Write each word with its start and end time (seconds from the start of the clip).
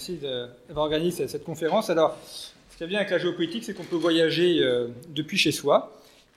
merci 0.00 0.18
d'avoir 0.66 0.86
organisé 0.86 1.28
cette, 1.28 1.44
conférence. 1.44 1.90
Alors, 1.90 2.16
ce 2.24 2.78
qui 2.78 2.84
est 2.84 2.86
bien 2.86 3.00
avec 3.00 3.10
la 3.10 3.18
géopolitique, 3.18 3.64
c'est 3.64 3.74
qu'on 3.74 3.84
peut 3.84 3.96
voyager 3.96 4.62
euh, 4.62 4.88
depuis 5.10 5.36
chez 5.36 5.52
soi. 5.52 5.92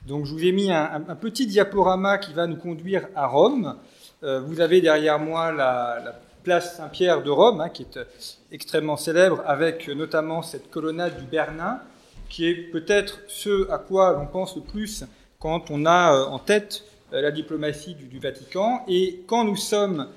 Donc, 0.06 0.26
je 0.26 0.32
vous 0.32 0.44
ai 0.44 0.52
mis 0.52 0.70
un, 0.70 1.00
petit 1.18 1.46
diaporama 1.46 2.18
qui 2.18 2.34
va 2.34 2.46
nous 2.46 2.56
conduire 2.56 3.08
à 3.16 3.26
Rome. 3.26 3.76
Euh, 4.22 4.40
vous 4.40 4.60
avez 4.60 4.82
derrière 4.82 5.18
moi 5.18 5.50
la, 5.50 6.02
la 6.04 6.20
place 6.42 6.76
Saint-Pierre 6.76 7.22
de 7.22 7.30
Rome, 7.30 7.62
hein, 7.62 7.70
qui 7.70 7.84
est 7.84 7.96
euh, 7.96 8.04
extrêmement 8.52 8.98
célèbre, 8.98 9.42
avec 9.46 9.88
notamment 9.88 10.42
cette 10.42 10.70
colonnade 10.70 11.16
du 11.16 11.24
Bernin, 11.24 11.80
qui 12.28 12.46
est 12.46 12.54
peut-être 12.54 13.20
ce 13.28 13.70
à 13.70 13.78
quoi 13.78 14.12
l'on 14.12 14.26
pense 14.26 14.56
le 14.56 14.62
plus 14.62 15.04
quand 15.38 15.70
on 15.70 15.86
a 15.86 16.26
en 16.26 16.38
tête 16.38 16.84
la 17.12 17.30
diplomatie 17.30 17.94
du, 17.94 18.18
Vatican. 18.18 18.84
Et 18.88 19.22
quand 19.26 19.44
nous 19.44 19.56
sommes 19.56 20.08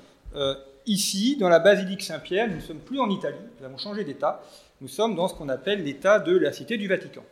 ici, 0.88 1.36
dans 1.36 1.48
la 1.48 1.58
basilique 1.58 2.02
Saint-Pierre, 2.02 2.48
nous 2.48 2.56
ne 2.56 2.60
sommes 2.60 2.80
plus 2.80 2.98
en 2.98 3.10
Italie, 3.10 3.36
nous 3.60 3.66
avons 3.66 3.78
changé 3.78 4.04
d'État, 4.04 4.42
nous 4.80 4.88
sommes 4.88 5.14
dans 5.14 5.28
ce 5.28 5.34
qu'on 5.34 5.48
appelle 5.48 5.84
l'État 5.84 6.18
de 6.18 6.36
la 6.36 6.52
Cité 6.52 6.76
du 6.76 6.88
Vatican. 6.88 7.22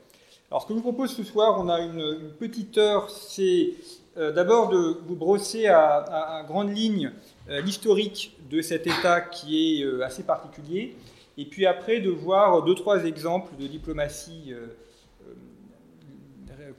Alors 0.51 0.63
ce 0.63 0.69
que 0.69 0.75
je 0.75 0.77
vous 0.77 0.83
propose 0.83 1.15
ce 1.15 1.25
soir, 1.25 1.59
on 1.59 1.69
a 1.69 1.81
une, 1.81 2.33
petite 2.39 2.79
heure, 2.79 3.11
c'est 3.11 3.73
euh, 4.17 4.33
d'abord 4.33 4.69
de 4.69 4.99
vous 5.07 5.17
brosser 5.17 5.67
à, 5.67 5.97
à, 5.97 6.39
à 6.39 6.43
grande 6.45 6.75
ligne 6.75 7.11
euh, 7.49 7.61
l'historique 7.61 8.37
de 8.51 8.61
cet 8.61 8.87
État 8.87 9.21
qui 9.21 9.81
est 9.81 9.85
euh, 9.85 10.05
assez 10.05 10.23
particulier, 10.23 10.95
et 11.37 11.47
puis 11.47 11.67
après 11.67 12.01
de 12.01 12.11
voir 12.11 12.63
deux, 12.63 12.75
trois 12.75 13.05
exemples 13.05 13.57
de 13.61 13.67
diplomatie 13.67 14.55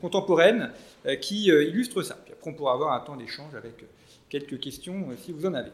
contemporaine 0.02 0.72
qui 1.22 1.46
illustrent 1.46 2.02
ça. 2.02 2.18
Puis 2.24 2.34
après 2.34 2.50
on 2.50 2.54
pourra 2.56 2.74
avoir 2.74 2.94
un 2.94 3.00
temps 3.00 3.16
d'échange 3.16 3.54
avec 3.54 3.86
quelques 4.30 4.60
questions 4.60 5.08
si 5.24 5.32
vous 5.32 5.46
en 5.46 5.54
avez. 5.54 5.70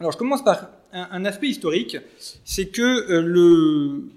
Alors 0.00 0.12
je 0.12 0.18
commence 0.18 0.42
par 0.42 0.70
un, 0.92 1.24
aspect 1.24 1.48
historique, 1.48 1.96
c'est 2.44 2.66
que 2.66 2.82
euh, 2.82 4.08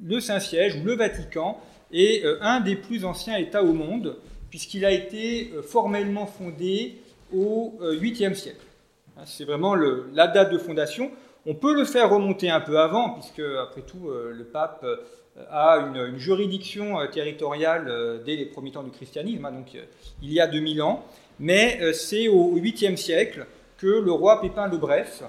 le, 0.00 0.20
Saint-Siège 0.20 0.76
ou 0.76 0.84
le 0.84 0.94
Vatican 0.94 1.60
est 1.92 2.24
euh, 2.24 2.38
un 2.40 2.60
des 2.60 2.76
plus 2.76 3.04
anciens 3.04 3.36
États 3.36 3.62
au 3.62 3.72
monde, 3.72 4.16
puisqu'il 4.50 4.84
a 4.84 4.90
été 4.90 5.52
euh, 5.54 5.62
formellement 5.62 6.26
fondé 6.26 6.96
au 7.34 7.74
euh, 7.80 7.98
8e 7.98 8.34
siècle. 8.34 8.64
Hein, 9.16 9.22
C'est 9.26 9.44
vraiment 9.44 9.74
la 9.74 10.26
date 10.26 10.52
de 10.52 10.58
fondation. 10.58 11.10
On 11.46 11.54
peut 11.54 11.74
le 11.74 11.84
faire 11.84 12.10
remonter 12.10 12.50
un 12.50 12.60
peu 12.60 12.78
avant, 12.78 13.10
puisque 13.10 13.42
après 13.62 13.82
tout, 13.82 14.10
le 14.10 14.42
pape 14.42 14.84
a 15.48 15.76
une, 15.76 16.18
juridiction 16.18 16.96
territoriale 17.06 18.20
dès 18.26 18.34
les 18.34 18.46
premiers 18.46 18.72
temps 18.72 18.82
du 18.82 18.90
christianisme, 18.90 19.44
hein, 19.44 19.52
donc 19.52 19.76
il 20.22 20.32
y 20.32 20.40
a 20.40 20.48
2000 20.48 20.82
ans. 20.82 21.04
Mais 21.38 21.92
c'est 21.92 22.26
au 22.26 22.56
8e 22.58 22.96
siècle 22.96 23.46
que 23.78 23.86
le 23.86 24.12
roi 24.12 24.40
Pépin 24.40 24.68
le 24.68 24.76
Bref 24.76 25.22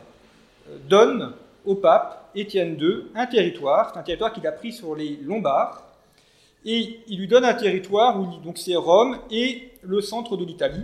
euh, 0.70 0.78
donne 0.88 1.34
au 1.66 1.76
pape 1.76 2.30
Étienne 2.36 2.78
II 2.80 3.06
un 3.16 3.26
territoire, 3.26 3.92
c'est 3.92 4.00
un 4.00 4.04
territoire 4.04 4.32
qu'il 4.32 4.46
a 4.48 4.52
pris 4.52 4.72
sur 4.72 4.96
les 4.96 5.20
Lombards, 5.24 5.84
et 6.66 7.00
il 7.08 7.20
lui 7.20 7.28
donne 7.28 7.46
un 7.46 7.54
territoire 7.54 8.20
où 8.20 8.26
donc 8.44 8.58
c'est 8.58 8.76
Rome 8.76 9.20
et 9.32 9.70
le 9.84 10.02
centre 10.02 10.38
de 10.38 10.46
l'Italie, 10.46 10.84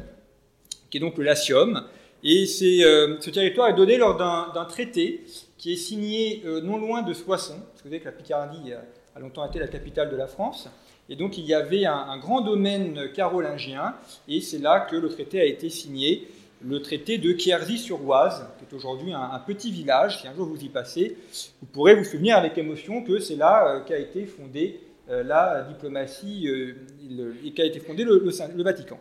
qui 0.90 0.98
est 0.98 1.00
donc 1.00 1.18
le 1.18 1.24
Latium. 1.24 1.84
Et 2.24 2.46
euh, 2.64 3.18
ce 3.20 3.30
territoire 3.30 3.68
est 3.68 3.74
donné 3.74 3.98
lors 3.98 4.16
d'un 4.16 4.66
traité 4.66 5.26
qui 5.58 5.74
est 5.74 5.78
signé 5.78 6.42
euh, 6.46 6.62
non 6.62 6.78
loin 6.78 7.02
de 7.02 7.14
Soissons, 7.14 7.60
parce 7.72 7.82
que 7.82 7.88
vous 7.88 7.90
savez 7.90 8.00
que 8.00 8.06
la 8.06 8.12
Picardie 8.14 8.72
a, 8.74 9.20
longtemps 9.20 9.46
été 9.46 9.60
la 9.60 9.68
capitale 9.68 10.10
de 10.10 10.16
la 10.16 10.28
France. 10.28 10.70
Et 11.10 11.18
donc 11.18 11.38
il 11.38 11.46
y 11.46 11.54
avait 11.54 11.86
un 11.86 12.18
grand 12.18 12.40
domaine 12.40 13.12
carolingien, 13.14 13.94
et 14.30 14.40
c'est 14.40 14.60
là 14.60 14.80
que 14.80 14.96
le 14.96 15.10
traité 15.10 15.42
a 15.42 15.46
été 15.46 15.70
signé, 15.70 16.30
le 16.66 16.82
traité 16.82 17.18
de 17.18 17.32
Quierzy-sur-Oise, 17.32 18.48
qui 18.58 18.66
est 18.66 18.76
aujourd'hui 18.76 19.14
un, 19.14 19.40
petit 19.46 19.72
village. 19.72 20.22
Si 20.22 20.28
un 20.28 20.34
jour 20.34 20.48
vous 20.48 20.64
y 20.64 20.70
passez, 20.70 21.18
vous 21.62 21.68
pourrez 21.68 21.96
vous 21.96 22.04
souvenir 22.04 22.38
avec 22.38 22.58
émotion 22.58 23.04
que 23.04 23.20
c'est 23.20 23.36
là 23.36 23.68
euh, 23.68 23.80
qu'a 23.82 23.98
été 23.98 24.26
fondée 24.26 24.80
euh, 25.10 25.24
la 25.24 25.64
diplomatie 25.64 26.48
euh, 26.48 27.34
et 27.44 27.52
qu'a 27.52 27.66
été 27.66 27.80
fondé 27.80 28.04
le, 28.04 28.24
Vatican. 28.64 29.00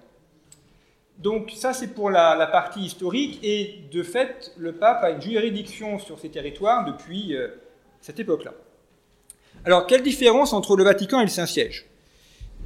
Donc 1.19 1.53
ça 1.55 1.73
c'est 1.73 1.89
pour 1.89 2.11
la, 2.11 2.47
partie 2.51 2.81
historique 2.81 3.39
et 3.43 3.85
de 3.93 4.03
fait 4.03 4.53
le 4.57 4.73
pape 4.73 5.05
a 5.05 5.11
une 5.11 5.23
juridiction 5.23 5.99
sur 5.99 6.19
ces 6.19 6.31
territoires 6.31 6.85
depuis 6.85 7.37
cette 8.01 8.19
époque-là. 8.19 8.55
Alors 9.65 9.87
quelle 9.87 10.03
différence 10.03 10.53
entre 10.53 10.75
le 10.75 10.83
Vatican 10.83 11.21
et 11.21 11.25
le 11.25 11.31
Saint-Siège? 11.31 11.87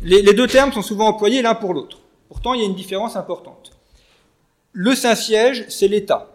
Les 0.01 0.23
deux 0.23 0.47
termes 0.47 0.73
sont 0.73 0.83
souvent 0.83 1.09
employés 1.09 1.43
l'un 1.43 1.55
pour 1.55 1.75
l'autre. 1.75 1.99
Pourtant 2.29 2.55
il 2.55 2.61
y 2.61 2.63
a 2.63 2.67
une 2.67 2.75
différence 2.75 3.17
importante. 3.17 3.76
Le 4.79 4.95
Saint-Siège 4.95 5.65
c'est 5.71 5.89
l'État. 5.89 6.27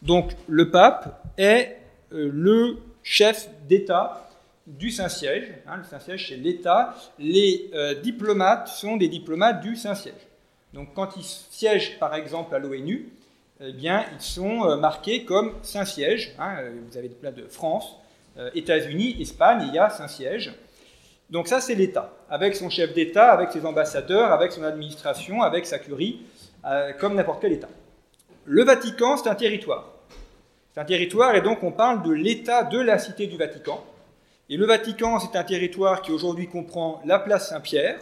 Donc 0.00 0.30
le 0.48 0.70
pape 0.70 1.22
est 1.36 1.76
euh, 2.14 2.30
le 2.32 2.78
chef 3.02 3.50
d'État 3.68 4.26
du 4.66 4.90
Saint-Siège. 4.90 5.52
hein, 5.66 5.76
le 5.76 5.84
Saint-Siège 5.84 6.28
c'est 6.30 6.36
l'État. 6.36 6.94
Les 7.18 7.70
euh, 7.74 7.94
diplomates 8.00 8.68
sont 8.68 8.96
des 8.96 9.08
diplomates 9.08 9.60
du 9.60 9.76
Saint-Siège. 9.76 10.14
Donc 10.72 10.94
quand 10.94 11.14
ils 11.18 11.24
siègent 11.24 11.98
par 11.98 12.14
exemple 12.14 12.54
à 12.54 12.58
l'ONU, 12.58 13.10
eh 13.60 13.72
bien 13.74 14.06
ils 14.14 14.22
sont 14.22 14.64
euh, 14.64 14.76
marqués 14.76 15.26
comme 15.26 15.52
Saint-Siège. 15.60 16.34
hein, 16.38 16.56
vous 16.88 16.96
avez 16.96 17.08
des 17.08 17.16
plats 17.16 17.32
de 17.32 17.46
France, 17.48 17.96
États-Unis, 18.54 19.20
Espagne, 19.20 19.66
il 19.68 19.74
y 19.74 19.78
a 19.78 19.90
Saint-Siège. 19.90 20.54
Donc 21.28 21.48
ça 21.48 21.60
c'est 21.60 21.74
l'État, 21.74 22.14
avec 22.30 22.56
son 22.56 22.70
chef 22.70 22.94
d'État, 22.94 23.30
avec 23.30 23.52
ses 23.52 23.66
ambassadeurs, 23.66 24.32
avec 24.32 24.52
son 24.52 24.62
administration, 24.62 25.42
avec 25.42 25.66
sa 25.66 25.78
curie, 25.78 26.20
euh, 26.66 26.92
comme 26.94 27.14
n'importe 27.14 27.40
quel 27.40 27.52
État. 27.52 27.68
Le 28.44 28.64
Vatican 28.64 29.16
c'est 29.16 29.28
un 29.28 29.34
territoire. 29.34 29.92
C'est 30.72 30.80
un 30.80 30.84
territoire 30.84 31.34
et 31.34 31.40
donc 31.40 31.62
on 31.62 31.72
parle 31.72 32.02
de 32.02 32.12
l'État 32.12 32.64
de 32.64 32.80
la 32.80 32.98
cité 32.98 33.26
du 33.26 33.36
Vatican. 33.36 33.84
Et 34.48 34.56
le 34.56 34.66
Vatican 34.66 35.18
c'est 35.20 35.36
un 35.36 35.44
territoire 35.44 36.02
qui 36.02 36.12
aujourd'hui 36.12 36.48
comprend 36.48 37.00
la 37.04 37.18
place 37.18 37.48
Saint-Pierre, 37.48 37.98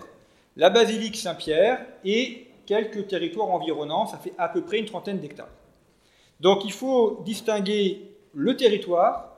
la 0.56 0.70
basilique 0.70 1.16
Saint-Pierre 1.16 1.80
et 2.04 2.46
quelques 2.66 3.08
territoires 3.08 3.50
environnants, 3.50 4.06
ça 4.06 4.18
fait 4.18 4.32
à 4.38 4.48
peu 4.48 4.62
près 4.62 4.78
une 4.78 4.86
trentaine 4.86 5.18
d'hectares. 5.18 5.48
Donc 6.40 6.64
il 6.64 6.72
faut 6.72 7.22
distinguer 7.24 8.10
le 8.34 8.56
territoire 8.56 9.32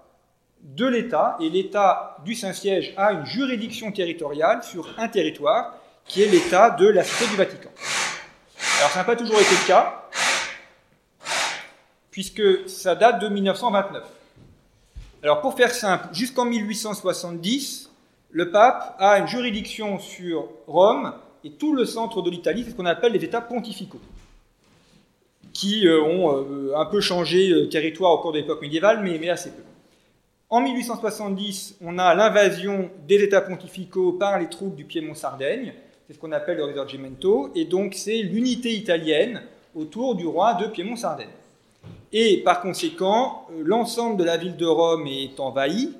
de 0.65 0.87
l'État, 0.87 1.37
et 1.41 1.51
l'État 1.51 2.17
du 2.25 2.35
Saint-Siège 2.35 2.95
a 2.97 3.13
une 3.13 3.27
juridiction 3.27 3.93
territoriale 3.93 4.63
sur 4.63 4.89
un 4.99 5.09
territoire, 5.09 5.77
qui 6.07 6.23
est 6.23 6.29
l'État 6.29 6.71
de 6.71 6.87
la 6.87 7.05
Cité 7.05 7.31
du 7.31 7.37
Vatican. 7.37 7.71
Alors 8.79 8.91
ça 8.91 8.99
n'a 8.99 9.05
pas 9.05 9.17
toujours 9.17 9.41
été 9.41 9.51
le 9.51 9.67
cas, 9.67 10.09
puisque 12.11 12.69
ça 12.69 12.95
date 12.95 13.21
de 13.21 13.29
1929. 13.29 14.03
Alors 15.23 15.41
pour 15.41 15.55
faire 15.55 15.73
simple, 15.73 16.09
jusqu'en 16.13 16.45
1870, 16.45 17.91
le 18.31 18.51
pape 18.51 18.97
a 18.99 19.19
une 19.19 19.29
juridiction 19.29 19.99
sur 19.99 20.49
Rome 20.67 21.15
et 21.45 21.51
tout 21.53 21.75
le 21.75 21.85
centre 21.85 22.21
de 22.21 22.31
l'Italie, 22.31 22.67
ce 22.69 22.75
qu'on 22.75 22.87
appelle 22.87 23.13
les 23.13 23.25
États 23.25 23.41
pontificaux, 23.41 24.01
qui 25.53 25.87
euh, 25.87 26.03
ont 26.03 26.37
euh, 26.37 26.73
un 26.77 26.87
peu 26.87 27.01
changé 27.01 27.49
le 27.49 27.69
territoire 27.69 28.13
au 28.13 28.19
cours 28.19 28.33
de 28.33 28.39
l'époque 28.39 28.61
médiévale, 28.61 29.03
mais 29.03 29.31
assez 29.31 29.51
peu. 29.51 29.63
En 30.51 30.61
1870, 30.61 31.77
on 31.81 31.99
a 31.99 32.15
l'invasion 32.15 32.91
des 33.07 33.23
États 33.23 33.41
pontificaux 33.41 34.13
par 34.13 34.39
les 34.39 34.49
troupes 34.49 34.75
du 34.75 34.85
Piémont-Sardaigne, 34.85 35.75
c'est 36.07 36.15
ce 36.15 36.19
qu'on 36.19 36.33
appelle 36.33 36.59
le 36.59 36.65
Risorgimento, 36.65 37.51
et 37.55 37.65
donc 37.65 37.95
c'est 37.95 38.23
l'unité 38.23 38.75
italienne 38.75 39.43
autour 39.75 40.15
du 40.15 40.27
roi 40.27 40.55
de 40.55 40.67
Piémont-Sardaigne. 40.67 41.29
Et 42.13 42.43
par 42.43 42.61
conséquent, 42.61 43.47
euh, 43.51 43.63
l'ensemble 43.65 44.19
de 44.19 44.25
la 44.25 44.37
ville 44.37 44.57
de 44.57 44.67
Rome 44.67 45.07
est 45.07 45.41
envahi, 45.41 45.93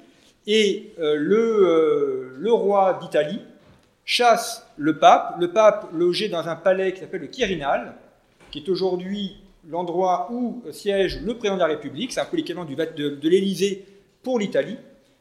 et 0.47 0.93
euh, 0.99 1.17
le, 1.17 1.37
euh, 1.37 2.37
le 2.39 2.53
roi 2.53 2.99
d'Italie 3.01 3.41
chasse 4.05 4.67
le 4.77 4.99
pape, 4.99 5.37
le 5.41 5.51
pape 5.53 5.89
logé 5.93 6.29
dans 6.29 6.47
un 6.47 6.57
palais 6.57 6.93
qui 6.93 7.01
s'appelle 7.01 7.23
le 7.23 7.27
Quirinal, 7.29 7.95
qui 8.51 8.59
est 8.59 8.69
aujourd'hui 8.69 9.37
l'endroit 9.71 10.29
où 10.31 10.63
siège 10.71 11.23
le 11.23 11.35
président 11.35 11.55
de 11.55 11.61
la 11.61 11.69
République, 11.69 12.13
c'est 12.13 12.21
un 12.21 12.27
peu 12.27 12.37
l'équivalent 12.37 12.67
de, 12.67 13.09
de 13.09 13.29
l'Élysée 13.29 13.87
pour 14.23 14.39
l'Italie. 14.39 14.77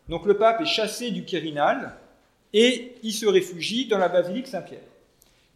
Donc 0.10 0.26
le 0.26 0.36
pape 0.36 0.60
est 0.60 0.66
chassé 0.66 1.12
du 1.12 1.24
Quirinal 1.24 1.94
et 2.54 2.96
il 3.04 3.14
se 3.14 3.26
réfugie 3.26 3.88
dans 3.88 3.98
la 3.98 4.10
basilique 4.10 4.48
Saint-Pierre. 4.48 4.80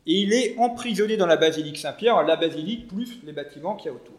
Et 0.07 0.21
il 0.21 0.33
est 0.33 0.55
emprisonné 0.57 1.17
dans 1.17 1.25
la 1.25 1.38
basilique 1.38 1.77
Saint-Pierre, 1.77 2.23
la 2.23 2.38
basilique 2.38 2.88
plus 2.88 3.19
les 3.23 3.33
bâtiments 3.33 3.75
qu'il 3.75 3.88
y 3.88 3.89
a 3.89 3.94
autour. 3.94 4.15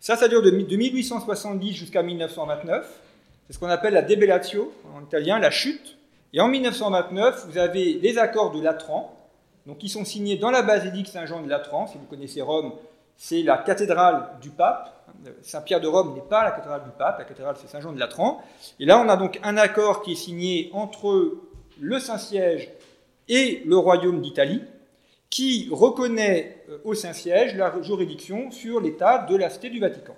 Ça, 0.00 0.16
ça 0.16 0.28
dure 0.28 0.42
de 0.42 0.50
1870 0.50 1.74
jusqu'à 1.74 2.02
1929. 2.02 2.88
C'est 3.46 3.52
ce 3.52 3.58
qu'on 3.58 3.68
appelle 3.68 3.94
la 3.94 4.02
debellatio, 4.02 4.72
en 4.94 5.02
italien, 5.02 5.38
la 5.38 5.50
chute. 5.50 5.98
Et 6.32 6.40
en 6.40 6.48
1929, 6.48 7.46
vous 7.48 7.58
avez 7.58 7.94
les 7.94 8.18
accords 8.18 8.52
de 8.52 8.62
Latran, 8.62 9.14
donc 9.66 9.78
qui 9.78 9.88
sont 9.88 10.04
signés 10.04 10.36
dans 10.36 10.50
la 10.50 10.62
basilique 10.62 11.08
Saint-Jean 11.08 11.42
de 11.42 11.48
Latran. 11.48 11.86
Si 11.86 11.98
vous 11.98 12.06
connaissez 12.06 12.40
Rome, 12.40 12.72
c'est 13.16 13.42
la 13.42 13.58
cathédrale 13.58 14.28
du 14.40 14.50
pape. 14.50 15.06
Saint-Pierre 15.42 15.80
de 15.80 15.88
Rome 15.88 16.14
n'est 16.14 16.22
pas 16.22 16.44
la 16.44 16.52
cathédrale 16.52 16.84
du 16.84 16.90
pape, 16.96 17.18
la 17.18 17.24
cathédrale 17.24 17.56
c'est 17.60 17.68
Saint-Jean 17.68 17.92
de 17.92 18.00
Latran. 18.00 18.42
Et 18.80 18.86
là, 18.86 18.98
on 18.98 19.08
a 19.08 19.16
donc 19.16 19.38
un 19.42 19.56
accord 19.56 20.02
qui 20.02 20.12
est 20.12 20.16
signé 20.16 20.70
entre 20.72 21.32
le 21.82 21.98
Saint-Siège 21.98 22.70
et 23.28 23.62
le 23.66 23.76
Royaume 23.76 24.22
d'Italie, 24.22 24.62
qui 25.28 25.68
reconnaît 25.72 26.62
euh, 26.70 26.78
au 26.84 26.94
Saint-Siège 26.94 27.56
la 27.56 27.74
juridiction 27.82 28.50
sur 28.52 28.80
l'état 28.80 29.26
de 29.28 29.36
la 29.36 29.50
cité 29.50 29.68
du 29.68 29.80
Vatican. 29.80 30.14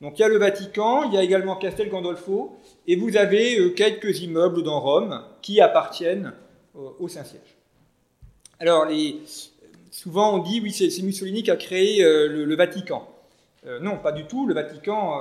Donc 0.00 0.18
il 0.18 0.22
y 0.22 0.24
a 0.24 0.28
le 0.28 0.38
Vatican, 0.38 1.04
il 1.04 1.14
y 1.14 1.18
a 1.18 1.22
également 1.22 1.56
Castel 1.56 1.88
Gandolfo, 1.88 2.56
et 2.86 2.94
vous 2.94 3.16
avez 3.16 3.58
euh, 3.58 3.70
quelques 3.70 4.20
immeubles 4.20 4.62
dans 4.62 4.78
Rome 4.78 5.22
qui 5.42 5.60
appartiennent 5.60 6.32
euh, 6.76 6.90
au 7.00 7.08
Saint-Siège. 7.08 7.56
Alors, 8.60 8.86
souvent 9.90 10.36
on 10.36 10.38
dit, 10.38 10.60
oui, 10.62 10.70
c'est 10.70 11.02
Mussolini 11.02 11.42
qui 11.42 11.50
a 11.50 11.56
créé 11.56 12.02
le, 12.02 12.56
Vatican. 12.56 13.06
Non, 13.80 13.98
pas 13.98 14.12
du 14.12 14.24
tout, 14.24 14.46
le 14.46 14.54
Vatican 14.54 15.20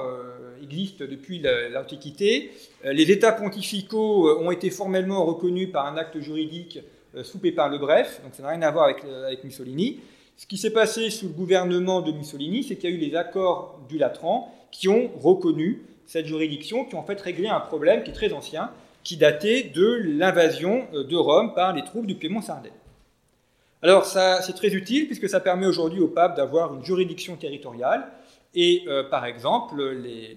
existe 0.61 1.03
depuis 1.03 1.41
l'Antiquité. 1.71 2.51
les 2.83 3.11
États 3.11 3.31
pontificaux 3.31 4.39
ont 4.39 4.51
été 4.51 4.69
formellement 4.69 5.25
reconnus 5.25 5.71
par 5.71 5.87
un 5.87 5.97
acte 5.97 6.19
juridique 6.19 6.79
sous 7.23 7.39
Pépin 7.39 7.69
le 7.69 7.77
Bref, 7.77 8.21
donc 8.23 8.35
ça 8.35 8.43
n'a 8.43 8.49
rien 8.49 8.61
à 8.61 8.71
voir 8.71 8.85
avec, 8.85 9.43
Mussolini. 9.43 9.99
Ce 10.37 10.45
qui 10.45 10.57
s'est 10.57 10.71
passé 10.71 11.09
sous 11.09 11.27
le 11.27 11.33
gouvernement 11.33 12.01
de 12.01 12.11
Mussolini, 12.11 12.63
c'est 12.63 12.75
qu'il 12.75 12.89
y 12.89 12.93
a 12.93 12.95
eu 12.95 12.99
les 12.99 13.15
accords 13.15 13.79
du 13.87 13.97
Latran 13.97 14.53
qui 14.71 14.89
ont 14.89 15.09
reconnu 15.19 15.81
cette 16.05 16.25
juridiction, 16.25 16.85
qui 16.85 16.95
ont 16.95 16.99
en 16.99 17.05
fait 17.05 17.19
réglé 17.19 17.47
un 17.47 17.59
problème 17.59 18.03
qui 18.03 18.11
est 18.11 18.13
très 18.13 18.33
ancien, 18.33 18.69
qui 19.03 19.17
datait 19.17 19.63
de 19.63 20.01
l'invasion 20.03 20.87
euh, 20.93 21.03
de 21.03 21.15
Rome 21.15 21.53
par 21.53 21.73
les 21.73 21.83
troupes 21.83 22.05
du 22.05 22.15
Piémont-Sardaigne. 22.15 22.73
Alors 23.81 24.05
ça, 24.05 24.41
c'est 24.41 24.53
très 24.53 24.73
utile 24.73 25.05
puisque 25.05 25.29
ça 25.29 25.39
permet 25.39 25.67
aujourd'hui 25.67 26.01
au 26.01 26.07
pape 26.07 26.35
d'avoir 26.35 26.73
une 26.75 26.83
juridiction 26.83 27.35
territoriale. 27.35 28.07
Et 28.55 28.83
euh, 28.87 29.03
par 29.03 29.25
exemple, 29.25 29.75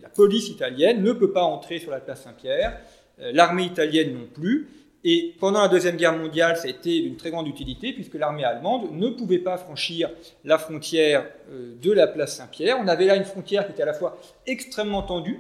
la 0.03 0.09
police 0.09 0.49
italienne 0.49 1.03
ne 1.03 1.13
peut 1.13 1.31
pas 1.31 1.45
entrer 1.45 1.79
sur 1.79 1.93
la 1.93 2.01
place 2.01 2.23
Saint-Pierre, 2.23 2.79
euh, 3.21 3.31
l'armée 3.33 3.65
italienne 3.65 4.13
non 4.15 4.27
plus. 4.27 4.69
Et 5.05 5.37
pendant 5.39 5.63
la 5.63 5.69
Deuxième 5.69 5.97
Guerre 5.97 6.19
mondiale, 6.19 6.57
ça 6.57 6.67
a 6.67 6.71
été 6.71 7.01
d'une 7.01 7.17
très 7.17 7.31
grande 7.31 7.47
utilité, 7.47 7.93
puisque 7.93 8.15
l'armée 8.15 8.43
allemande 8.43 8.91
ne 8.91 9.09
pouvait 9.11 9.39
pas 9.39 9.57
franchir 9.57 10.11
la 10.45 10.59
frontière 10.59 11.25
euh, 11.51 11.75
de 11.81 11.93
la 11.93 12.09
place 12.09 12.37
Saint-Pierre. 12.37 12.77
On 12.83 12.89
avait 12.89 13.07
là 13.07 13.15
une 13.15 13.25
frontière 13.25 13.65
qui 13.65 13.73
était 13.73 13.85
à 13.85 13.87
la 13.87 13.95
fois 13.95 14.19
extrêmement 14.49 15.03
tendue, 15.03 15.39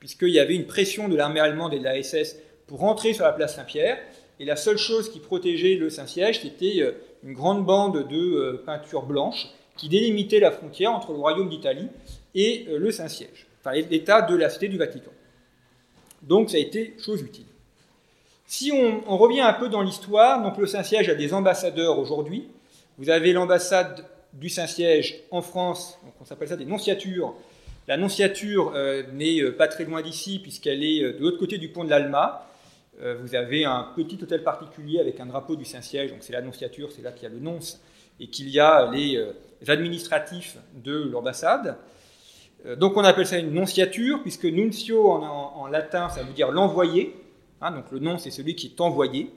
puisqu'il 0.00 0.30
y 0.30 0.40
avait 0.40 0.56
une 0.56 0.66
pression 0.66 1.08
de 1.08 1.16
l'armée 1.16 1.38
allemande 1.38 1.72
et 1.72 1.78
de 1.78 1.84
la 1.84 2.02
SS 2.02 2.36
pour 2.66 2.80
rentrer 2.80 3.14
sur 3.14 3.24
la 3.24 3.32
place 3.32 3.54
Saint-Pierre. 3.54 3.96
Et 4.40 4.44
la 4.44 4.56
seule 4.56 4.78
chose 4.78 5.08
qui 5.08 5.20
protégeait 5.20 5.76
le 5.76 5.88
Saint-Siège, 5.88 6.40
c'était 6.42 6.94
une 7.24 7.32
grande 7.32 7.64
bande 7.64 8.08
de 8.08 8.62
peinture 8.64 9.02
blanche 9.02 9.48
qui 9.78 9.88
délimitait 9.88 10.40
la 10.40 10.50
frontière 10.50 10.92
entre 10.92 11.12
le 11.12 11.18
royaume 11.18 11.48
d'Italie 11.48 11.88
et 12.34 12.66
le 12.68 12.90
Saint-Siège, 12.90 13.46
enfin 13.60 13.72
l'état 13.72 14.20
de 14.20 14.36
la 14.36 14.50
cité 14.50 14.68
du 14.68 14.76
Vatican. 14.76 15.12
Donc 16.22 16.50
ça 16.50 16.56
a 16.56 16.60
été 16.60 16.94
chose 16.98 17.22
utile. 17.22 17.46
Si 18.50 18.72
on, 18.72 19.16
revient 19.18 19.42
un 19.42 19.52
peu 19.52 19.68
dans 19.68 19.82
l'histoire, 19.82 20.42
donc 20.42 20.56
le 20.56 20.66
Saint-Siège 20.66 21.10
a 21.10 21.14
des 21.14 21.34
ambassadeurs 21.34 21.98
aujourd'hui. 21.98 22.48
Vous 22.96 23.10
avez 23.10 23.34
l'ambassade 23.34 24.06
du 24.32 24.48
Saint-Siège 24.48 25.20
en 25.30 25.42
France, 25.42 25.98
on 26.18 26.24
s'appelle 26.24 26.48
ça 26.48 26.56
des 26.56 26.64
nonciatures. 26.64 27.34
La 27.86 27.98
nonciature 27.98 28.72
euh, 28.74 29.02
n'est 29.12 29.40
euh, 29.40 29.54
pas 29.54 29.68
très 29.68 29.84
loin 29.84 30.00
d'ici 30.00 30.38
puisqu'elle 30.38 30.82
est 30.82 31.02
euh, 31.02 31.12
de 31.12 31.20
l'autre 31.20 31.38
côté 31.38 31.58
du 31.58 31.68
pont 31.68 31.84
de 31.84 31.90
l'Alma. 31.90 32.46
vous 33.20 33.34
avez 33.34 33.64
un 33.64 33.92
petit 33.94 34.18
hôtel 34.20 34.42
particulier 34.42 34.98
avec 34.98 35.20
un 35.20 35.26
drapeau 35.26 35.54
du 35.54 35.64
Saint-Siège, 35.64 36.10
donc 36.10 36.20
c'est 36.22 36.32
la 36.32 36.42
nonciature, 36.42 36.90
c'est 36.90 37.02
là 37.02 37.12
qu'il 37.12 37.24
y 37.24 37.26
a 37.26 37.34
le 37.34 37.40
nonce 37.40 37.80
et 38.18 38.28
qu'il 38.28 38.48
y 38.48 38.58
a 38.58 38.90
les, 38.90 39.24
administratifs 39.66 40.56
de 40.74 41.08
l'ambassade. 41.10 41.76
donc 42.76 42.96
on 42.96 43.04
appelle 43.04 43.26
ça 43.26 43.38
une 43.38 43.52
nonciature 43.52 44.22
puisque 44.22 44.44
nuncio 44.44 45.10
en 45.10 45.66
latin 45.66 46.08
ça 46.08 46.22
veut 46.22 46.32
dire 46.32 46.50
l'envoyé. 46.52 47.14
Hein, 47.60 47.72
donc 47.72 47.90
le 47.90 47.98
nom, 47.98 48.18
c'est 48.18 48.30
celui 48.30 48.54
qui 48.54 48.68
est 48.68 48.80
envoyé. 48.80 49.30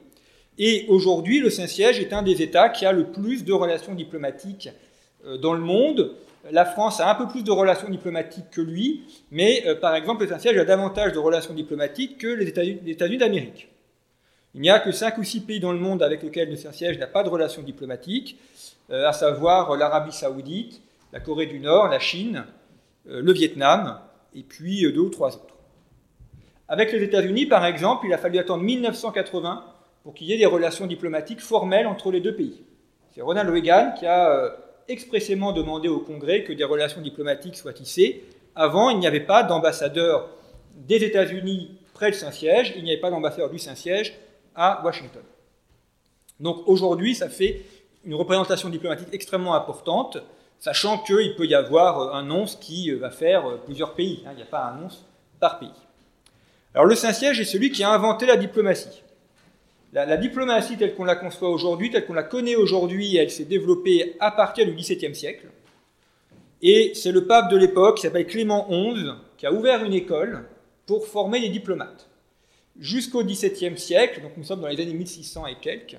Et 0.58 0.86
aujourd'hui, 0.90 1.40
le 1.40 1.50
Saint-Siège 1.50 2.00
est 2.00 2.14
un 2.14 2.22
des 2.22 2.42
États 2.42 2.70
qui 2.70 2.86
a 2.86 2.92
le 2.92 3.06
plus 3.06 3.44
de 3.44 3.54
relations 3.54 3.96
diplomatiques 3.96 4.70
euh, 5.26 5.38
dans 5.38 5.54
le 5.54 5.62
monde. 5.62 6.14
La 6.52 6.66
France 6.66 7.00
a 7.00 7.10
un 7.10 7.16
peu 7.16 7.28
plus 7.28 7.44
de 7.44 7.52
relations 7.52 7.90
diplomatiques 7.90 8.50
que 8.52 8.62
lui, 8.62 9.04
mais 9.32 9.64
euh, 9.66 9.76
par 9.76 9.96
exemple, 9.96 10.24
le 10.24 10.30
Saint-Siège 10.30 10.58
a 10.58 10.66
davantage 10.66 11.14
de 11.14 11.20
relations 11.20 11.54
diplomatiques 11.54 12.18
que 12.18 12.28
les 12.28 12.48
États-Unis 12.48 13.18
d'Amérique. 13.18 13.70
Il 14.54 14.62
n'y 14.62 14.70
a 14.70 14.80
que 14.80 14.92
5 14.92 15.18
ou 15.18 15.24
6 15.24 15.42
pays 15.42 15.60
dans 15.60 15.72
le 15.72 15.80
monde 15.80 16.04
avec 16.04 16.24
lesquels 16.24 16.50
le 16.50 16.56
Saint-Siège 16.56 16.98
n'a 16.98 17.08
pas 17.08 17.24
de 17.24 17.30
relations 17.30 17.62
diplomatiques, 17.62 18.38
euh, 18.90 19.08
à 19.08 19.14
savoir 19.14 19.76
l'Arabie 19.78 20.12
saoudite, 20.12 20.82
la 21.14 21.20
Corée 21.20 21.46
du 21.46 21.60
Nord, 21.60 21.88
la 21.88 22.00
Chine, 22.00 22.46
le 23.06 23.34
Vietnam, 23.34 24.00
et 24.34 24.44
puis 24.44 24.82
deux 24.94 25.02
ou 25.02 25.10
trois 25.10 25.36
autres. 25.36 25.56
Avec 26.68 26.94
les 26.94 27.04
États-Unis, 27.04 27.48
par 27.48 27.66
exemple, 27.66 28.06
il 28.06 28.14
a 28.14 28.18
fallu 28.18 28.38
attendre 28.38 28.64
1980 28.64 29.66
pour 30.04 30.14
qu'il 30.14 30.28
y 30.28 30.34
ait 30.34 30.38
des 30.38 30.46
relations 30.46 30.88
diplomatiques 30.88 31.42
formelles 31.42 31.86
entre 31.86 32.12
les 32.12 32.22
deux 32.22 32.34
pays. 32.34 32.64
C'est 33.14 33.22
Ronald 33.22 33.50
Reagan 33.50 33.94
qui 34.00 34.06
a 34.06 34.32
euh, 34.32 34.50
expressément 34.88 35.52
demandé 35.52 35.90
au 35.90 36.00
Congrès 36.00 36.44
que 36.44 36.54
des 36.54 36.64
relations 36.64 37.02
diplomatiques 37.02 37.58
soient 37.58 37.74
tissées. 37.74 38.24
Avant, 38.56 38.90
il 38.90 39.00
n'y 39.00 39.08
avait 39.08 39.20
pas 39.20 39.44
d'ambassadeur 39.44 40.30
des 40.76 41.04
États-Unis 41.04 41.78
près 41.94 42.12
du 42.12 42.18
Saint-Siège, 42.18 42.74
il 42.78 42.84
n'y 42.84 42.92
avait 42.92 43.02
pas 43.02 43.12
d'ambassadeur 43.12 43.50
du 43.50 43.60
Saint-Siège 43.60 44.14
à 44.56 44.82
Washington. 44.84 45.24
Donc 46.40 46.64
aujourd'hui, 46.68 47.16
ça 47.16 47.30
fait 47.30 47.62
une 48.04 48.16
représentation 48.16 48.70
diplomatique 48.70 49.10
extrêmement 49.12 49.56
importante, 49.56 50.18
sachant 50.60 50.98
qu'il 51.00 51.36
peut 51.36 51.46
y 51.46 51.56
avoir 51.56 52.00
euh, 52.00 52.14
un 52.14 52.24
nonce 52.24 52.56
qui 52.56 52.92
euh, 52.92 52.98
va 52.98 53.12
faire 53.12 53.60
plusieurs 53.66 53.94
pays. 53.94 54.24
Hein. 54.26 54.32
il 54.34 54.38
n'y 54.38 54.44
a 54.44 54.48
pas 54.48 54.64
un 54.66 54.78
nonce 54.78 55.06
par 55.40 55.60
pays. 55.60 55.70
Alors 56.74 56.86
le 56.86 56.96
Saint-Siège 56.96 57.40
est 57.40 57.46
celui 57.46 57.72
qui 57.72 57.84
a 57.84 57.90
inventé 57.92 58.26
la 58.26 58.38
diplomatie. 58.38 59.04
La, 59.94 60.16
diplomatie 60.16 60.78
telle 60.78 60.96
qu'on 60.96 61.04
la 61.04 61.18
conçoit 61.18 61.50
aujourd'hui, 61.50 61.92
telle 61.92 62.06
qu'on 62.06 62.14
la 62.14 62.24
connaît 62.24 62.56
aujourd'hui, 62.56 63.18
elle 63.18 63.30
s'est 63.30 63.44
développée 63.44 64.16
à 64.22 64.32
partir 64.32 64.66
du 64.66 64.74
XVIIe 64.74 65.14
siècle. 65.14 65.48
Et 66.62 66.94
c'est 66.96 67.12
le 67.12 67.26
pape 67.26 67.52
de 67.52 67.58
l'époque, 67.58 67.98
qui 67.98 68.04
s'appelle 68.04 68.26
Clément 68.26 68.68
XI, 68.70 69.10
qui 69.38 69.46
a 69.46 69.52
ouvert 69.52 69.84
une 69.84 69.94
école 69.94 70.48
pour 70.86 71.08
former 71.08 71.42
des 71.42 71.50
diplomates. 71.50 72.08
Jusqu'au 72.82 73.24
XVIIe 73.24 73.78
siècle, 73.78 74.24
donc 74.24 74.32
nous 74.38 74.44
sommes 74.44 74.62
dans 74.62 74.68
les 74.68 74.82
années 74.82 74.96
1600 74.96 75.46
et 75.46 75.56
quelques, 75.62 75.98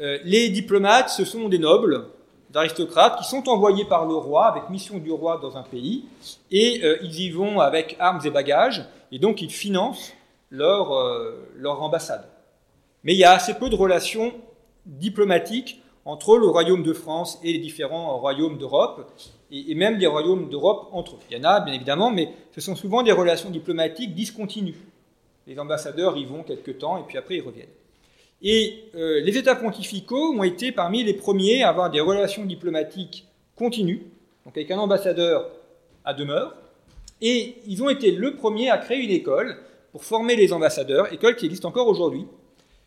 euh, 0.00 0.18
les 0.24 0.48
diplomates, 0.48 1.10
ce 1.10 1.24
sont 1.24 1.48
des 1.48 1.60
nobles, 1.60 2.08
d'aristocrates 2.50 3.18
qui 3.18 3.24
sont 3.24 3.48
envoyés 3.48 3.84
par 3.84 4.04
le 4.06 4.14
roi, 4.16 4.46
avec 4.46 4.68
mission 4.68 4.98
du 4.98 5.12
roi 5.12 5.38
dans 5.40 5.56
un 5.56 5.62
pays, 5.62 6.04
et 6.50 6.80
euh, 6.82 6.98
ils 7.02 7.20
y 7.20 7.30
vont 7.30 7.60
avec 7.60 7.94
armes 8.00 8.20
et 8.24 8.30
bagages, 8.30 8.84
et 9.12 9.20
donc 9.20 9.42
ils 9.42 9.50
financent 9.52 10.12
leur, 10.50 10.92
euh, 10.92 11.48
leur 11.56 11.80
ambassade. 11.80 12.28
Mais 13.04 13.14
il 13.14 13.18
y 13.18 13.24
a 13.24 13.30
assez 13.30 13.54
peu 13.54 13.70
de 13.70 13.76
relations 13.76 14.32
diplomatiques 14.84 15.82
entre 16.04 16.36
le 16.36 16.48
royaume 16.48 16.82
de 16.82 16.92
France 16.92 17.38
et 17.44 17.52
les 17.52 17.60
différents 17.60 18.18
royaumes 18.18 18.58
d'Europe, 18.58 19.08
et, 19.52 19.74
même 19.76 19.98
des 19.98 20.08
royaumes 20.08 20.48
d'Europe 20.48 20.88
entre 20.90 21.14
eux. 21.14 21.18
Il 21.30 21.36
y 21.36 21.40
en 21.40 21.44
a, 21.44 21.60
bien 21.60 21.74
évidemment, 21.74 22.10
mais 22.10 22.32
ce 22.50 22.60
sont 22.60 22.74
souvent 22.74 23.04
des 23.04 23.12
relations 23.12 23.50
diplomatiques 23.50 24.14
discontinues. 24.14 24.91
Les 25.46 25.58
ambassadeurs 25.58 26.16
y 26.16 26.24
vont 26.24 26.42
quelque 26.42 26.70
temps, 26.70 26.98
et 26.98 27.02
puis 27.06 27.18
après 27.18 27.36
ils 27.36 27.42
reviennent. 27.42 27.68
Et 28.42 28.84
euh, 28.96 29.20
les 29.20 29.38
États 29.38 29.54
pontificaux 29.54 30.34
ont 30.34 30.42
été 30.42 30.72
parmi 30.72 31.04
les 31.04 31.14
premiers 31.14 31.62
à 31.62 31.68
avoir 31.68 31.90
des 31.90 32.00
relations 32.00 32.44
diplomatiques 32.44 33.28
continues, 33.54 34.02
donc 34.44 34.56
avec 34.56 34.70
un 34.72 34.78
ambassadeur 34.78 35.48
à 36.04 36.12
demeure, 36.12 36.56
et 37.20 37.54
ils 37.66 37.82
ont 37.84 37.88
été 37.88 38.10
le 38.10 38.34
premier 38.34 38.68
à 38.68 38.78
créer 38.78 38.98
une 38.98 39.10
école 39.10 39.56
pour 39.92 40.04
former 40.04 40.34
les 40.34 40.52
ambassadeurs, 40.52 41.12
école 41.12 41.36
qui 41.36 41.46
existe 41.46 41.64
encore 41.64 41.86
aujourd'hui. 41.86 42.26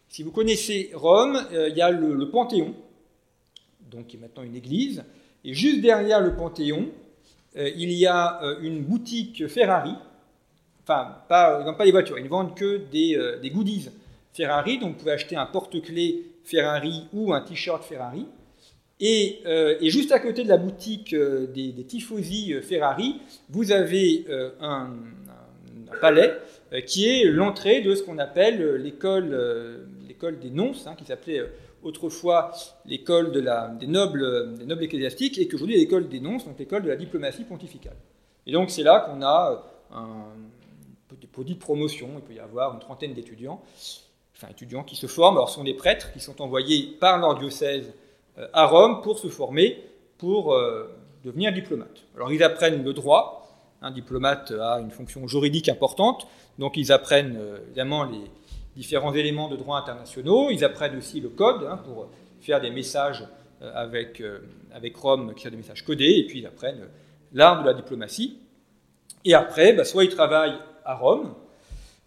Si 0.10 0.24
vous 0.24 0.32
connaissez 0.32 0.92
Rome, 0.94 1.42
euh, 1.54 1.70
il 1.70 1.78
y 1.78 1.82
a 1.82 1.90
le, 1.90 2.30
Panthéon, 2.30 2.74
donc 3.90 4.08
qui 4.08 4.18
est 4.18 4.20
maintenant 4.20 4.44
une 4.44 4.56
église, 4.56 5.06
et 5.46 5.54
juste 5.54 5.80
derrière 5.82 6.20
le 6.20 6.36
Panthéon, 6.36 6.90
euh, 7.56 7.72
il 7.78 7.94
y 7.94 8.08
a 8.08 8.42
une 8.62 8.84
boutique 8.84 9.48
Ferrari, 9.48 9.96
enfin, 10.88 11.18
pas, 11.28 11.66
ils 11.68 11.76
pas 11.76 11.86
des 11.86 11.92
voitures, 11.92 12.18
ils 12.18 12.24
ne 12.24 12.30
vendent 12.30 12.56
que 12.56 12.78
des, 12.92 13.20
des 13.42 13.50
goodies 13.50 13.90
Ferrari, 14.34 14.80
donc 14.80 14.94
vous 14.94 15.00
pouvez 15.00 15.12
acheter 15.12 15.36
un 15.36 15.46
porte-clés 15.46 16.26
Ferrari 16.44 17.08
ou 17.14 17.34
un 17.34 17.42
t-shirt 17.42 17.84
Ferrari. 17.84 18.26
Et, 19.00 19.42
euh, 19.46 19.78
juste 19.82 20.12
à 20.12 20.20
côté 20.20 20.44
de 20.44 20.50
la 20.50 20.58
boutique 20.58 21.14
euh, 21.14 21.48
des, 21.48 21.74
tifosi 21.84 22.54
euh, 22.54 22.62
Ferrari, 22.62 23.20
vous 23.50 23.72
avez 23.72 24.26
un, 24.62 24.90
palais 26.02 26.34
qui 26.86 27.08
est 27.08 27.26
l'entrée 27.26 27.82
de 27.82 27.96
ce 27.96 28.04
qu'on 28.04 28.18
appelle 28.18 28.76
l'école, 28.76 29.86
l'école 30.08 30.40
des 30.40 30.50
nonces, 30.50 30.88
hein, 30.88 30.96
qui 30.98 31.06
s'appelait 31.06 31.42
autrefois 31.84 32.52
l'école 32.86 33.32
de 33.32 33.42
des, 33.80 33.88
nobles, 33.88 34.56
des 34.56 34.66
nobles 34.66 34.84
ecclésiastiques, 34.84 35.38
et 35.38 35.48
qu'aujourd'hui 35.48 35.78
l'école 35.78 36.10
des 36.10 36.20
nonces, 36.20 36.46
donc 36.46 36.60
l'école 36.60 36.84
de 36.84 36.90
la 36.90 36.98
diplomatie 36.98 37.44
pontificale. 37.44 37.96
Et 38.46 38.52
donc 38.52 38.72
c'est 38.72 38.84
là 38.84 39.08
qu'on 39.08 39.22
a 39.22 39.64
un, 39.94 40.26
des 41.44 41.54
petites 41.54 41.60
promotions, 41.60 42.10
il 42.16 42.22
peut 42.22 42.34
y 42.34 42.40
avoir 42.40 42.74
une 42.74 42.80
trentaine 42.80 43.14
d'étudiants, 43.14 43.62
enfin 44.36 44.48
étudiants 44.50 44.84
qui 44.84 44.96
se 44.96 45.08
forment, 45.08 45.38
alors 45.38 45.50
ce 45.50 45.56
sont 45.56 45.64
des 45.64 45.74
prêtres 45.74 46.12
qui 46.14 46.20
sont 46.20 46.42
envoyés 46.42 46.96
par 47.00 47.18
leur 47.20 47.38
diocèse 47.38 47.94
euh, 48.38 48.48
à 48.54 48.66
Rome 48.66 49.02
pour 49.02 49.20
se 49.20 49.28
former, 49.28 49.84
pour 50.18 50.54
euh, 50.54 50.90
devenir 51.24 51.54
diplomate. 51.54 52.04
Alors 52.16 52.32
ils 52.32 52.44
apprennent 52.44 52.84
le 52.84 52.94
droit, 52.94 53.48
un 53.82 53.92
diplomate 53.92 54.52
a 54.52 54.80
une 54.80 54.92
fonction 54.92 55.28
juridique 55.28 55.70
importante, 55.70 56.28
donc 56.58 56.78
ils 56.78 56.92
apprennent 56.92 57.38
euh, 57.38 57.60
évidemment 57.68 58.04
les 58.04 58.24
différents 58.76 59.14
éléments 59.14 59.48
de 59.48 59.56
droit 59.56 59.78
internationaux, 59.78 60.50
ils 60.50 60.64
apprennent 60.64 60.98
aussi 60.98 61.22
le 61.22 61.30
code 61.30 61.64
hein, 61.64 61.78
pour 61.78 62.10
faire 62.42 62.60
des 62.60 62.72
messages 62.72 63.26
avec, 63.74 64.22
avec 64.74 64.98
Rome 64.98 65.34
qui 65.34 65.44
sont 65.44 65.50
des 65.50 65.56
messages 65.56 65.86
codés, 65.86 66.18
et 66.18 66.28
puis 66.28 66.40
ils 66.40 66.46
apprennent 66.46 66.90
l'art 67.32 67.62
de 67.62 67.68
la 67.68 67.74
diplomatie. 67.74 68.38
Et 69.24 69.34
après, 69.34 69.72
bah, 69.72 69.86
soit 69.86 70.04
ils 70.04 70.14
travaillent 70.14 70.58
à 70.86 70.96
Rome, 70.96 71.34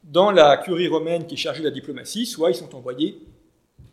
dans 0.04 0.30
la 0.30 0.56
curie 0.56 0.88
romaine 0.88 1.26
qui 1.26 1.34
est 1.34 1.38
chargée 1.38 1.60
de 1.60 1.66
la 1.66 1.74
diplomatie, 1.74 2.24
soit 2.24 2.50
ils 2.50 2.54
sont 2.54 2.74
envoyés 2.74 3.18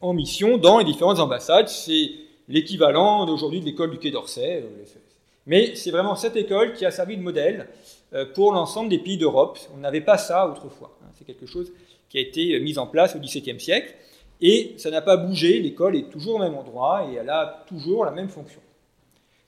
en 0.01 0.13
mission 0.13 0.57
dans 0.57 0.79
les 0.79 0.85
différentes 0.85 1.19
ambassades. 1.19 1.67
C'est 1.67 2.11
l'équivalent 2.47 3.25
d'aujourd'hui 3.25 3.59
de 3.59 3.65
l'école 3.65 3.91
du 3.91 3.97
Quai 3.97 4.11
d'Orsay. 4.11 4.63
Euh, 4.63 4.83
Mais 5.47 5.75
c'est 5.75 5.91
vraiment 5.91 6.15
cette 6.15 6.35
école 6.35 6.73
qui 6.73 6.85
a 6.85 6.91
servi 6.91 7.17
de 7.17 7.21
modèle 7.21 7.67
euh, 8.13 8.25
pour 8.33 8.53
l'ensemble 8.53 8.89
des 8.89 8.99
pays 8.99 9.17
d'Europe. 9.17 9.59
On 9.75 9.79
n'avait 9.79 10.01
pas 10.01 10.17
ça 10.17 10.47
autrefois. 10.47 10.97
Hein. 11.03 11.09
C'est 11.17 11.25
quelque 11.25 11.45
chose 11.45 11.71
qui 12.09 12.17
a 12.17 12.21
été 12.21 12.59
mis 12.59 12.77
en 12.77 12.87
place 12.87 13.15
au 13.15 13.19
XVIIe 13.19 13.59
siècle. 13.59 13.95
Et 14.41 14.75
ça 14.77 14.91
n'a 14.91 15.01
pas 15.01 15.17
bougé, 15.17 15.59
l'école 15.59 15.95
est 15.95 16.09
toujours 16.09 16.35
au 16.35 16.39
même 16.39 16.55
endroit 16.55 17.07
et 17.09 17.15
elle 17.15 17.29
a 17.29 17.63
toujours 17.67 18.05
la 18.05 18.11
même 18.11 18.29
fonction. 18.29 18.59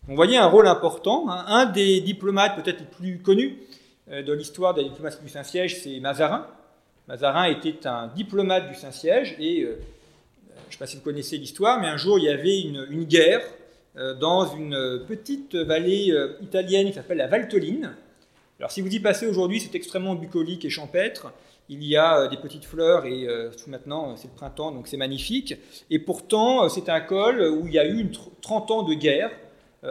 On 0.07 0.15
voyait 0.15 0.37
un 0.37 0.47
rôle 0.47 0.67
important. 0.67 1.29
Hein. 1.29 1.43
Un 1.47 1.65
des 1.65 1.99
diplomates 1.99 2.55
peut-être 2.55 2.79
les 2.79 2.85
plus 2.85 3.19
connus 3.19 3.57
euh, 3.57 3.76
de 4.09 4.33
l'histoire 4.33 4.73
de 4.73 4.81
la 4.81 4.87
diplomatie 4.87 5.21
du 5.21 5.29
Saint-Siège, 5.29 5.81
c'est 5.81 5.99
Mazarin. 5.99 6.47
Mazarin 7.07 7.45
était 7.45 7.85
un 7.87 8.07
diplomate 8.07 8.69
du 8.69 8.75
Saint-Siège 8.75 9.35
et 9.39 9.61
euh, 9.61 9.79
je 10.51 10.67
ne 10.67 10.71
sais 10.71 10.77
pas 10.77 10.87
si 10.87 10.95
vous 10.95 11.03
connaissez 11.03 11.37
l'histoire, 11.37 11.79
mais 11.79 11.87
un 11.87 11.97
jour 11.97 12.17
il 12.17 12.25
y 12.25 12.29
avait 12.29 12.61
une, 12.61 13.03
guerre 13.03 13.41
euh, 13.97 14.13
dans 14.13 14.55
une 14.55 15.03
petite 15.07 15.55
vallée 15.55 16.13
italienne 16.41 16.87
qui 16.87 16.93
s'appelle 16.93 17.17
la 17.17 17.27
Valteline. 17.27 17.95
Alors 18.59 18.71
si 18.71 18.81
vous 18.81 18.89
y 18.89 18.99
passez 18.99 19.27
aujourd'hui, 19.27 19.59
c'est 19.59 19.75
extrêmement 19.75 20.15
bucolique 20.15 20.63
et 20.63 20.69
champêtre. 20.69 21.33
Il 21.69 21.83
y 21.83 21.97
a 21.97 22.27
des 22.29 22.37
petites 22.37 22.63
fleurs 22.63 23.05
et 23.05 23.27
maintenant 23.67 24.15
c'est 24.15 24.29
le 24.29 24.33
printemps, 24.33 24.71
donc 24.71 24.87
c'est 24.87 24.95
magnifique. 24.95 25.53
Et 25.89 25.99
pourtant, 25.99 26.69
c'est 26.69 26.87
un 26.87 27.01
col 27.01 27.41
où 27.41 27.67
il 27.67 27.73
y 27.73 27.79
a 27.79 27.85
eu 27.85 27.99
une 27.99 28.11
30 28.41 28.71
ans 28.71 28.83
de 28.83 28.93
guerre 28.93 29.31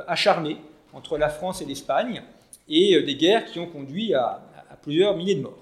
acharnée 0.07 0.57
entre 0.95 1.19
la 1.19 1.29
France 1.29 1.61
et 1.61 1.67
l'Espagne 1.67 2.23
et 2.69 2.97
euh, 2.97 3.03
des 3.03 3.17
guerres 3.17 3.45
qui 3.45 3.59
ont 3.59 3.67
conduit 3.67 4.15
à, 4.15 4.43
plusieurs 4.83 5.17
milliers 5.17 5.35
de 5.35 5.43
morts. 5.43 5.59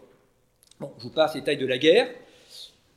Bon, 0.80 0.92
je 0.98 1.04
vous 1.04 1.10
passe 1.10 1.34
les 1.34 1.40
détails 1.40 1.56
de 1.56 1.66
la 1.66 1.78
guerre. 1.78 2.08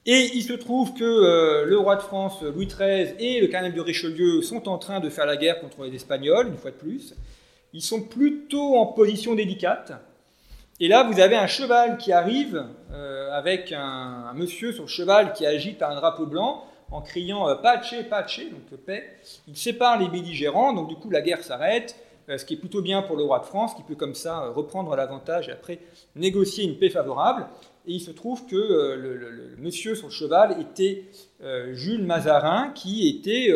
Et 0.05 0.31
il 0.33 0.43
se 0.43 0.53
trouve 0.53 0.93
que 0.93 1.03
euh, 1.03 1.65
le 1.65 1.77
roi 1.77 1.95
de 1.95 2.01
France, 2.01 2.41
Louis 2.41 2.65
XIII, 2.65 3.13
et 3.19 3.39
le 3.39 3.47
cardinal 3.47 3.75
de 3.75 3.81
Richelieu 3.81 4.41
sont 4.41 4.67
en 4.67 4.77
train 4.77 4.99
de 4.99 5.09
faire 5.09 5.25
la 5.25 5.37
guerre 5.37 5.59
contre 5.59 5.83
les 5.83 5.95
Espagnols, 5.95 6.47
une 6.47 6.57
fois 6.57 6.71
de 6.71 6.75
plus. 6.75 7.13
Ils 7.73 7.81
sont 7.81 8.01
plutôt 8.01 8.77
en 8.77 8.87
position 8.87 9.35
délicate. 9.35 9.93
Et 10.79 10.87
là, 10.87 11.03
vous 11.03 11.19
avez 11.19 11.35
un 11.35 11.47
cheval 11.47 11.97
qui 11.97 12.11
arrive, 12.11 12.65
euh, 12.91 13.31
avec 13.31 13.73
un, 13.73 14.33
monsieur 14.35 14.71
sur 14.71 14.83
le 14.83 14.89
cheval 14.89 15.33
qui 15.33 15.45
agite 15.45 15.81
un 15.81 15.95
drapeau 15.95 16.25
blanc, 16.25 16.65
en 16.89 17.01
criant 17.01 17.53
Pace, 17.57 17.93
Pace, 18.09 18.39
donc 18.39 18.79
paix. 18.85 19.19
Il 19.47 19.57
sépare 19.57 19.99
les 19.99 20.07
belligérants, 20.07 20.73
donc 20.73 20.87
du 20.87 20.95
coup 20.95 21.09
la 21.09 21.21
guerre 21.21 21.43
s'arrête. 21.43 21.95
Euh, 22.29 22.37
ce 22.37 22.43
qui 22.43 22.55
est 22.55 22.57
plutôt 22.57 22.81
bien 22.81 23.01
pour 23.01 23.15
le 23.15 23.23
roi 23.23 23.39
de 23.39 23.45
France, 23.45 23.73
qui 23.73 23.83
peut 23.83 23.95
comme 23.95 24.15
ça 24.15 24.43
euh, 24.43 24.51
reprendre 24.51 24.93
l'avantage 24.95 25.47
après 25.47 25.79
négocier 26.15 26.65
une 26.65 26.77
paix 26.77 26.89
favorable. 26.89 27.47
Et 27.85 27.93
il 27.93 28.01
se 28.01 28.11
trouve 28.11 28.45
que 28.45 28.55
euh, 28.55 28.95
le, 28.97 29.55
monsieur 29.57 29.95
sur 29.95 30.07
le 30.07 30.13
cheval 30.13 30.57
était 30.59 31.05
Jules 31.71 32.03
Mazarin, 32.03 32.71
qui 32.73 33.07
était 33.07 33.53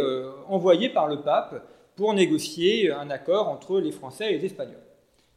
envoyé 0.48 0.90
par 0.90 1.08
le 1.08 1.22
pape 1.22 1.68
pour 1.96 2.14
négocier 2.14 2.92
un 2.92 3.10
accord 3.10 3.50
entre 3.50 3.80
les 3.80 3.92
Français 3.92 4.32
et 4.32 4.38
les 4.38 4.46
Espagnols. 4.46 4.76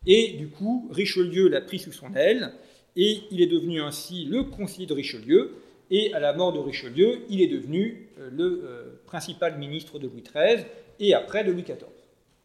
Et 0.07 0.35
du 0.35 0.49
coup, 0.49 0.87
Richelieu 0.91 1.49
l'a 1.49 1.63
pris 1.63 1.79
sous 1.79 1.93
son 1.93 2.15
aile, 2.15 2.53
et 2.97 3.21
il 3.31 3.41
est 3.41 3.47
devenu 3.47 3.81
ainsi 3.81 4.27
le 4.27 4.45
conseiller 4.45 4.87
de 4.87 4.93
Richelieu, 4.93 5.55
et 5.91 6.13
à 6.13 6.21
la 6.21 6.35
mort 6.35 6.53
de 6.53 6.59
Richelieu, 6.59 7.21
il 7.31 7.41
est 7.41 7.49
devenu 7.49 8.11
le 8.19 9.01
principal 9.07 9.59
ministre 9.59 9.99
de 9.99 10.07
Louis 10.07 10.23
XIII, 10.23 10.67
et 11.01 11.15
après 11.15 11.45
de 11.45 11.51
Louis 11.51 11.63
XIV. 11.63 11.87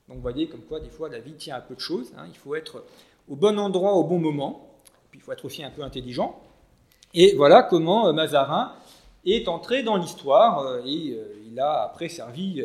Donc 0.09 0.17
vous 0.17 0.23
voyez 0.23 0.47
comme 0.47 0.61
quoi 0.61 0.79
des 0.79 0.89
fois 0.89 1.07
la 1.07 1.19
vie 1.19 1.33
tient 1.33 1.55
à 1.55 1.61
peu 1.61 1.75
de 1.75 1.79
choses. 1.79 2.11
Hein. 2.17 2.25
Il 2.27 2.35
faut 2.35 2.55
être 2.55 2.83
au 3.29 3.35
bon 3.35 3.57
endroit 3.59 3.93
au 3.93 4.03
bon 4.03 4.19
moment. 4.19 4.67
Puis 5.11 5.19
il 5.19 5.23
faut 5.23 5.31
être 5.31 5.45
aussi 5.45 5.63
un 5.63 5.69
peu 5.69 5.83
intelligent. 5.83 6.41
Et 7.13 7.35
voilà 7.35 7.63
comment 7.63 8.07
euh, 8.07 8.13
Mazarin 8.13 8.73
est 9.25 9.47
entré 9.47 9.83
dans 9.83 9.97
l'histoire 9.97 10.59
euh, 10.61 10.81
et 10.85 11.11
euh, 11.11 11.35
il 11.51 11.59
a 11.59 11.83
après 11.83 12.09
servi 12.09 12.63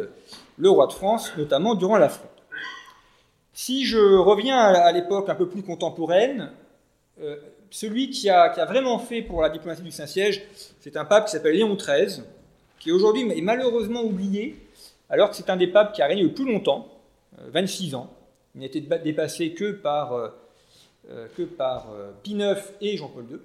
le 0.56 0.70
roi 0.70 0.86
de 0.86 0.92
France, 0.92 1.32
notamment 1.36 1.74
durant 1.74 1.98
la 1.98 2.08
fronde. 2.08 2.28
Si 3.52 3.84
je 3.84 3.98
reviens 3.98 4.58
à 4.58 4.90
l'époque 4.90 5.28
un 5.28 5.34
peu 5.34 5.48
plus 5.48 5.62
contemporaine, 5.62 6.50
celui 7.70 8.10
qui 8.10 8.28
a, 8.28 8.48
qui 8.48 8.58
a, 8.58 8.64
vraiment 8.64 8.98
fait 8.98 9.22
pour 9.22 9.42
la 9.42 9.48
diplomatie 9.48 9.82
du 9.82 9.92
Saint-Siège, 9.92 10.42
c'est 10.80 10.96
un 10.96 11.04
pape 11.04 11.26
qui 11.26 11.32
s'appelle 11.32 11.54
Léon 11.54 11.76
XIII, 11.76 12.24
qui 12.80 12.90
aujourd'hui 12.90 13.30
est 13.30 13.42
malheureusement 13.42 14.02
oublié, 14.02 14.56
alors 15.08 15.30
que 15.30 15.36
c'est 15.36 15.50
un 15.50 15.56
des 15.56 15.68
papes 15.68 15.92
qui 15.92 16.02
a 16.02 16.06
régné 16.06 16.24
le 16.24 16.32
plus 16.34 16.44
longtemps. 16.44 16.88
26 17.38 17.94
euh, 17.94 17.98
ans. 17.98 18.10
Il 18.54 18.60
n'était 18.60 18.80
dépassé 18.80 19.52
que 19.52 19.72
par, 19.72 20.12
euh, 20.12 20.28
euh, 21.10 21.26
que 21.36 21.42
par 21.42 21.92
Pie 22.22 22.34
IX 22.34 22.56
et 22.80 22.96
Jean-Paul 22.96 23.24
II. 23.30 23.38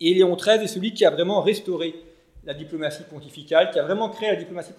Et 0.00 0.14
Léon 0.14 0.36
XIII 0.36 0.62
est 0.62 0.66
celui 0.66 0.92
qui 0.92 1.04
a 1.04 1.10
vraiment 1.10 1.40
restauré 1.40 1.94
la 2.44 2.54
diplomatie 2.54 3.04
pontificale, 3.04 3.70
qui 3.70 3.78
a 3.78 3.84
vraiment 3.84 4.08
créé 4.08 4.30
la 4.30 4.36
diplomatie 4.36 4.72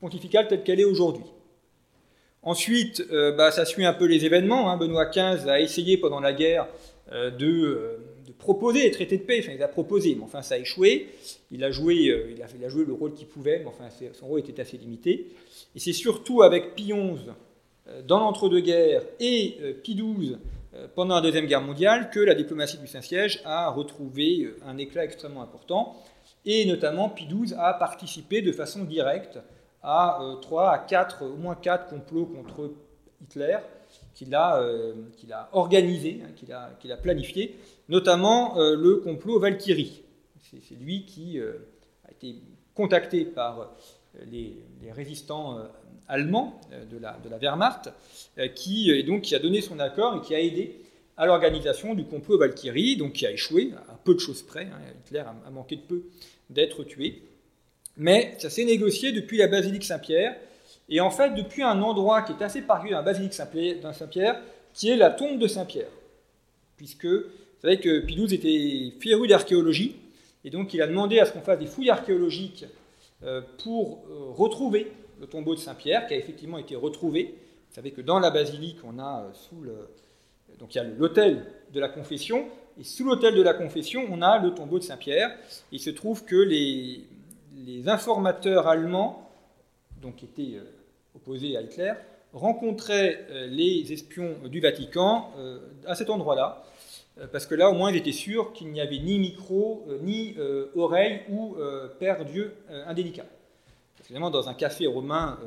pontificale 0.00 0.48
telle 0.48 0.62
qu'elle 0.62 0.80
est 0.80 0.84
aujourd'hui. 0.84 1.26
Ensuite, 2.42 3.02
bah, 3.36 3.50
ça 3.50 3.66
suit 3.66 3.84
un 3.84 3.92
peu 3.92 4.06
les 4.06 4.24
événements. 4.24 4.70
Hein. 4.70 4.78
Benoît 4.78 5.06
XV 5.06 5.48
a 5.48 5.60
essayé 5.60 5.98
pendant 5.98 6.20
la 6.20 6.32
guerre 6.32 6.68
de, 7.12 7.98
proposer 8.38 8.82
des 8.82 8.90
traités 8.90 9.18
de 9.18 9.22
paix. 9.22 9.40
Enfin, 9.40 9.52
il 9.54 9.62
a 9.62 9.68
proposé, 9.68 10.14
mais 10.14 10.24
enfin, 10.24 10.42
ça 10.42 10.54
a 10.54 10.58
échoué. 10.58 11.08
Il 11.50 11.64
a 11.64 11.70
joué, 11.70 12.12
a, 12.42 12.46
il 12.56 12.64
a 12.64 12.68
joué 12.68 12.84
le 12.84 12.92
rôle 12.92 13.14
qu'il 13.14 13.26
pouvait, 13.26 13.58
mais 13.58 13.66
enfin, 13.66 13.88
son 14.12 14.26
rôle 14.26 14.40
était 14.40 14.60
assez 14.60 14.76
limité. 14.76 15.28
Et 15.74 15.78
c'est 15.78 15.92
surtout 15.92 16.42
avec 16.42 16.74
Pie 16.74 16.92
XI 16.92 17.30
euh, 17.88 18.02
dans 18.02 18.20
l'entre-deux-guerres 18.20 19.02
et 19.20 19.56
euh, 19.60 19.72
Pie 19.72 19.94
XII 19.94 20.38
euh, 20.74 20.86
pendant 20.94 21.16
la 21.16 21.20
Deuxième 21.20 21.46
Guerre 21.46 21.62
mondiale 21.62 22.10
que 22.10 22.20
la 22.20 22.34
diplomatie 22.34 22.78
du 22.78 22.86
Saint-Siège 22.86 23.40
a 23.44 23.70
retrouvé 23.70 24.50
un 24.66 24.78
éclat 24.78 25.04
extrêmement 25.04 25.42
important. 25.42 25.96
Et 26.44 26.64
notamment, 26.64 27.08
Pie 27.08 27.26
XII 27.26 27.54
a 27.58 27.74
participé 27.74 28.42
de 28.42 28.52
façon 28.52 28.84
directe 28.84 29.38
à 29.82 30.18
trois, 30.42 30.72
à 30.72 30.78
quatre, 30.78 31.24
au 31.24 31.36
moins 31.36 31.54
quatre 31.54 31.88
complots 31.88 32.26
contre 32.26 32.72
Hitler 33.22 33.58
qu'il 34.16 34.34
a, 34.34 34.60
a 35.30 35.48
organisé, 35.52 36.22
hein, 36.24 36.30
qu'il 36.34 36.52
a, 36.52 36.76
a, 36.90 36.96
planifié, 36.96 37.56
notamment 37.88 38.56
le 38.56 38.96
complot 38.96 39.38
Valkyrie. 39.38 40.02
C'est, 40.42 40.74
lui 40.74 41.04
qui 41.04 41.38
a 41.38 42.10
été 42.10 42.36
contacté 42.74 43.24
par 43.24 43.76
les, 44.30 44.56
résistants 44.92 45.58
euh, 45.58 45.64
allemands 46.08 46.60
euh, 46.72 46.84
de 46.84 46.98
la, 46.98 47.18
Wehrmacht, 47.40 47.92
euh, 48.38 48.48
qui, 48.48 49.02
donc, 49.04 49.30
a 49.32 49.38
donné 49.38 49.60
son 49.60 49.78
accord 49.80 50.16
et 50.16 50.26
qui 50.26 50.34
a 50.34 50.40
aidé 50.40 50.80
à 51.16 51.26
l'organisation 51.26 51.94
du 51.94 52.04
complot 52.04 52.38
Valkyrie, 52.38 52.96
donc 52.96 53.14
qui 53.14 53.26
a 53.26 53.32
échoué 53.32 53.72
à 53.88 53.98
peu 54.04 54.14
de 54.14 54.20
choses 54.20 54.42
près. 54.42 54.64
Hein. 54.64 54.78
Hitler 55.04 55.20
a, 55.20 55.50
manqué 55.50 55.76
de 55.76 55.82
peu 55.82 56.04
d'être 56.50 56.84
tué. 56.84 57.22
Mais 57.96 58.34
ça 58.38 58.50
s'est 58.50 58.64
négocié 58.64 59.12
depuis 59.12 59.38
la 59.38 59.48
basilique 59.48 59.84
Saint-Pierre, 59.84 60.36
et 60.88 61.00
en 61.00 61.10
fait 61.10 61.34
depuis 61.34 61.62
un 61.62 61.82
endroit 61.82 62.22
qui 62.22 62.32
est 62.32 62.42
assez 62.42 62.62
particulier 62.62 62.92
dans 62.92 63.00
la 63.00 63.04
basilique 63.04 63.34
Saint-Pierre, 63.34 64.40
qui 64.72 64.90
est 64.90 64.96
la 64.96 65.10
tombe 65.10 65.38
de 65.38 65.46
Saint-Pierre. 65.46 65.90
Puisque 66.76 67.06
vous 67.06 67.62
savez 67.62 67.80
que 67.80 68.00
Pidouze 68.00 68.32
était 68.32 68.92
féru 69.00 69.26
d'archéologie, 69.26 69.96
et 70.44 70.50
donc 70.50 70.74
il 70.74 70.82
a 70.82 70.86
demandé 70.86 71.18
à 71.18 71.24
ce 71.24 71.32
qu'on 71.32 71.40
fasse 71.40 71.58
des 71.58 71.66
fouilles 71.66 71.90
archéologiques 71.90 72.66
euh, 73.24 73.40
pour 73.64 74.04
euh, 74.08 74.30
retrouver 74.32 74.92
le 75.18 75.26
tombeau 75.26 75.54
de 75.54 75.60
Saint-Pierre, 75.60 76.06
qui 76.06 76.14
a 76.14 76.18
effectivement 76.18 76.58
été 76.58 76.76
retrouvé. 76.76 77.34
Vous 77.70 77.74
savez 77.74 77.90
que 77.90 78.02
dans 78.02 78.18
la 78.18 78.30
basilique, 78.30 78.78
on 78.84 78.98
a 78.98 79.22
euh, 79.22 79.32
sous 79.32 79.60
le. 79.62 79.88
Donc 80.58 80.74
il 80.74 80.78
y 80.78 80.80
a 80.80 80.84
l'autel 80.84 81.44
de 81.72 81.80
la 81.80 81.88
confession, 81.88 82.46
et 82.78 82.84
sous 82.84 83.04
l'autel 83.04 83.34
de 83.34 83.42
la 83.42 83.54
confession, 83.54 84.04
on 84.10 84.22
a 84.22 84.38
le 84.38 84.54
tombeau 84.54 84.78
de 84.78 84.84
Saint-Pierre. 84.84 85.34
Il 85.72 85.80
se 85.80 85.90
trouve 85.90 86.24
que 86.24 86.36
les 86.36 87.88
informateurs 87.88 88.68
allemands, 88.68 89.25
donc 90.06 90.16
qui 90.16 90.24
étaient 90.24 90.58
opposés 91.14 91.56
à 91.56 91.62
Hitler, 91.62 91.92
rencontraient 92.32 93.26
les 93.48 93.92
espions 93.92 94.36
du 94.48 94.60
Vatican 94.60 95.32
à 95.86 95.94
cet 95.94 96.10
endroit-là. 96.10 96.64
parce 97.32 97.46
que 97.46 97.54
là, 97.54 97.70
au 97.70 97.74
moins, 97.74 97.90
ils 97.90 97.96
étaient 97.96 98.12
sûrs 98.12 98.52
qu'il 98.52 98.68
n'y 98.68 98.80
avait 98.80 98.98
ni 98.98 99.18
micro, 99.18 99.86
ni 100.02 100.36
oreille 100.74 101.20
ou 101.30 101.56
Père 101.98 102.24
Dieu 102.24 102.54
indélicat. 102.86 103.26
Évidemment, 104.04 104.30
dans 104.30 104.48
un 104.48 104.54
café 104.54 104.86
romain, 104.86 105.38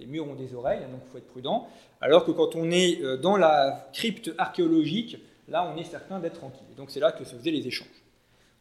les 0.00 0.06
murs 0.06 0.26
ont 0.26 0.34
des 0.34 0.54
oreilles, 0.54 0.80
hein, 0.82 0.88
donc 0.90 1.02
il 1.06 1.10
faut 1.12 1.18
être 1.18 1.28
prudent. 1.28 1.68
Alors 2.00 2.24
que 2.24 2.30
quand 2.30 2.56
on 2.56 2.70
est 2.70 3.00
dans 3.18 3.36
la 3.36 3.88
crypte 3.92 4.32
archéologique, 4.38 5.18
là, 5.48 5.72
on 5.72 5.78
est 5.78 5.84
certain 5.84 6.18
d'être 6.18 6.38
tranquille. 6.38 6.66
Donc 6.76 6.90
c'est 6.90 7.00
là 7.00 7.12
que 7.12 7.24
se 7.24 7.36
faisaient 7.36 7.50
les 7.50 7.66
échanges. 7.66 7.88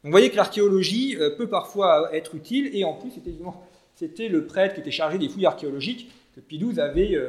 Donc 0.03 0.05
vous 0.05 0.11
voyez 0.11 0.29
que 0.29 0.35
l'archéologie 0.35 1.17
peut 1.37 1.47
parfois 1.47 2.13
être 2.13 2.35
utile, 2.35 2.69
et 2.73 2.83
en 2.83 2.93
plus, 2.93 3.11
c'était 3.97 4.29
le 4.29 4.45
prêtre 4.45 4.75
qui 4.75 4.79
était 4.79 4.91
chargé 4.91 5.17
des 5.17 5.27
fouilles 5.27 5.45
archéologiques 5.45 6.09
que 6.35 6.39
Pie 6.39 6.63
avait 6.79 7.19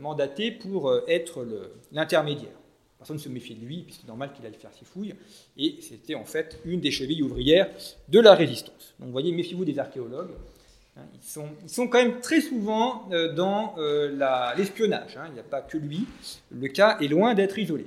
mandaté 0.00 0.52
pour 0.52 0.92
être 1.08 1.46
l'intermédiaire. 1.92 2.58
Personne 2.98 3.16
ne 3.16 3.20
se 3.20 3.28
méfiait 3.28 3.54
de 3.54 3.64
lui, 3.64 3.82
puisque 3.82 4.00
c'est 4.00 4.08
normal 4.08 4.32
qu'il 4.32 4.44
allait 4.44 4.56
faire 4.56 4.72
ses 4.72 4.84
fouilles, 4.84 5.14
et 5.56 5.76
c'était 5.80 6.16
en 6.16 6.24
fait 6.24 6.58
une 6.64 6.80
des 6.80 6.90
chevilles 6.90 7.22
ouvrières 7.22 7.70
de 8.08 8.18
la 8.18 8.34
résistance. 8.34 8.94
Donc 8.98 9.06
vous 9.06 9.12
voyez, 9.12 9.30
méfiez-vous 9.32 9.64
des 9.64 9.78
archéologues. 9.78 10.32
Hein, 10.96 11.02
ils, 11.14 11.68
sont, 11.68 11.86
quand 11.86 12.02
même 12.02 12.20
très 12.20 12.40
souvent 12.40 13.08
euh, 13.12 13.32
dans 13.32 13.76
euh, 13.78 14.54
l'espionnage. 14.56 15.16
Hein, 15.16 15.26
il 15.28 15.34
n'y 15.34 15.40
a 15.40 15.44
pas 15.44 15.60
que 15.60 15.78
lui. 15.78 16.06
Le 16.50 16.66
cas 16.68 16.98
est 17.00 17.06
loin 17.06 17.34
d'être 17.34 17.56
isolé. 17.56 17.86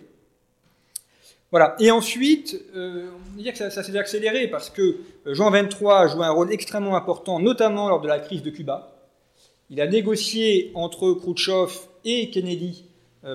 Voilà. 1.51 1.75
Et 1.79 1.91
ensuite, 1.91 2.59
euh, 2.75 3.09
on 3.15 3.35
peut 3.35 3.43
dire 3.43 3.53
que 3.53 3.57
ça, 3.57 3.83
s'est 3.83 3.97
accéléré 3.97 4.47
parce 4.47 4.69
que 4.69 4.97
Jean 5.25 5.51
XXIII 5.51 5.89
a 5.89 6.07
joué 6.07 6.25
un 6.25 6.31
rôle 6.31 6.51
extrêmement 6.51 6.95
important, 6.95 7.39
notamment 7.39 7.89
lors 7.89 8.01
de 8.01 8.07
la 8.07 8.19
crise 8.19 8.41
de 8.41 8.49
Cuba. 8.49 8.93
Il 9.69 9.79
a 9.81 9.87
négocié 9.87 10.71
entre 10.75 11.13
Khrouchtchev 11.13 11.71
et 12.03 12.29
Kennedy 12.29 12.85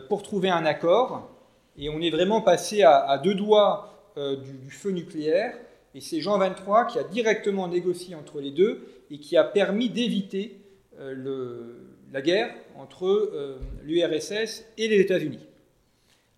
pour 0.08 0.22
trouver 0.22 0.50
un 0.50 0.66
accord. 0.66 1.30
Et 1.78 1.88
on 1.88 2.00
est 2.00 2.10
vraiment 2.10 2.40
passé 2.40 2.82
à, 2.82 3.18
deux 3.22 3.34
doigts 3.34 4.12
euh, 4.16 4.36
du, 4.36 4.70
feu 4.70 4.90
nucléaire. 4.90 5.54
Et 5.94 6.00
c'est 6.00 6.20
Jean 6.20 6.38
23 6.38 6.86
qui 6.86 6.98
a 6.98 7.04
directement 7.04 7.68
négocié 7.68 8.14
entre 8.14 8.40
les 8.40 8.50
deux 8.50 8.86
et 9.10 9.18
qui 9.18 9.36
a 9.36 9.44
permis 9.44 9.90
d'éviter 9.90 10.58
euh, 10.98 11.74
la 12.12 12.22
guerre 12.22 12.54
entre 12.76 13.06
euh, 13.06 13.58
l'URSS 13.82 14.64
et 14.78 14.88
les 14.88 15.00
États-Unis. 15.00 15.40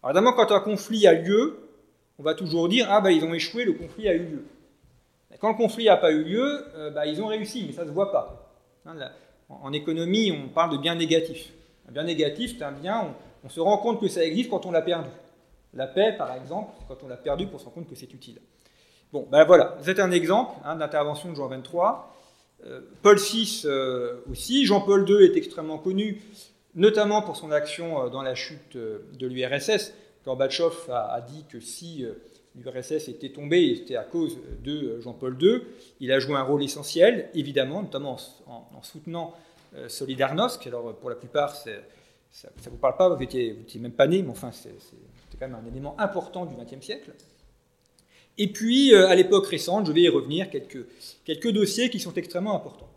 Alors 0.03 0.17
évidemment, 0.17 0.33
quand 0.33 0.53
un 0.53 0.61
conflit 0.61 1.07
a 1.07 1.13
lieu, 1.13 1.59
on 2.19 2.23
va 2.23 2.35
toujours 2.35 2.69
dire 2.69 2.87
ah 2.91 3.01
ben 3.01 3.11
ils 3.11 3.25
ont 3.25 3.35
échoué, 3.35 3.65
le 3.65 3.73
conflit 3.73 4.09
a 4.09 4.15
eu 4.15 4.25
lieu. 4.25 4.45
quand 5.41 5.51
le 5.51 5.57
conflit 5.57 5.87
n'a 5.87 5.97
pas 5.97 6.11
eu 6.11 6.25
lieu, 6.25 6.65
bah, 6.95 7.07
ils 7.07 7.23
ont 7.23 7.27
réussi, 7.27 7.65
mais 7.67 7.73
ça 7.73 7.83
ne 7.85 7.89
se 7.89 7.93
voit 7.93 8.11
pas. 8.13 8.53
Hein, 8.87 8.97
en, 9.49 9.73
économie, 9.73 10.33
on 10.33 10.49
parle 10.49 10.73
de 10.73 10.79
bien 10.79 10.95
négatif. 10.95 11.53
Un 11.89 11.93
bien 11.93 12.05
négatif, 12.05 12.57
c'est 12.59 12.65
un 12.65 12.73
bien, 12.73 13.15
on 13.45 13.49
se 13.49 13.61
rend 13.61 13.79
compte 13.79 14.01
que 14.01 14.09
ça 14.09 14.25
existe 14.25 14.51
quand 14.51 14.67
on 14.67 14.71
l'a 14.71 14.83
perdu. 14.83 15.09
La 15.75 15.87
paix, 15.87 16.15
par 16.17 16.35
exemple, 16.35 16.73
quand 16.89 17.03
on 17.03 17.09
l'a 17.09 17.17
perdu 17.17 17.47
pour 17.47 17.61
se 17.61 17.65
rendre 17.65 17.77
compte 17.77 17.89
que 17.89 17.95
c'est 17.95 18.13
utile. 18.13 18.41
Bon, 19.13 19.27
ben 19.31 19.45
voilà, 19.45 19.77
c'est 19.83 20.01
un 20.01 20.11
exemple 20.11 20.55
hein, 20.65 20.77
d'intervention 20.77 21.31
de 21.31 21.37
Jean 21.37 21.49
23. 21.49 22.15
Euh, 22.67 22.81
Paul 23.03 23.17
VI 23.17 23.63
euh, 23.65 24.21
aussi. 24.31 24.67
Jean-Paul 24.67 25.09
II 25.09 25.25
est 25.25 25.37
extrêmement 25.37 25.79
connu, 25.79 26.21
notamment 26.75 27.23
pour 27.23 27.37
son 27.37 27.51
action 27.53 28.05
euh, 28.05 28.09
dans 28.09 28.23
la 28.23 28.35
chute 28.35 28.77
de 28.77 29.27
l'URSS. 29.27 29.95
Gorbatchev 30.29 30.91
a, 30.91 31.21
dit 31.23 31.45
que 31.49 31.59
si 31.59 32.05
l'URSS 32.55 33.09
était 33.09 33.31
tombée, 33.31 33.77
c'était 33.77 33.97
à 33.97 34.05
cause 34.05 34.37
de 34.63 35.01
Jean-Paul 35.01 35.39
II. 35.41 35.63
Il 36.01 36.13
a 36.13 36.19
joué 36.19 36.35
un 36.35 36.43
rôle 36.43 36.63
essentiel, 36.63 37.31
évidemment, 37.35 37.83
notamment 37.83 38.19
en, 38.47 38.83
soutenant 38.83 39.33
Solidarnosc. 39.89 40.67
Alors, 40.67 40.95
pour 40.97 41.09
la 41.09 41.17
plupart, 41.17 41.57
ça 41.57 41.71
ne 41.73 42.71
vous 42.71 42.77
parle 42.77 42.99
pas, 42.99 43.09
vous 43.09 43.19
n'étiez 43.19 43.57
même 43.81 43.93
pas 43.93 44.07
né, 44.07 44.23
mais 44.23 44.31
enfin, 44.31 44.51
c'est 44.53 44.71
quand 45.41 45.49
même 45.49 45.59
un 45.65 45.67
élément 45.67 45.99
important 45.99 46.45
du 46.45 46.55
XXe 46.57 46.85
siècle. 46.85 47.13
Et 48.39 48.49
puis, 48.49 48.95
euh, 48.95 49.09
à 49.09 49.15
l'époque 49.15 49.47
récente, 49.47 49.87
je 49.87 49.93
vais 49.93 50.03
y 50.03 50.09
revenir, 50.09 50.49
quelques, 50.51 51.53
dossiers 51.53 51.91
qui 51.91 51.99
sont 51.99 52.15
extrêmement 52.15 52.55
importants. 52.55 52.89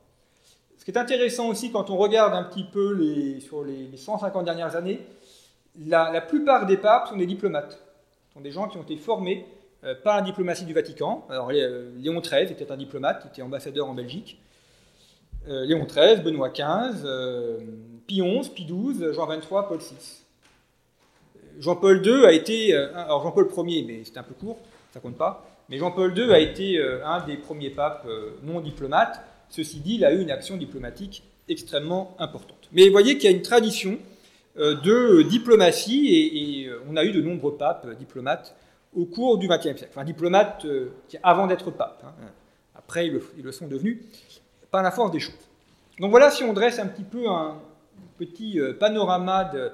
Ce 0.78 0.86
qui 0.86 0.92
est 0.92 0.98
intéressant 0.98 1.48
aussi, 1.48 1.72
quand 1.72 1.90
on 1.90 1.98
regarde 1.98 2.34
un 2.34 2.44
petit 2.44 2.64
peu 2.64 3.40
sur 3.40 3.64
les 3.64 3.96
150 3.96 4.46
dernières 4.46 4.76
années, 4.76 5.00
la, 5.80 6.22
plupart 6.22 6.66
des 6.66 6.78
papes 6.78 7.10
sont 7.10 7.18
des 7.18 7.26
diplomates. 7.26 7.82
Sont 8.34 8.42
des 8.42 8.52
gens 8.52 8.68
qui 8.68 8.78
ont 8.78 8.84
été 8.84 8.98
formés 8.98 9.46
euh, 9.84 9.96
par 9.96 10.18
la 10.18 10.22
diplomatie 10.22 10.66
du 10.66 10.74
Vatican. 10.74 11.26
Alors, 11.30 11.50
euh, 11.52 11.92
Léon 11.98 12.20
XIII 12.20 12.52
était 12.52 12.72
un 12.72 12.78
diplomate, 12.78 13.24
il 13.26 13.28
était 13.30 13.42
ambassadeur 13.42 13.90
en 13.90 13.94
Belgique. 13.94 14.40
Léon 15.48 15.86
XIII, 15.86 16.22
Benoît 16.22 16.50
XV, 16.50 17.08
Pie 18.06 18.22
XI, 18.22 18.50
Pie 18.52 18.66
XII, 18.66 19.12
Jean 19.12 19.26
XXIII, 19.26 19.50
Paul 19.50 19.80
VI. 19.80 20.22
Jean-Paul 21.60 22.06
II 22.06 22.26
a 22.26 22.32
été, 22.32 22.74
euh, 22.74 22.94
alors 22.96 23.24
Jean-Paul 23.24 23.48
Ier, 23.68 23.84
mais 23.88 24.02
c'est 24.04 24.18
un 24.18 24.24
peu 24.24 24.34
court, 24.34 24.58
ça 24.94 25.00
compte 25.00 25.18
pas, 25.18 25.46
mais 25.70 25.78
Jean-Paul 25.78 26.18
II 26.18 26.32
a 26.32 26.40
été 26.40 26.78
euh, 26.78 27.06
un 27.06 27.26
des 27.26 27.38
premiers 27.38 27.70
papes 27.70 28.06
euh, 28.08 28.32
non 28.44 28.60
diplomates. 28.62 29.22
Ceci 29.50 29.80
dit, 29.80 29.96
il 29.96 30.06
a 30.06 30.14
eu 30.14 30.22
une 30.22 30.32
action 30.32 30.58
diplomatique 30.58 31.24
extrêmement 31.50 32.16
importante. 32.20 32.70
Mais 32.72 32.86
vous 32.86 32.92
voyez 32.92 33.18
qu'il 33.18 33.30
y 33.30 33.34
a 33.34 33.36
une 33.36 33.44
tradition 33.44 34.00
de 34.56 35.22
diplomatie 35.24 36.10
et, 36.66 36.70
on 36.90 36.96
a 36.96 37.06
eu 37.06 37.12
de 37.12 37.22
nombreux 37.22 37.56
papes 37.56 37.88
diplomates 37.98 38.56
au 38.94 39.06
cours 39.06 39.38
du 39.38 39.48
XXe 39.48 39.62
siècle. 39.62 39.88
Enfin, 39.90 40.04
diplomates 40.04 40.66
avant 41.24 41.48
d'être 41.48 41.72
pape. 41.72 42.04
Hein. 42.06 42.26
Après, 42.76 43.08
ils 43.08 43.44
le, 43.44 43.52
sont 43.52 43.68
devenus 43.68 44.00
par 44.70 44.84
la 44.84 44.92
force 44.92 45.12
des 45.12 45.20
choses. 45.20 45.34
Donc 46.00 46.12
voilà 46.12 46.32
si 46.32 46.44
on 46.44 46.52
dresse 46.54 46.80
un 46.80 46.88
petit 46.88 47.04
peu 47.04 47.30
un, 47.30 47.58
petit 48.18 48.60
euh, 48.60 48.74
panorama 48.74 49.46
de, 49.46 49.72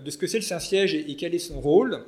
de 0.00 0.10
ce 0.10 0.18
que 0.18 0.26
c'est 0.26 0.38
le 0.38 0.42
Saint-Siège 0.42 0.94
et, 0.94 1.16
quel 1.16 1.34
est 1.34 1.38
son 1.38 1.60
rôle. 1.60 2.04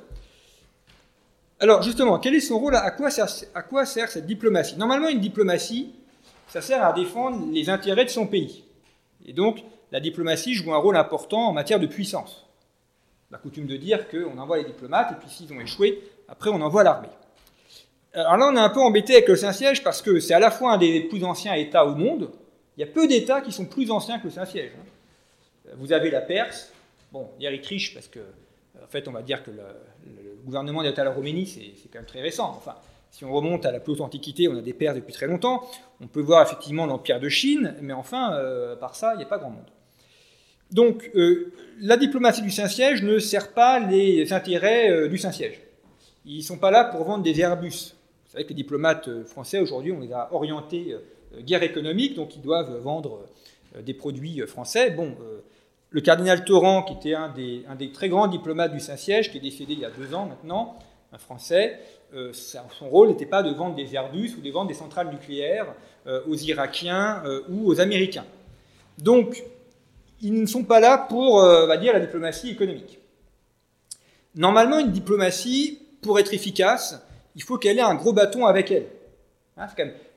Alors 1.59 1.81
justement, 1.81 2.19
quel 2.19 2.35
est 2.35 2.41
son 2.41 2.59
rôle 2.59 2.75
à 2.75 2.91
quoi, 2.91 3.09
sert, 3.09 3.27
à 3.55 3.61
quoi 3.63 3.85
sert 3.85 4.09
cette 4.09 4.25
diplomatie? 4.25 4.77
Normalement, 4.77 5.07
une 5.07 5.19
diplomatie, 5.19 5.93
ça 6.49 6.61
sert 6.61 6.83
à 6.83 6.93
défendre 6.93 7.51
les 7.51 7.69
intérêts 7.69 8.05
de 8.05 8.09
son 8.09 8.27
pays. 8.27 8.63
Et 9.25 9.33
donc, 9.33 9.63
la 9.91 9.99
diplomatie 9.99 10.53
joue 10.53 10.73
un 10.73 10.77
rôle 10.77 10.97
important 10.97 11.47
en 11.47 11.53
matière 11.53 11.79
de 11.79 11.87
puissance. 11.87 12.45
La 13.31 13.37
coutume 13.37 13.67
de 13.67 13.77
dire 13.77 14.07
qu'on 14.09 14.37
envoie 14.37 14.57
les 14.57 14.65
diplomates, 14.65 15.11
et 15.11 15.15
puis 15.15 15.29
s'ils 15.29 15.51
ont 15.53 15.59
échoué, 15.59 16.01
après 16.27 16.49
on 16.49 16.61
envoie 16.61 16.83
l'armée. 16.83 17.09
Alors 18.13 18.37
là, 18.37 18.49
on 18.51 18.55
est 18.55 18.59
un 18.59 18.69
peu 18.69 18.79
embêté 18.79 19.13
avec 19.13 19.27
le 19.27 19.35
Saint-Siège 19.35 19.83
parce 19.83 20.01
que 20.01 20.19
c'est 20.19 20.33
à 20.33 20.39
la 20.39 20.49
fois 20.49 20.73
un 20.73 20.77
des 20.77 21.01
plus 21.01 21.23
anciens 21.23 21.53
États 21.53 21.85
au 21.85 21.93
monde. 21.93 22.31
Il 22.75 22.81
y 22.81 22.83
a 22.83 22.87
peu 22.87 23.07
d'États 23.07 23.41
qui 23.41 23.51
sont 23.51 23.65
plus 23.65 23.91
anciens 23.91 24.19
que 24.19 24.25
le 24.25 24.31
Saint-Siège. 24.31 24.71
Hein. 24.75 25.71
Vous 25.77 25.91
avez 25.91 26.09
la 26.09 26.21
Perse, 26.21 26.71
bon, 27.11 27.29
Rich, 27.39 27.93
parce 27.93 28.07
que, 28.07 28.19
en 28.81 28.87
fait, 28.87 29.07
on 29.07 29.11
va 29.11 29.21
dire 29.21 29.43
que 29.43 29.51
le, 29.51 29.63
gouvernement 30.45 30.81
d'État 30.81 31.01
de 31.01 31.09
la 31.09 31.13
Roménie, 31.13 31.45
c'est 31.45 31.89
quand 31.91 31.99
même 31.99 32.05
très 32.05 32.21
récent. 32.21 32.53
Enfin, 32.57 32.75
si 33.11 33.25
on 33.25 33.33
remonte 33.33 33.65
à 33.65 33.71
la 33.71 33.81
plus 33.81 33.93
haute 33.93 34.01
antiquité, 34.01 34.47
on 34.47 34.57
a 34.57 34.61
des 34.61 34.73
Perses 34.73 34.95
depuis 34.95 35.13
très 35.13 35.27
longtemps. 35.27 35.67
On 35.99 36.07
peut 36.07 36.21
voir 36.21 36.41
effectivement 36.41 36.85
l'Empire 36.85 37.19
de 37.19 37.27
Chine, 37.27 37.75
mais 37.81 37.93
enfin, 37.93 38.33
euh, 38.35 38.75
par 38.77 38.95
ça, 38.95 39.13
il 39.13 39.17
n'y 39.17 39.23
a 39.23 39.27
pas 39.27 39.39
grand 39.39 39.49
monde. 39.49 39.69
Donc, 40.71 41.09
euh, 41.15 41.51
la 41.81 41.97
diplomatie 41.97 42.41
du 42.41 42.51
Saint-Siège 42.51 43.03
ne 43.03 43.19
sert 43.19 43.53
pas 43.53 43.79
les 43.79 44.33
intérêts 44.33 44.89
euh, 44.89 45.07
du 45.07 45.17
Saint-Siège. 45.17 45.61
Ils 46.25 46.39
ne 46.39 46.43
sont 46.43 46.57
pas 46.57 46.71
là 46.71 46.83
pour 46.83 47.03
vendre 47.03 47.23
des 47.23 47.39
Airbus. 47.39 47.93
Vous 48.25 48.31
savez 48.31 48.43
que 48.43 48.49
les 48.49 48.55
diplomates 48.55 49.23
français, 49.23 49.59
aujourd'hui, 49.59 49.91
on 49.91 50.01
les 50.01 50.11
a 50.11 50.29
orientés 50.33 50.95
guerre 51.39 51.63
économique, 51.63 52.15
donc 52.15 52.35
ils 52.35 52.41
doivent 52.41 52.77
vendre 52.79 53.25
des 53.81 53.93
produits 53.93 54.41
français. 54.45 54.91
Bon, 54.91 55.15
le 55.89 56.01
cardinal 56.01 56.43
Torrent, 56.43 56.83
qui 56.83 56.93
était 56.93 57.15
un 57.15 57.29
des, 57.29 57.91
très 57.93 58.09
grands 58.09 58.27
diplomates 58.27 58.73
du 58.73 58.79
Saint-Siège, 58.79 59.31
qui 59.31 59.37
est 59.37 59.41
décédé 59.41 59.73
il 59.73 59.79
y 59.79 59.85
a 59.85 59.89
deux 59.89 60.13
ans 60.13 60.25
maintenant, 60.25 60.77
un 61.13 61.17
Français, 61.17 61.79
euh, 62.13 62.31
son 62.33 62.89
rôle 62.89 63.09
n'était 63.09 63.25
pas 63.25 63.43
de 63.43 63.51
vendre 63.51 63.75
des 63.75 63.95
Airbus 63.95 64.35
ou 64.37 64.41
de 64.41 64.51
vendre 64.51 64.67
des 64.67 64.73
centrales 64.73 65.09
nucléaires 65.09 65.73
euh, 66.05 66.21
aux 66.27 66.35
Irakiens 66.35 67.21
euh, 67.25 67.41
ou 67.49 67.67
aux 67.67 67.79
Américains. 67.79 68.25
Donc, 68.97 69.43
ils 70.21 70.33
ne 70.33 70.45
sont 70.45 70.63
pas 70.63 70.79
là 70.79 70.97
pour, 70.97 71.35
on 71.35 71.67
va 71.67 71.77
dire, 71.77 71.93
la 71.93 71.99
diplomatie 71.99 72.49
économique. 72.49 72.99
Normalement, 74.35 74.79
une 74.79 74.91
diplomatie, 74.91 75.79
pour 76.01 76.19
être 76.19 76.33
efficace, 76.33 77.01
il 77.35 77.43
faut 77.43 77.57
qu'elle 77.57 77.77
ait 77.77 77.81
un 77.81 77.95
gros 77.95 78.13
bâton 78.13 78.45
avec 78.45 78.71
elle. 78.71 78.87
Hein, 79.57 79.67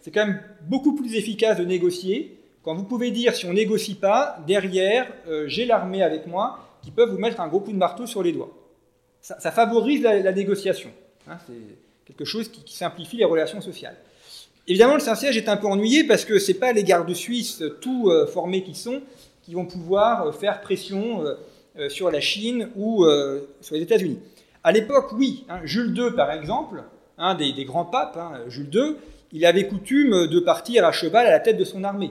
c'est 0.01 0.11
quand, 0.11 0.27
même 0.27 0.41
beaucoup 0.63 0.95
plus 0.95 1.15
efficace 1.17 1.59
de 1.59 1.65
négocier 1.65 2.41
quand 2.63 2.75
vous 2.75 2.85
pouvez 2.85 3.11
dire, 3.11 3.35
si 3.35 3.47
on 3.47 3.53
négocie 3.53 3.95
pas, 3.95 4.39
derrière, 4.47 5.11
euh, 5.29 5.49
j'ai 5.49 5.65
l'armée 5.65 6.03
avec 6.03 6.27
moi 6.27 6.59
qui 6.83 6.91
peuvent 6.91 7.11
vous 7.11 7.19
mettre 7.19 7.41
un 7.41 7.49
gros 7.49 7.61
coup 7.61 7.73
de 7.73 7.79
marteau 7.79 8.07
sur 8.07 8.23
les 8.23 8.33
doigts. 8.33 8.55
Ça, 9.23 9.51
favorise 9.51 10.03
la, 10.03 10.33
négociation. 10.33 10.91
Hein, 11.29 11.37
c'est 11.47 11.53
quelque 12.07 12.25
chose 12.25 12.49
qui, 12.49 12.75
simplifie 12.75 13.19
les 13.19 13.25
relations 13.25 13.61
sociales. 13.61 13.97
Évidemment, 14.67 14.95
le 14.95 15.01
Saint-Siège 15.01 15.37
est 15.37 15.49
un 15.49 15.57
peu 15.57 15.67
ennuyé 15.67 16.05
parce 16.05 16.25
que 16.25 16.39
ce 16.39 16.53
n'est 16.53 16.59
pas 16.59 16.73
les 16.73 16.85
gardes 16.85 17.13
suisses, 17.13 17.63
tout 17.81 18.09
euh, 18.09 18.27
formés 18.27 18.63
qui 18.63 18.75
sont, 18.75 19.03
qui 19.43 19.55
vont 19.55 19.67
pouvoir 19.67 20.27
euh, 20.27 20.33
faire 20.33 20.61
pression 20.61 21.25
sur 21.89 22.11
la 22.11 22.21
Chine 22.21 22.69
ou 22.77 23.07
sur 23.61 23.77
les 23.77 23.83
États-Unis. 23.83 24.19
À 24.65 24.73
l'époque, 24.73 25.13
oui. 25.13 25.45
Hein, 25.49 25.61
Jules 25.65 25.97
II, 25.97 26.11
par 26.15 26.33
exemple, 26.33 26.83
un 27.17 27.35
des, 27.35 27.65
grands 27.65 27.85
papes, 27.85 28.17
hein, 28.17 28.41
Jules 28.49 28.71
II, 28.75 28.97
il 29.33 29.47
avait 29.47 29.67
coutume 29.69 30.27
de 30.27 30.41
partir 30.41 30.85
à 30.85 30.93
cheval 30.93 31.27
à 31.27 31.31
la 31.31 31.41
tête 31.41 31.57
de 31.57 31.65
son 31.65 31.85
armée. 31.85 32.11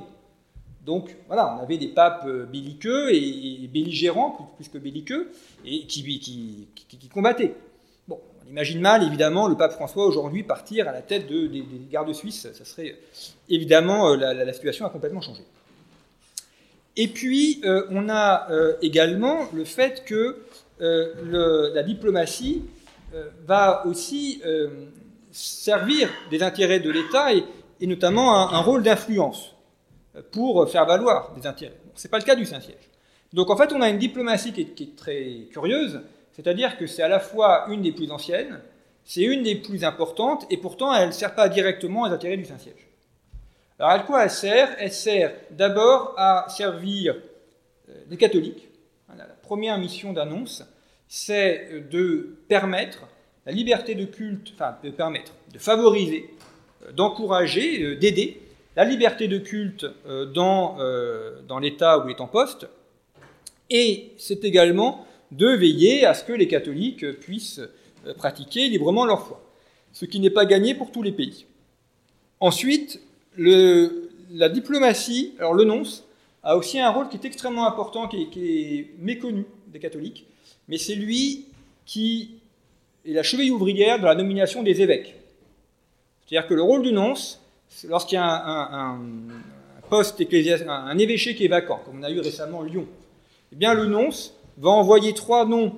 Donc 0.86 1.16
voilà, 1.28 1.56
on 1.56 1.62
avait 1.62 1.78
des 1.78 1.90
papes 1.90 2.24
euh, 2.26 2.46
belliqueux 2.46 3.14
et, 3.14 3.70
belligérants, 3.72 4.56
plus, 4.56 4.70
que 4.70 4.78
belliqueux, 4.78 5.32
et 5.66 5.86
qui, 5.86 6.70
combattaient. 7.14 7.54
Bon, 8.08 8.20
On 8.44 8.50
imagine 8.50 8.80
mal, 8.80 9.04
évidemment, 9.04 9.48
le 9.48 9.56
pape 9.56 9.74
François 9.74 10.06
aujourd'hui 10.06 10.44
partir 10.44 10.88
à 10.88 10.92
la 10.92 11.02
tête 11.02 11.28
de, 11.28 11.48
des, 11.48 11.62
des 11.62 11.88
gardes 11.92 12.12
suisses. 12.14 12.48
Ça 12.54 12.66
serait 12.66 12.96
évidemment, 13.50 14.14
euh, 14.14 14.16
la, 14.16 14.34
la, 14.34 14.54
situation 14.54 14.86
a 14.86 14.90
complètement 14.90 15.22
changé. 15.22 15.44
Et 16.96 17.08
puis, 17.08 17.62
euh, 17.64 17.88
on 17.92 18.10
a 18.10 18.52
euh, 18.52 18.74
également 18.82 19.48
le 19.54 19.64
fait 19.64 20.04
que 20.06 20.38
euh, 20.82 21.74
la 21.74 21.84
diplomatie 21.84 22.64
va 23.48 23.88
aussi 23.88 24.40
servir 25.32 26.10
des 26.30 26.44
intérêts 26.44 26.80
de 26.80 26.92
l'État 26.92 27.34
et, 27.34 27.88
notamment 27.88 28.54
un, 28.54 28.60
rôle 28.60 28.84
d'influence 28.84 29.56
pour 30.32 30.70
faire 30.70 30.86
valoir 30.86 31.34
des 31.34 31.48
intérêts. 31.48 31.80
Ce 31.96 32.06
n'est 32.06 32.12
pas 32.12 32.20
le 32.20 32.24
cas 32.24 32.36
du 32.36 32.46
Saint-Siège. 32.46 32.76
Donc 33.34 33.50
en 33.50 33.58
fait, 33.58 33.74
on 33.74 33.82
a 33.82 33.90
une 33.90 33.98
diplomatie 33.98 34.54
qui 34.54 34.84
est 34.84 34.96
très 34.96 35.48
curieuse, 35.52 36.02
c'est-à-dire 36.34 36.78
que 36.78 36.86
c'est 36.86 37.02
à 37.02 37.08
la 37.08 37.20
fois 37.20 37.66
une 37.70 37.82
des 37.82 37.92
plus 37.92 38.12
anciennes, 38.12 38.60
c'est 39.06 39.24
une 39.24 39.42
des 39.42 39.56
plus 39.56 39.84
importantes, 39.84 40.46
et 40.52 40.58
pourtant 40.58 40.94
elle 40.94 41.08
ne 41.08 41.14
sert 41.14 41.34
pas 41.34 41.50
directement 41.50 42.04
aux 42.04 42.12
intérêts 42.14 42.38
du 42.38 42.46
Saint-Siège. 42.46 42.89
Alors 43.80 43.92
à 43.92 44.00
quoi 44.00 44.26
elle 44.26 44.30
sert? 44.30 44.76
Elle 44.78 44.92
sert 44.92 45.34
d'abord 45.52 46.14
à 46.18 46.48
servir 46.50 47.16
les 48.10 48.18
catholiques. 48.18 48.68
La 49.18 49.24
première 49.24 49.78
mission 49.78 50.12
d'annonce, 50.12 50.64
c'est 51.08 51.90
de 51.90 52.36
permettre 52.50 53.08
la 53.46 53.54
liberté 53.54 53.96
de 53.96 54.04
culte, 54.04 54.52
enfin 54.54 54.78
de 54.84 54.90
permettre, 54.90 55.34
de 55.54 55.58
favoriser, 55.58 56.30
d'encourager, 56.92 57.96
d'aider 57.96 58.42
la 58.76 58.84
liberté 58.84 59.30
de 59.30 59.38
culte 59.38 59.86
dans, 60.34 60.78
dans 61.48 61.60
l'État 61.60 62.00
où 62.00 62.10
il 62.10 62.12
est 62.12 62.22
en 62.22 62.28
poste, 62.28 62.68
et 63.70 64.12
c'est 64.18 64.44
également 64.44 65.08
de 65.32 65.48
veiller 65.48 66.06
à 66.06 66.14
ce 66.14 66.26
que 66.26 66.34
les 66.34 66.50
catholiques 66.50 67.20
puissent 67.20 67.62
pratiquer 68.18 68.68
librement 68.68 69.06
leur 69.06 69.26
foi, 69.26 69.42
ce 69.94 70.06
qui 70.06 70.20
n'est 70.20 70.30
pas 70.30 70.46
gagné 70.46 70.76
pour 70.76 70.92
tous 70.92 71.02
les 71.02 71.14
pays. 71.14 71.46
Ensuite, 72.40 73.02
la 73.40 74.50
diplomatie, 74.50 75.34
alors 75.40 75.54
le 75.54 75.64
nonce, 75.64 76.06
a 76.44 76.56
aussi 76.56 76.80
un 76.80 76.90
rôle 76.90 77.10
qui 77.10 77.18
est 77.18 77.26
extrêmement 77.26 77.68
important, 77.68 78.08
qui 78.08 78.22
est, 78.22 79.00
méconnu 79.00 79.46
des 79.68 79.80
catholiques, 79.80 80.26
mais 80.68 80.78
c'est 80.78 80.96
lui 80.96 81.46
qui 81.86 82.36
est 83.06 83.14
la 83.14 83.24
cheville 83.24 83.52
ouvrière 83.52 84.00
de 84.00 84.06
la 84.06 84.16
nomination 84.16 84.64
des 84.64 84.82
évêques. 84.82 85.16
C'est-à-dire 86.26 86.48
que 86.48 86.54
le 86.54 86.62
rôle 86.62 86.84
du 86.84 86.92
nonce, 86.92 87.42
lorsqu'il 87.88 88.16
y 88.16 88.20
a 88.20 88.26
un, 88.26 89.00
poste 89.90 90.22
ecclésiastique, 90.22 90.70
un 90.70 90.98
évêché 91.00 91.34
qui 91.34 91.46
est 91.46 91.48
vacant, 91.50 91.82
comme 91.84 92.00
on 92.00 92.04
a 92.04 92.12
eu 92.12 92.20
récemment 92.20 92.62
Lyon, 92.62 92.86
eh 93.52 93.56
bien 93.56 93.74
le 93.74 93.88
nonce 93.88 94.36
va 94.60 94.70
envoyer 94.70 95.14
trois 95.16 95.48
noms 95.48 95.74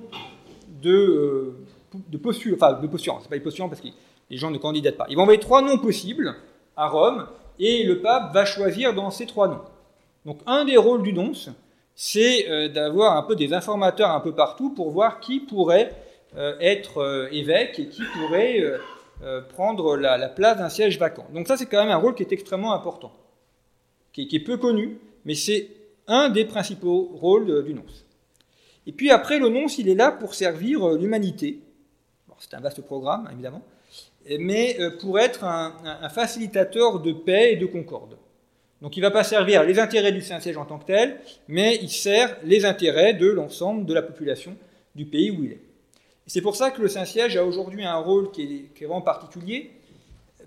de, 0.82 0.90
euh, 0.90 1.56
de 1.94 2.18
postulants, 2.18 2.56
enfin 2.56 2.78
de 2.78 2.86
postulants, 2.86 3.20
c'est 3.22 3.30
pas 3.30 3.36
des 3.36 3.42
postulants 3.42 3.70
parce 3.70 3.80
que 3.80 3.88
les 4.28 4.36
gens 4.36 4.50
ne 4.50 4.58
candidatent 4.58 4.98
pas. 4.98 5.06
Il 5.08 5.16
va 5.16 5.22
envoyer 5.22 5.40
trois 5.40 5.62
noms 5.62 5.78
possibles 5.78 6.34
à 6.76 6.88
Rome 6.88 7.26
et 7.58 7.84
le 7.84 8.00
pape 8.00 8.32
va 8.32 8.44
choisir 8.44 8.94
dans 8.94 9.10
ces 9.10 9.26
trois 9.26 9.48
noms. 9.48 9.62
Donc 10.24 10.38
un 10.46 10.64
des 10.64 10.76
rôles 10.76 11.02
du 11.02 11.12
nonce, 11.12 11.50
c'est 11.94 12.48
euh, 12.48 12.68
d'avoir 12.68 13.16
un 13.16 13.22
peu 13.22 13.36
des 13.36 13.52
informateurs 13.52 14.10
un 14.10 14.20
peu 14.20 14.34
partout 14.34 14.70
pour 14.70 14.90
voir 14.90 15.20
qui 15.20 15.40
pourrait 15.40 15.92
euh, 16.36 16.56
être 16.60 16.98
euh, 16.98 17.28
évêque 17.32 17.78
et 17.78 17.88
qui 17.88 18.02
pourrait 18.14 18.62
prendre 19.50 19.96
la, 19.96 20.18
la 20.18 20.28
place 20.28 20.58
d'un 20.58 20.68
siège 20.68 20.98
vacant. 20.98 21.26
Donc 21.32 21.46
ça 21.46 21.56
c'est 21.56 21.66
quand 21.66 21.80
même 21.80 21.92
un 21.92 21.96
rôle 21.96 22.16
qui 22.16 22.24
est 22.24 22.32
extrêmement 22.32 22.72
important, 22.72 23.12
qui 24.12 24.28
est, 24.32 24.40
peu 24.40 24.56
connu, 24.56 24.98
mais 25.24 25.36
c'est 25.36 25.68
un 26.08 26.28
des 26.28 26.44
principaux 26.44 27.08
rôles 27.14 27.62
du 27.62 27.72
nonce. 27.72 28.04
Et 28.84 28.90
puis 28.90 29.12
après, 29.12 29.38
le 29.38 29.48
nonce, 29.48 29.78
il 29.78 29.88
est 29.88 29.94
là 29.94 30.10
pour 30.10 30.34
servir 30.34 30.88
l'humanité. 30.88 31.60
C'est 32.38 32.54
un 32.54 32.60
vaste 32.60 32.82
programme, 32.82 33.28
évidemment, 33.32 33.62
mais 34.38 34.78
pour 35.00 35.18
être 35.18 35.44
un, 35.44 36.08
facilitateur 36.08 37.00
de 37.00 37.12
paix 37.12 37.52
et 37.52 37.56
de 37.56 37.66
concorde. 37.66 38.16
Donc 38.80 38.96
il 38.96 39.00
ne 39.00 39.06
va 39.06 39.10
pas 39.12 39.24
servir 39.24 39.62
les 39.62 39.78
intérêts 39.78 40.12
du 40.12 40.20
Saint-Siège 40.20 40.56
en 40.56 40.64
tant 40.64 40.78
que 40.78 40.86
tel, 40.86 41.20
mais 41.48 41.78
il 41.82 41.88
sert 41.88 42.36
les 42.42 42.64
intérêts 42.64 43.14
de 43.14 43.28
l'ensemble 43.28 43.86
de 43.86 43.94
la 43.94 44.02
population 44.02 44.56
du 44.94 45.06
pays 45.06 45.30
où 45.30 45.44
il 45.44 45.52
est. 45.52 45.60
C'est 46.26 46.40
pour 46.40 46.56
ça 46.56 46.70
que 46.70 46.82
le 46.82 46.88
Saint-Siège 46.88 47.36
a 47.36 47.44
aujourd'hui 47.44 47.84
un 47.84 47.96
rôle 47.96 48.30
qui 48.30 48.42
est, 48.42 48.74
qui 48.74 48.84
est, 48.84 48.86
vraiment 48.86 49.02
particulier, 49.02 49.70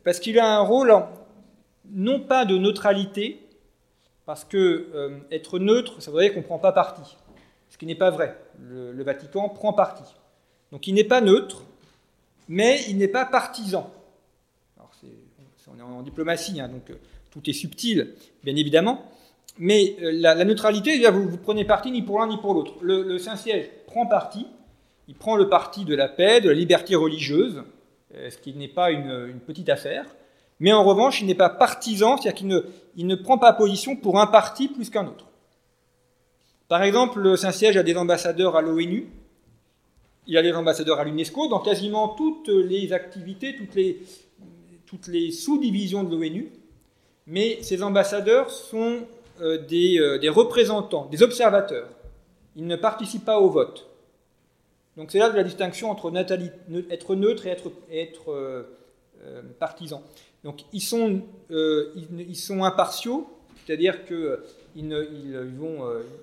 parce 0.04 0.20
qu'il 0.20 0.40
a 0.40 0.58
un 0.58 0.62
rôle 0.62 0.94
non 1.92 2.20
pas 2.20 2.46
de 2.46 2.58
neutralité, 2.58 3.40
parce 4.26 4.44
que 4.44 4.88
euh, 4.94 5.18
être 5.32 5.60
neutre, 5.60 6.02
ça 6.02 6.12
voudrait 6.12 6.26
dire 6.26 6.34
qu'on 6.34 6.42
ne 6.42 6.46
prend 6.46 6.60
pas 6.60 6.72
parti, 6.72 7.18
ce 7.70 7.78
qui 7.78 7.86
n'est 7.86 7.96
pas 7.96 8.10
vrai. 8.10 8.38
Le, 8.60 8.92
le, 8.92 9.04
Vatican 9.04 9.50
prend 9.50 9.74
parti. 9.74 10.04
Donc 10.72 10.88
il 10.88 10.94
n'est 10.94 11.04
pas 11.04 11.22
neutre, 11.22 11.64
mais 12.48 12.82
il 12.88 12.98
n'est 12.98 13.08
pas 13.08 13.26
partisan. 13.26 13.92
Alors 14.78 14.92
on 15.72 15.80
est 15.80 15.82
en, 15.82 16.02
diplomatie, 16.04 16.60
hein, 16.62 16.68
donc 16.68 16.90
euh, 16.90 16.96
tout 17.32 17.50
est 17.50 17.54
subtil, 17.54 18.14
bien 18.44 18.56
évidemment. 18.56 19.04
Mais 19.58 19.96
euh, 20.02 20.12
la, 20.14 20.44
neutralité, 20.46 21.10
vous, 21.10 21.28
vous 21.28 21.38
prenez 21.38 21.66
parti 21.66 21.92
ni 21.92 22.02
pour 22.02 22.20
l'un 22.20 22.28
ni 22.28 22.38
pour 22.38 22.54
l'autre. 22.54 22.74
Le, 22.82 23.18
Saint-Siège 23.18 23.70
prend 23.88 24.06
parti, 24.06 24.46
il 25.08 25.16
prend 25.16 25.36
le 25.36 25.50
parti 25.50 25.86
de 25.86 25.96
la 25.96 26.08
paix, 26.08 26.42
de 26.42 26.50
la 26.50 26.56
liberté 26.56 26.96
religieuse, 26.96 27.64
euh, 28.16 28.30
ce 28.30 28.38
qui 28.38 28.54
n'est 28.54 28.68
pas 28.68 28.92
une, 28.92 29.40
petite 29.46 29.70
affaire. 29.70 30.06
Mais 30.60 30.72
en 30.72 30.84
revanche, 30.84 31.22
il 31.22 31.28
n'est 31.28 31.36
pas 31.36 31.50
partisan, 31.50 32.18
c'est-à-dire 32.18 32.34
qu'il 32.34 32.64
il 32.96 33.08
ne 33.08 33.16
prend 33.16 33.38
pas 33.38 33.52
position 33.54 33.96
pour 33.96 34.20
un 34.20 34.28
parti 34.28 34.68
plus 34.68 34.90
qu'un 34.90 35.06
autre. 35.06 35.26
Par 36.68 36.82
exemple, 36.82 37.20
le 37.20 37.36
Saint-Siège 37.36 37.78
a 37.78 37.84
des 37.84 37.96
ambassadeurs 37.98 38.56
à 38.56 38.62
l'ONU, 38.62 39.08
il 40.28 40.38
a 40.38 40.42
des 40.42 40.54
ambassadeurs 40.54 41.00
à 41.00 41.04
l'UNESCO, 41.04 41.48
dans 41.48 41.60
quasiment 41.60 42.10
toutes 42.10 42.50
les 42.50 42.94
activités, 42.94 43.56
toutes 43.56 43.76
les, 43.76 44.02
les 45.08 45.32
sous-divisions 45.32 46.04
de 46.04 46.16
l'ONU, 46.16 46.52
mais 47.28 47.62
ces 47.62 47.84
ambassadeurs 47.84 48.50
sont 48.52 49.02
euh, 49.42 49.58
des, 49.58 50.00
euh, 50.00 50.18
des, 50.18 50.30
représentants, 50.30 51.06
des 51.06 51.24
observateurs. 51.24 51.90
Ils 52.56 52.68
ne 52.68 52.76
participent 52.76 53.26
pas 53.26 53.40
au 53.40 53.50
vote. 53.50 53.88
Donc 54.98 55.12
c'est 55.12 55.20
là 55.20 55.30
de 55.30 55.36
la 55.36 55.44
distinction 55.44 55.92
entre 55.92 56.12
être 56.90 57.16
neutre 57.16 57.46
et 57.48 57.52
être, 58.00 58.30
euh, 58.30 58.64
partisan. 59.60 60.04
Donc 60.44 60.62
ils 60.72 60.82
sont, 60.82 61.22
impartiaux, 62.64 63.28
c'est-à-dire 63.66 64.06
qu'ils 64.06 64.88
ne 64.88 65.04
ils, 65.04 65.50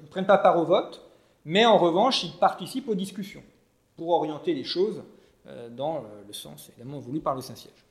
ils 0.02 0.08
prennent 0.08 0.26
pas 0.26 0.38
part 0.38 0.58
au 0.58 0.64
vote, 0.64 1.02
mais 1.44 1.66
en 1.66 1.76
revanche 1.76 2.22
ils 2.24 2.32
participent 2.32 2.88
aux 2.88 2.94
discussions 2.94 3.42
pour 3.96 4.10
orienter 4.10 4.54
les 4.54 4.64
choses 4.64 5.02
dans 5.70 6.04
le 6.26 6.32
sens 6.32 6.70
évidemment 6.70 7.00
voulu 7.00 7.20
par 7.20 7.34
le 7.34 7.40
Saint-Siège. 7.40 7.84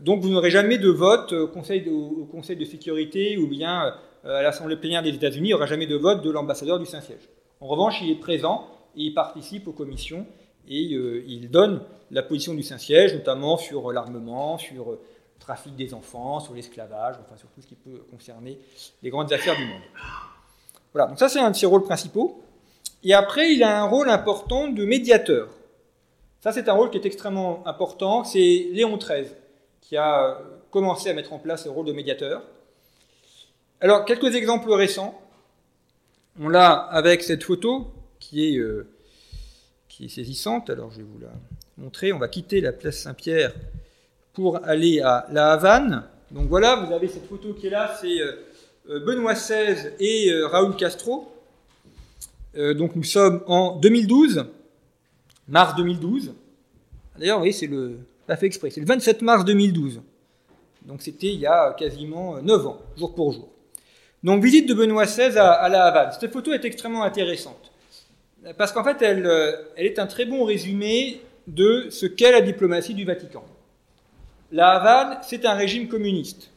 Donc 0.00 0.22
vous 0.22 0.30
n'aurez 0.30 0.50
jamais 0.50 0.78
de 0.78 0.88
vote 0.88 1.32
au 1.32 1.48
Conseil 1.48 1.82
de, 1.82 1.90
au 1.90 2.24
Conseil 2.24 2.56
de 2.56 2.64
sécurité 2.64 3.36
ou 3.36 3.46
bien 3.46 3.94
euh, 4.24 4.38
à 4.38 4.42
l'Assemblée 4.42 4.76
plénière 4.76 5.02
des 5.02 5.10
États-Unis, 5.10 5.48
il 5.48 5.50
n'y 5.50 5.54
aura 5.54 5.66
jamais 5.66 5.86
de 5.86 5.96
vote 5.96 6.22
de 6.22 6.30
l'ambassadeur 6.30 6.78
du 6.78 6.86
Saint-Siège. 6.86 7.28
En 7.60 7.66
revanche, 7.66 8.00
il 8.02 8.10
est 8.10 8.18
présent 8.18 8.66
et 8.96 9.02
il 9.02 9.14
participe 9.14 9.68
aux 9.68 9.72
commissions 9.72 10.26
et 10.66 10.94
euh, 10.94 11.22
il 11.26 11.50
donne 11.50 11.82
la 12.10 12.22
position 12.22 12.54
du 12.54 12.62
Saint-Siège, 12.62 13.14
notamment 13.14 13.58
sur 13.58 13.92
l'armement, 13.92 14.56
sur 14.56 14.92
le 14.92 14.98
trafic 15.38 15.76
des 15.76 15.92
enfants, 15.92 16.40
sur 16.40 16.54
l'esclavage, 16.54 17.16
enfin 17.20 17.36
sur 17.36 17.48
tout 17.50 17.60
ce 17.60 17.66
qui 17.66 17.74
peut 17.74 18.02
concerner 18.10 18.58
les 19.02 19.10
grandes 19.10 19.32
affaires 19.32 19.56
du 19.56 19.66
monde. 19.66 19.82
Voilà, 20.92 21.08
donc 21.08 21.18
ça 21.18 21.28
c'est 21.28 21.40
un 21.40 21.50
de 21.50 21.56
ses 21.56 21.66
rôles 21.66 21.82
principaux. 21.82 22.40
Et 23.04 23.14
après, 23.14 23.52
il 23.52 23.62
a 23.62 23.82
un 23.82 23.84
rôle 23.84 24.08
important 24.08 24.68
de 24.68 24.84
médiateur. 24.84 25.48
Ça 26.40 26.52
c'est 26.52 26.68
un 26.68 26.72
rôle 26.72 26.90
qui 26.90 26.98
est 26.98 27.06
extrêmement 27.06 27.62
important, 27.66 28.24
c'est 28.24 28.68
Léon 28.72 28.96
XIII 28.96 29.28
qui 29.80 29.96
a 29.96 30.38
commencé 30.70 31.10
à 31.10 31.12
mettre 31.12 31.32
en 31.32 31.38
place 31.38 31.64
ce 31.64 31.68
rôle 31.68 31.86
de 31.86 31.92
médiateur. 31.92 32.42
Alors, 33.80 34.04
quelques 34.04 34.34
exemples 34.34 34.72
récents. 34.72 35.20
On 36.40 36.48
l'a 36.48 36.72
avec 36.72 37.22
cette 37.22 37.44
photo 37.44 37.92
qui 38.18 38.48
est, 38.48 38.58
euh, 38.58 38.88
qui 39.88 40.06
est 40.06 40.08
saisissante. 40.08 40.70
Alors, 40.70 40.90
je 40.90 40.96
vais 40.98 41.02
vous 41.02 41.18
la 41.18 41.32
montrer. 41.76 42.12
On 42.12 42.18
va 42.18 42.28
quitter 42.28 42.60
la 42.60 42.72
place 42.72 42.96
Saint-Pierre 42.98 43.52
pour 44.32 44.64
aller 44.64 45.00
à 45.00 45.26
La 45.30 45.52
Havane. 45.52 46.08
Donc 46.30 46.48
voilà, 46.48 46.76
vous 46.76 46.92
avez 46.92 47.08
cette 47.08 47.26
photo 47.26 47.52
qui 47.52 47.66
est 47.66 47.70
là, 47.70 47.96
c'est 48.00 48.20
euh, 48.20 49.00
Benoît 49.00 49.34
XVI 49.34 49.92
et 50.00 50.32
euh, 50.32 50.46
Raoul 50.48 50.74
Castro. 50.76 51.33
Donc 52.56 52.94
nous 52.96 53.04
sommes 53.04 53.42
en 53.46 53.76
2012, 53.76 54.46
mars 55.48 55.74
2012. 55.76 56.34
D'ailleurs, 57.18 57.36
vous 57.36 57.42
voyez, 57.42 57.52
c'est 57.52 57.66
le, 57.66 57.98
fait 58.28 58.46
exprès. 58.46 58.70
C'est 58.70 58.80
le 58.80 58.86
27 58.86 59.22
mars 59.22 59.44
2012. 59.44 60.00
Donc 60.84 61.02
c'était 61.02 61.28
il 61.28 61.40
y 61.40 61.46
a 61.46 61.72
quasiment 61.72 62.40
9 62.42 62.66
ans, 62.66 62.78
jour 62.96 63.14
pour 63.14 63.32
jour. 63.32 63.48
Donc 64.22 64.42
visite 64.42 64.68
de 64.68 64.74
Benoît 64.74 65.04
XVI 65.04 65.36
à, 65.38 65.68
la 65.68 65.84
Havane. 65.84 66.12
Cette 66.18 66.32
photo 66.32 66.52
est 66.52 66.64
extrêmement 66.64 67.02
intéressante. 67.02 67.70
Parce 68.58 68.72
qu'en 68.72 68.84
fait, 68.84 69.00
elle, 69.00 69.26
elle, 69.76 69.86
est 69.86 69.98
un 69.98 70.06
très 70.06 70.26
bon 70.26 70.44
résumé 70.44 71.20
de 71.46 71.88
ce 71.90 72.06
qu'est 72.06 72.32
la 72.32 72.40
diplomatie 72.40 72.94
du 72.94 73.04
Vatican. 73.04 73.44
La 74.52 74.70
Havane, 74.70 75.18
c'est 75.22 75.44
un 75.46 75.54
régime 75.54 75.88
communiste. 75.88 76.50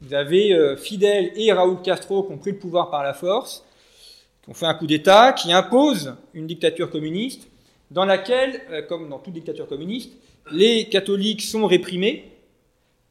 Vous 0.00 0.14
avez 0.14 0.52
euh, 0.52 0.76
Fidel 0.76 1.30
et 1.36 1.52
Raúl 1.52 1.80
Castro 1.82 2.24
qui 2.24 2.32
ont 2.32 2.38
pris 2.38 2.50
le 2.50 2.58
pouvoir 2.58 2.90
par 2.90 3.04
la 3.04 3.14
force, 3.14 3.64
qui 4.42 4.50
ont 4.50 4.54
fait 4.54 4.66
un 4.66 4.74
coup 4.74 4.86
d'État, 4.86 5.32
qui 5.32 5.52
imposent 5.52 6.14
une 6.34 6.46
dictature 6.46 6.90
communiste, 6.90 7.48
dans 7.92 8.04
laquelle, 8.04 8.62
euh, 8.70 8.82
comme 8.82 9.08
dans 9.08 9.18
toute 9.18 9.34
dictature 9.34 9.68
communiste, 9.68 10.12
les 10.50 10.88
catholiques 10.88 11.42
sont 11.42 11.66
réprimés 11.66 12.30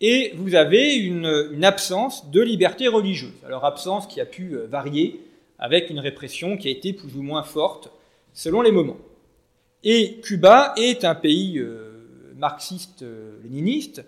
et 0.01 0.33
vous 0.35 0.55
avez 0.55 0.95
une, 0.95 1.63
absence 1.63 2.29
de 2.31 2.41
liberté 2.41 2.87
religieuse. 2.87 3.31
Alors 3.45 3.63
absence 3.63 4.07
qui 4.07 4.19
a 4.19 4.25
pu 4.25 4.55
euh, 4.55 4.65
varier 4.67 5.21
avec 5.59 5.89
une 5.89 5.99
répression 5.99 6.57
qui 6.57 6.67
a 6.67 6.71
été 6.71 6.93
plus 6.93 7.15
ou 7.15 7.21
moins 7.21 7.43
forte 7.43 7.91
selon 8.33 8.61
les 8.61 8.71
moments. 8.71 8.97
Et 9.83 10.19
Cuba 10.21 10.73
est 10.77 11.05
un 11.05 11.15
pays 11.15 11.59
euh, 11.59 12.33
marxiste-léniniste, 12.35 14.03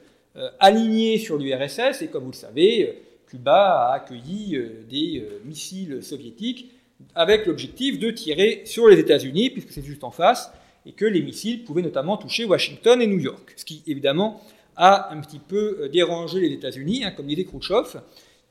aligné 0.60 1.20
sur 1.20 1.38
l'URSS, 1.38 2.02
et 2.02 2.08
comme 2.08 2.24
vous 2.24 2.32
le 2.32 2.36
savez, 2.36 3.04
Cuba 3.28 3.90
a 3.90 3.94
accueilli 3.94 4.60
des 4.90 5.24
missiles 5.46 6.02
soviétiques 6.02 6.72
avec 7.16 7.46
l'objectif 7.46 8.00
de 8.00 8.12
tirer 8.12 8.62
sur 8.66 8.88
les 8.88 9.00
États-Unis, 9.00 9.50
puisque 9.50 9.72
c'est 9.72 9.84
juste 9.84 10.04
en 10.04 10.12
face, 10.12 10.52
et 10.86 10.92
que 10.92 11.06
les 11.06 11.22
missiles 11.22 11.64
pouvaient 11.64 11.82
notamment 11.82 12.18
toucher 12.18 12.46
Washington 12.46 13.02
et 13.02 13.08
New 13.08 13.20
York, 13.20 13.54
ce 13.56 13.66
qui 13.66 13.84
évidemment 13.88 14.42
a 14.76 15.14
un 15.14 15.22
petit 15.22 15.40
peu 15.40 15.78
euh, 15.82 15.90
dérangé 15.90 16.40
les 16.40 16.52
États-Unis, 16.52 17.04
hein, 17.04 17.12
comme 17.12 17.28
disait 17.28 17.46
Khrouchtchev. 17.46 18.00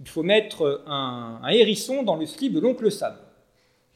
Il 0.00 0.08
faut 0.08 0.22
mettre 0.22 0.82
un, 0.86 1.40
un 1.42 1.48
hérisson 1.50 2.02
dans 2.02 2.16
le 2.16 2.26
slip 2.26 2.52
de 2.54 2.60
l'oncle 2.60 2.90
Sam. 2.90 3.14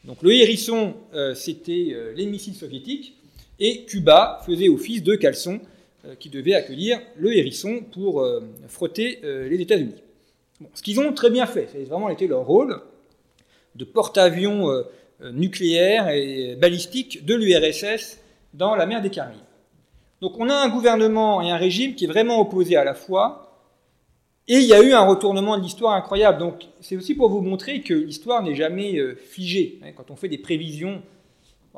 Donc 0.04 0.22
le 0.22 0.32
hérisson, 0.32 0.94
euh, 1.14 1.34
c'était 1.34 1.88
euh, 1.92 2.12
les 2.14 2.26
missiles 2.26 2.54
soviétiques, 2.54 3.14
et 3.58 3.84
Cuba 3.84 4.40
faisait 4.44 4.68
office 4.68 5.02
de 5.02 5.14
caleçon 5.14 5.60
euh, 6.04 6.14
qui 6.14 6.28
devait 6.28 6.54
accueillir 6.54 7.00
le 7.16 7.36
hérisson 7.36 7.84
pour 7.92 8.20
euh, 8.20 8.40
frotter 8.68 9.20
euh, 9.24 9.48
les 9.48 9.60
États-Unis. 9.60 9.94
Ce 10.74 10.82
qu'ils 10.82 11.00
ont 11.00 11.12
très 11.12 11.30
bien 11.30 11.46
fait, 11.46 11.68
c'est 11.72 11.84
vraiment 11.84 12.08
été 12.08 12.26
leur 12.26 12.46
rôle 12.46 12.80
de 13.76 13.84
porte-avions 13.84 14.70
euh, 14.70 14.82
euh, 15.22 15.32
nucléaires 15.32 16.08
et 16.08 16.56
balistiques 16.56 17.24
de 17.24 17.34
l'URSS 17.34 18.18
dans 18.54 18.74
la 18.74 18.86
mer 18.86 19.02
des 19.02 19.10
Caraïbes. 19.10 19.38
Donc 20.20 20.38
on 20.38 20.48
a 20.48 20.54
un 20.54 20.68
gouvernement 20.68 21.42
et 21.42 21.50
un 21.50 21.56
régime 21.56 21.94
qui 21.94 22.04
est 22.04 22.08
vraiment 22.08 22.40
opposé 22.40 22.76
à 22.76 22.84
la 22.84 22.94
fois, 22.94 23.42
et 24.48 24.54
il 24.58 24.64
y 24.66 24.72
a 24.74 24.80
eu 24.80 24.92
un 24.92 25.04
retournement 25.04 25.56
de 25.58 25.62
l'histoire 25.62 25.92
incroyable. 25.94 26.38
Donc 26.38 26.64
c'est 26.80 26.96
aussi 26.96 27.14
pour 27.14 27.28
vous 27.30 27.40
montrer 27.42 27.80
que 27.82 27.94
l'histoire 27.94 28.42
n'est 28.42 28.54
jamais 28.54 28.96
euh, 28.98 29.14
figée. 29.16 29.78
hein. 29.82 29.90
Quand 29.96 30.10
on 30.10 30.16
fait 30.16 30.28
des 30.28 30.38
prévisions, 30.38 31.02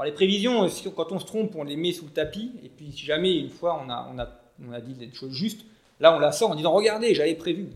les 0.04 0.12
prévisions, 0.12 0.68
si- 0.68 0.88
quand 0.94 1.10
on 1.10 1.18
se 1.18 1.26
trompe, 1.26 1.56
on 1.56 1.64
les 1.64 1.76
met 1.76 1.92
sous 1.92 2.04
le 2.04 2.12
tapis, 2.12 2.52
et 2.64 2.68
puis 2.68 2.92
si 2.92 3.04
jamais 3.04 3.36
une 3.36 3.50
fois 3.50 3.82
on 3.84 3.90
a, 3.90 4.80
dit 4.80 4.94
des 4.94 5.12
choses 5.12 5.32
justes, 5.32 5.64
là 5.98 6.14
on 6.14 6.20
la 6.20 6.30
sort 6.30 6.50
en 6.50 6.54
disant 6.54 6.72
regardez, 6.72 7.14
j'avais 7.14 7.34
prévu. 7.34 7.68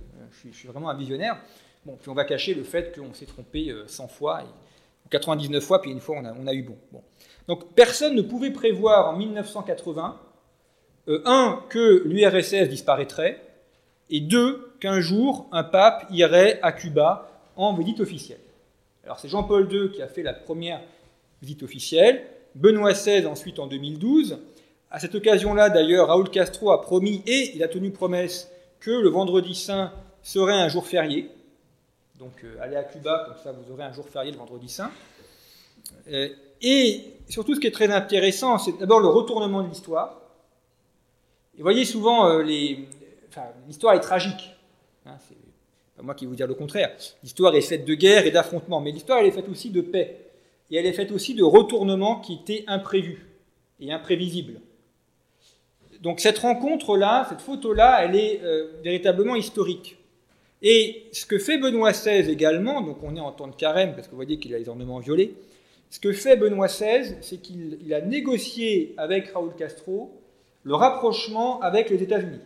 Je 0.44 0.54
suis 0.56 0.68
vraiment 0.68 0.88
un 0.90 0.94
visionnaire. 0.96 1.36
Bon, 1.84 1.96
puis 2.00 2.10
on 2.10 2.14
va 2.14 2.24
cacher 2.24 2.54
le 2.54 2.62
fait 2.62 2.96
qu'on 2.96 3.12
s'est 3.12 3.26
trompé 3.26 3.70
euh, 3.70 3.86
100 3.88 4.08
fois, 4.08 4.42
et, 4.42 4.44
ou 4.44 5.08
99 5.10 5.62
fois, 5.62 5.80
puis 5.82 5.90
une 5.90 6.00
fois 6.00 6.16
on 6.22 6.46
a, 6.46 6.54
eu 6.54 6.62
bon. 6.62 6.76
bon. 6.92 7.02
Donc 7.48 7.74
personne 7.74 8.14
ne 8.14 8.22
pouvait 8.22 8.52
prévoir 8.52 9.12
en 9.12 9.16
1980, 9.16 10.20
euh, 11.08 11.22
un, 11.24 11.64
que 11.68 12.02
l'URSS 12.06 12.68
disparaîtrait, 12.68 13.42
et 14.10 14.20
deux, 14.20 14.72
qu'un 14.78 15.00
jour, 15.00 15.48
un 15.50 15.64
pape 15.64 16.06
irait 16.10 16.60
à 16.62 16.72
Cuba 16.72 17.28
en 17.56 17.74
visite 17.74 18.00
officielle. 18.00 18.40
Alors 19.04 19.18
c'est 19.18 19.28
Jean-Paul 19.28 19.72
II 19.72 19.90
qui 19.90 20.02
a 20.02 20.08
fait 20.08 20.22
la 20.22 20.34
première 20.34 20.80
visite 21.40 21.64
officielle, 21.64 22.24
Benoît 22.54 22.92
XVI 22.92 23.26
ensuite 23.26 23.58
en 23.58 23.66
2012. 23.66 24.38
À 24.90 25.00
cette 25.00 25.14
occasion-là, 25.14 25.70
d'ailleurs, 25.70 26.08
Raoul 26.08 26.28
Castro 26.30 26.70
a 26.70 26.82
promis, 26.82 27.22
et 27.26 27.56
il 27.56 27.62
a 27.64 27.68
tenu 27.68 27.90
promesse, 27.90 28.50
que 28.78 28.90
le 28.90 29.08
vendredi 29.08 29.54
saint 29.54 29.92
serait 30.22 30.54
un 30.54 30.68
jour 30.68 30.86
férié. 30.86 31.30
Donc 32.22 32.44
euh, 32.44 32.54
allez 32.60 32.76
à 32.76 32.84
Cuba, 32.84 33.24
comme 33.26 33.36
ça 33.42 33.50
vous 33.50 33.72
aurez 33.72 33.82
un 33.82 33.92
jour 33.92 34.08
férié 34.08 34.30
le 34.30 34.38
vendredi 34.38 34.68
saint. 34.68 34.92
Euh, 36.06 36.28
et 36.60 37.16
surtout, 37.28 37.56
ce 37.56 37.60
qui 37.60 37.66
est 37.66 37.72
très 37.72 37.90
intéressant, 37.90 38.58
c'est 38.58 38.78
d'abord 38.78 39.00
le 39.00 39.08
retournement 39.08 39.60
de 39.60 39.68
l'histoire. 39.68 40.20
Et 41.54 41.56
vous 41.56 41.64
voyez 41.64 41.84
souvent, 41.84 42.28
euh, 42.28 42.44
l'histoire 43.66 43.94
est 43.94 44.00
tragique. 44.00 44.54
Hein, 45.04 45.16
c'est 45.28 45.34
pas 45.96 46.04
moi 46.04 46.14
qui 46.14 46.24
vais 46.24 46.28
vous 46.28 46.36
dire 46.36 46.46
le 46.46 46.54
contraire. 46.54 46.96
L'histoire 47.24 47.56
est 47.56 47.60
faite 47.60 47.84
de 47.84 47.94
guerre 47.94 48.24
et 48.24 48.30
d'affrontements, 48.30 48.80
mais 48.80 48.92
l'histoire 48.92 49.18
elle 49.18 49.26
est 49.26 49.32
faite 49.32 49.48
aussi 49.48 49.70
de 49.70 49.80
paix. 49.80 50.30
Et 50.70 50.76
elle 50.76 50.86
est 50.86 50.92
faite 50.92 51.10
aussi 51.10 51.34
de 51.34 51.42
retournements 51.42 52.20
qui 52.20 52.34
étaient 52.34 52.62
imprévus 52.68 53.26
et 53.80 53.92
imprévisibles. 53.92 54.60
Donc 56.00 56.20
cette 56.20 56.38
rencontre-là, 56.38 57.26
cette 57.28 57.40
photo-là, 57.40 58.04
elle 58.04 58.14
est 58.14 58.40
véritablement 58.84 59.34
historique. 59.34 59.96
Et 60.62 61.08
ce 61.12 61.26
que 61.26 61.38
fait 61.38 61.58
Benoît 61.58 61.90
XVI 61.90 62.30
également, 62.30 62.80
donc 62.82 63.02
on 63.02 63.16
est 63.16 63.20
en 63.20 63.32
temps 63.32 63.48
de 63.48 63.56
carême, 63.56 63.94
parce 63.94 64.06
que 64.06 64.12
vous 64.12 64.16
voyez 64.16 64.38
qu'il 64.38 64.54
a 64.54 64.58
les 64.58 64.68
ornements 64.68 65.00
violets, 65.00 65.34
ce 65.90 65.98
que 65.98 66.12
fait 66.12 66.36
Benoît 66.36 66.68
XVI, 66.68 67.16
c'est 67.20 67.38
qu'il 67.38 67.78
il 67.84 67.92
a 67.92 68.00
négocié 68.00 68.94
avec 68.96 69.28
Raoul 69.28 69.52
Castro 69.58 70.18
le 70.62 70.74
rapprochement 70.74 71.60
avec 71.60 71.90
les 71.90 72.02
États-Unis. 72.02 72.40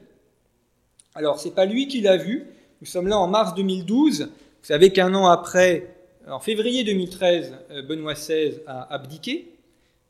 Alors, 1.14 1.38
c'est 1.38 1.54
pas 1.54 1.66
lui 1.66 1.86
qui 1.86 2.00
l'a 2.00 2.16
vu. 2.16 2.46
Nous 2.80 2.86
sommes 2.86 3.06
là 3.08 3.18
en 3.18 3.28
mars 3.28 3.54
2012. 3.54 4.22
Vous 4.22 4.28
savez 4.62 4.90
qu'un 4.90 5.14
an 5.14 5.26
après, 5.26 5.94
en 6.26 6.40
février 6.40 6.84
2013, 6.84 7.54
euh, 7.70 7.82
Benoît 7.82 8.14
XVI 8.14 8.60
a 8.66 8.92
abdiqué. 8.92 9.52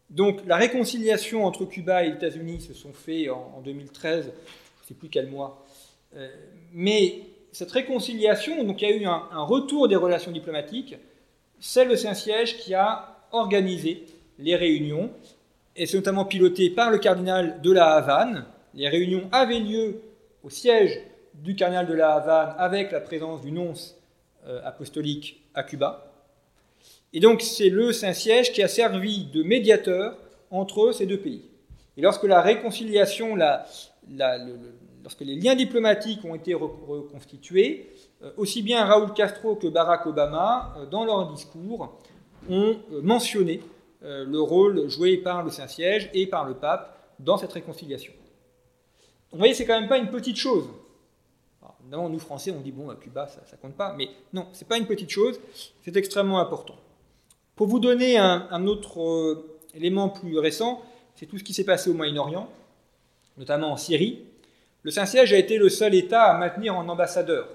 Donc, 0.08 0.40
la 0.46 0.56
réconciliation 0.56 1.44
entre 1.44 1.64
Cuba 1.64 2.04
et 2.04 2.10
les 2.10 2.14
États-Unis 2.14 2.60
se 2.60 2.74
sont 2.74 2.92
fait 2.92 3.28
en, 3.28 3.54
en 3.56 3.60
2013, 3.60 4.24
je 4.24 4.28
ne 4.28 4.86
sais 4.86 4.94
plus 4.94 5.08
quel 5.08 5.28
mois. 5.28 5.66
Euh, 6.16 6.28
mais 6.72 7.22
cette 7.56 7.72
réconciliation, 7.72 8.64
donc 8.64 8.82
il 8.82 8.90
y 8.90 8.92
a 8.92 8.94
eu 8.94 9.06
un, 9.06 9.42
retour 9.44 9.88
des 9.88 9.96
relations 9.96 10.30
diplomatiques. 10.30 10.94
C'est 11.58 11.86
le 11.86 11.96
Saint-Siège 11.96 12.58
qui 12.58 12.74
a 12.74 13.16
organisé 13.32 14.04
les 14.38 14.56
réunions, 14.56 15.10
et 15.74 15.86
c'est 15.86 15.96
notamment 15.96 16.26
piloté 16.26 16.68
par 16.68 16.90
le 16.90 16.98
cardinal 16.98 17.62
de 17.62 17.72
la 17.72 17.94
Havane. 17.94 18.44
Les 18.74 18.90
réunions 18.90 19.30
avaient 19.32 19.60
lieu 19.60 20.02
au 20.42 20.50
siège 20.50 21.00
du 21.32 21.56
cardinal 21.56 21.86
de 21.86 21.94
la 21.94 22.16
Havane 22.16 22.54
avec 22.58 22.92
la 22.92 23.00
présence 23.00 23.40
du 23.40 23.50
nonce 23.52 23.96
euh, 24.46 24.60
apostolique 24.62 25.40
à 25.54 25.62
Cuba. 25.62 26.12
Et 27.14 27.20
donc 27.20 27.40
c'est 27.40 27.70
le 27.70 27.90
Saint-Siège 27.90 28.52
qui 28.52 28.62
a 28.62 28.68
servi 28.68 29.24
de 29.32 29.42
médiateur 29.42 30.18
entre 30.50 30.92
ces 30.92 31.06
deux 31.06 31.20
pays. 31.20 31.48
Et 31.96 32.02
lorsque 32.02 32.24
la 32.24 32.42
réconciliation, 32.42 33.34
lorsque 35.06 35.20
les 35.20 35.36
liens 35.36 35.54
diplomatiques 35.54 36.24
ont 36.24 36.34
été 36.34 36.52
reconstitués, 36.52 37.94
euh, 38.22 38.32
aussi 38.36 38.60
bien 38.60 38.84
Raoul 38.84 39.14
Castro 39.14 39.54
que 39.54 39.68
Barack 39.68 40.04
Obama, 40.06 40.74
euh, 40.76 40.86
dans 40.86 41.04
leur 41.04 41.32
discours, 41.32 41.96
ont 42.50 42.76
mentionné 43.02 43.60
le 44.02 44.38
rôle 44.38 44.88
joué 44.88 45.16
par 45.16 45.42
le 45.42 45.50
Saint-Siège 45.50 46.10
et 46.14 46.28
par 46.28 46.46
le 46.46 46.54
pape 46.54 47.12
dans 47.18 47.36
cette 47.36 47.52
réconciliation. 47.52 48.12
Vous 49.32 49.38
voyez, 49.38 49.52
c'est 49.52 49.64
quand 49.66 49.80
même 49.80 49.88
pas 49.88 49.98
une 49.98 50.10
petite 50.10 50.36
chose. 50.36 50.68
Nous 51.90 52.18
Français, 52.18 52.50
on 52.50 52.60
dit 52.60 52.72
bon, 52.72 52.90
à 52.90 52.96
Cuba, 52.96 53.28
ça, 53.28 53.42
ça 53.46 53.56
compte 53.56 53.74
pas, 53.74 53.94
mais 53.96 54.08
non, 54.32 54.46
c'est 54.52 54.66
pas 54.66 54.76
une 54.76 54.86
petite 54.86 55.10
chose, 55.10 55.40
c'est 55.82 55.96
extrêmement 55.96 56.40
important. 56.40 56.76
Pour 57.54 57.68
vous 57.68 57.78
donner 57.78 58.18
un, 58.18 58.66
autre 58.66 59.00
euh, 59.00 59.58
élément 59.74 60.08
plus 60.08 60.38
récent, 60.38 60.82
c'est 61.14 61.26
tout 61.26 61.38
ce 61.38 61.44
qui 61.44 61.54
s'est 61.54 61.64
passé 61.64 61.88
au 61.88 61.94
Moyen-Orient, 61.94 62.48
notamment 63.38 63.72
en 63.72 63.76
Syrie. 63.76 64.24
Le 64.86 64.92
Saint-Siège 64.92 65.32
a 65.32 65.36
été 65.36 65.58
le 65.58 65.68
seul 65.68 65.96
État 65.96 66.26
à 66.26 66.38
maintenir 66.38 66.76
un 66.76 66.88
ambassadeur. 66.88 67.48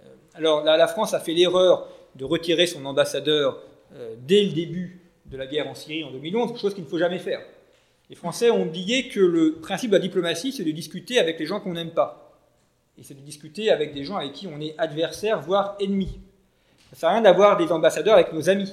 Euh, 0.00 0.08
alors 0.34 0.64
la, 0.64 0.88
France 0.88 1.14
a 1.14 1.20
fait 1.20 1.32
l'erreur 1.32 1.86
de 2.16 2.24
retirer 2.24 2.66
son 2.66 2.84
ambassadeur 2.84 3.62
euh, 3.94 4.16
dès 4.18 4.42
le 4.42 4.50
début 4.50 5.00
de 5.26 5.36
la 5.36 5.46
guerre 5.46 5.68
en 5.68 5.76
Syrie 5.76 6.02
en 6.02 6.10
2011, 6.10 6.60
chose 6.60 6.74
qu'il 6.74 6.82
ne 6.82 6.88
faut 6.88 6.98
jamais 6.98 7.20
faire. 7.20 7.38
Les 8.10 8.16
Français 8.16 8.50
ont 8.50 8.62
oublié 8.62 9.06
que 9.06 9.20
le 9.20 9.60
principe 9.62 9.90
de 9.90 9.94
la 9.94 10.02
diplomatie, 10.02 10.50
c'est 10.50 10.64
de 10.64 10.72
discuter 10.72 11.20
avec 11.20 11.38
les 11.38 11.46
gens 11.46 11.60
qu'on 11.60 11.74
n'aime 11.74 11.92
pas. 11.92 12.36
Et 12.98 13.04
c'est 13.04 13.14
de 13.14 13.20
discuter 13.20 13.70
avec 13.70 13.94
des 13.94 14.02
gens 14.02 14.16
avec 14.16 14.32
qui 14.32 14.48
on 14.48 14.60
est 14.60 14.74
adversaire, 14.78 15.40
voire 15.40 15.76
ennemi. 15.78 16.08
Ça 16.08 16.90
ne 16.90 16.96
sert 16.96 17.08
à 17.08 17.12
rien 17.12 17.22
d'avoir 17.22 17.56
des 17.56 17.70
ambassadeurs 17.70 18.14
avec 18.14 18.32
nos 18.32 18.50
amis. 18.50 18.72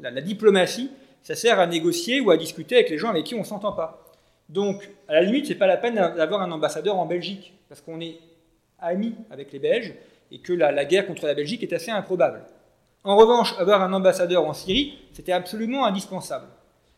La, 0.00 0.22
diplomatie, 0.22 0.90
ça 1.22 1.34
sert 1.34 1.60
à 1.60 1.66
négocier 1.66 2.22
ou 2.22 2.30
à 2.30 2.38
discuter 2.38 2.76
avec 2.76 2.88
les 2.88 2.96
gens 2.96 3.10
avec 3.10 3.24
qui 3.24 3.34
on 3.34 3.40
ne 3.40 3.44
s'entend 3.44 3.72
pas. 3.72 4.03
Donc, 4.48 4.88
à 5.08 5.14
la 5.14 5.22
limite, 5.22 5.46
ce 5.46 5.52
n'est 5.52 5.58
pas 5.58 5.66
la 5.66 5.76
peine 5.76 5.94
d'avoir 5.94 6.42
un 6.42 6.50
ambassadeur 6.50 6.98
en 6.98 7.06
Belgique, 7.06 7.54
parce 7.68 7.80
qu'on 7.80 8.00
est 8.00 8.18
amis 8.78 9.14
avec 9.30 9.52
les 9.52 9.58
Belges, 9.58 9.94
et 10.30 10.38
que 10.38 10.52
la, 10.52 10.84
guerre 10.84 11.06
contre 11.06 11.26
la 11.26 11.34
Belgique 11.34 11.62
est 11.62 11.72
assez 11.72 11.90
improbable. 11.90 12.44
En 13.04 13.16
revanche, 13.16 13.54
avoir 13.58 13.82
un 13.82 13.92
ambassadeur 13.92 14.46
en 14.46 14.52
Syrie, 14.52 14.98
c'était 15.12 15.32
absolument 15.32 15.84
indispensable. 15.84 16.46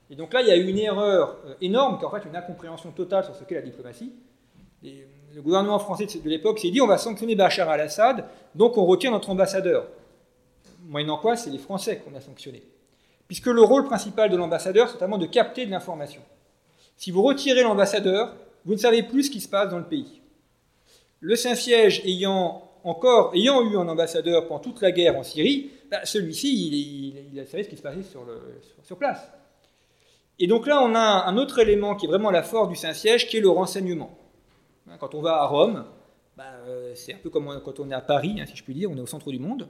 Et 0.09 0.15
donc 0.15 0.33
là, 0.33 0.41
il 0.41 0.49
y 0.49 0.53
a 0.53 0.57
eu 0.57 0.67
une 0.67 0.79
erreur 0.79 1.37
euh, 1.47 1.55
énorme, 1.61 1.99
qui 1.99 2.05
est 2.05 2.07
en 2.07 2.11
fait 2.11 2.25
une 2.29 2.37
incompréhension 2.37 2.93
totale 2.93 3.25
sur 3.25 3.35
ce 3.35 3.43
qu'est 3.45 3.57
la 3.57 3.63
diplomatie. 3.63 4.13
Et 4.85 5.05
le 5.35 5.43
gouvernement 5.43 5.79
français 5.79 6.07
de 6.07 6.31
l'époque 6.31 6.61
s'est 6.61 6.71
dit 6.71 6.81
on 6.81 6.87
va 6.87 6.97
sanctionner 6.97 7.35
Bachar 7.35 7.69
al-Assad, 7.69 8.25
donc 8.55 8.79
on 8.79 8.87
retient 8.87 9.11
notre 9.11 9.31
ambassadeur. 9.31 9.89
Moyennant 10.85 11.19
quoi, 11.19 11.37
c'est 11.37 11.51
les 11.51 11.59
Français 11.59 11.99
qu'on 11.99 12.17
a 12.17 12.21
sanctionnés. 12.21 12.63
Puisque 13.27 13.47
le 13.47 13.63
rôle 13.63 13.85
principal 13.85 14.31
de 14.31 14.37
l'ambassadeur, 14.37 14.87
c'est 14.87 14.95
notamment 14.95 15.19
de 15.19 15.27
capter 15.27 15.67
de 15.67 15.73
l'information. 15.73 16.23
Si 16.97 17.11
vous 17.11 17.23
retirez 17.23 17.63
l'ambassadeur, 17.63 18.35
vous 18.65 18.73
ne 18.73 18.79
savez 18.79 19.03
plus 19.03 19.25
ce 19.25 19.31
qui 19.31 19.41
se 19.41 19.49
passe 19.49 19.71
dans 19.71 19.79
le 19.79 19.85
pays. 19.85 20.21
Le 21.21 21.37
Saint-Siège 21.37 22.03
ayant 22.05 22.63
encore 22.85 23.33
ayant 23.35 23.69
eu 23.69 23.77
un 23.77 23.89
ambassadeur 23.89 24.47
pendant 24.47 24.61
toute 24.61 24.81
la 24.81 24.93
guerre 24.93 25.17
en 25.17 25.25
Syrie, 25.25 25.71
bah, 25.91 26.05
celui-ci, 26.05 27.15
il, 27.33 27.47
savait 27.47 27.65
ce 27.65 27.69
qui 27.69 27.77
se 27.77 27.83
passait 27.83 28.03
sur, 28.03 28.97
place. 28.97 29.29
Et 30.39 30.47
donc 30.47 30.67
là, 30.67 30.83
on 30.83 30.95
a 30.95 31.25
un 31.27 31.37
autre 31.37 31.59
élément 31.59 31.97
qui 31.97 32.07
est 32.07 32.09
vraiment 32.09 32.31
la 32.31 32.43
force 32.43 32.69
du 32.69 32.77
Saint-Siège, 32.77 33.29
qui 33.29 33.39
est 33.39 33.41
le 33.41 33.49
renseignement. 33.49 34.17
Hein, 34.89 34.97
quand 35.01 35.15
on 35.15 35.21
va 35.21 35.37
à 35.43 35.47
Rome, 35.47 35.85
bah, 36.37 36.45
euh, 36.67 36.93
c'est 36.95 37.15
un 37.15 37.19
peu 37.19 37.31
comme 37.31 37.61
quand 37.65 37.81
on 37.81 37.91
est 37.91 37.95
à 37.95 38.01
Paris, 38.01 38.37
hein, 38.39 38.45
si 38.47 38.57
je 38.57 38.63
puis 38.63 38.75
dire, 38.75 38.91
on 38.91 38.97
est 38.97 39.01
au 39.01 39.07
centre 39.07 39.31
du 39.31 39.39
monde. 39.39 39.69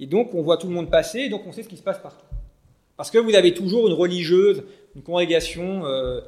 Et 0.00 0.06
donc 0.06 0.34
on 0.34 0.42
voit 0.42 0.56
tout 0.56 0.66
le 0.66 0.74
monde 0.74 0.90
passer, 0.90 1.20
et 1.20 1.28
donc 1.28 1.42
on 1.46 1.52
sait 1.52 1.62
ce 1.62 1.68
qui 1.68 1.76
se 1.76 1.82
passe 1.82 1.98
partout. 2.00 2.26
Parce 2.96 3.10
que 3.10 3.18
vous 3.18 3.34
avez 3.34 3.54
toujours 3.54 3.86
une 3.86 3.92
religieuse, 3.92 4.64
une 4.94 5.02
congrégation 5.02 5.86
euh, 5.86 6.20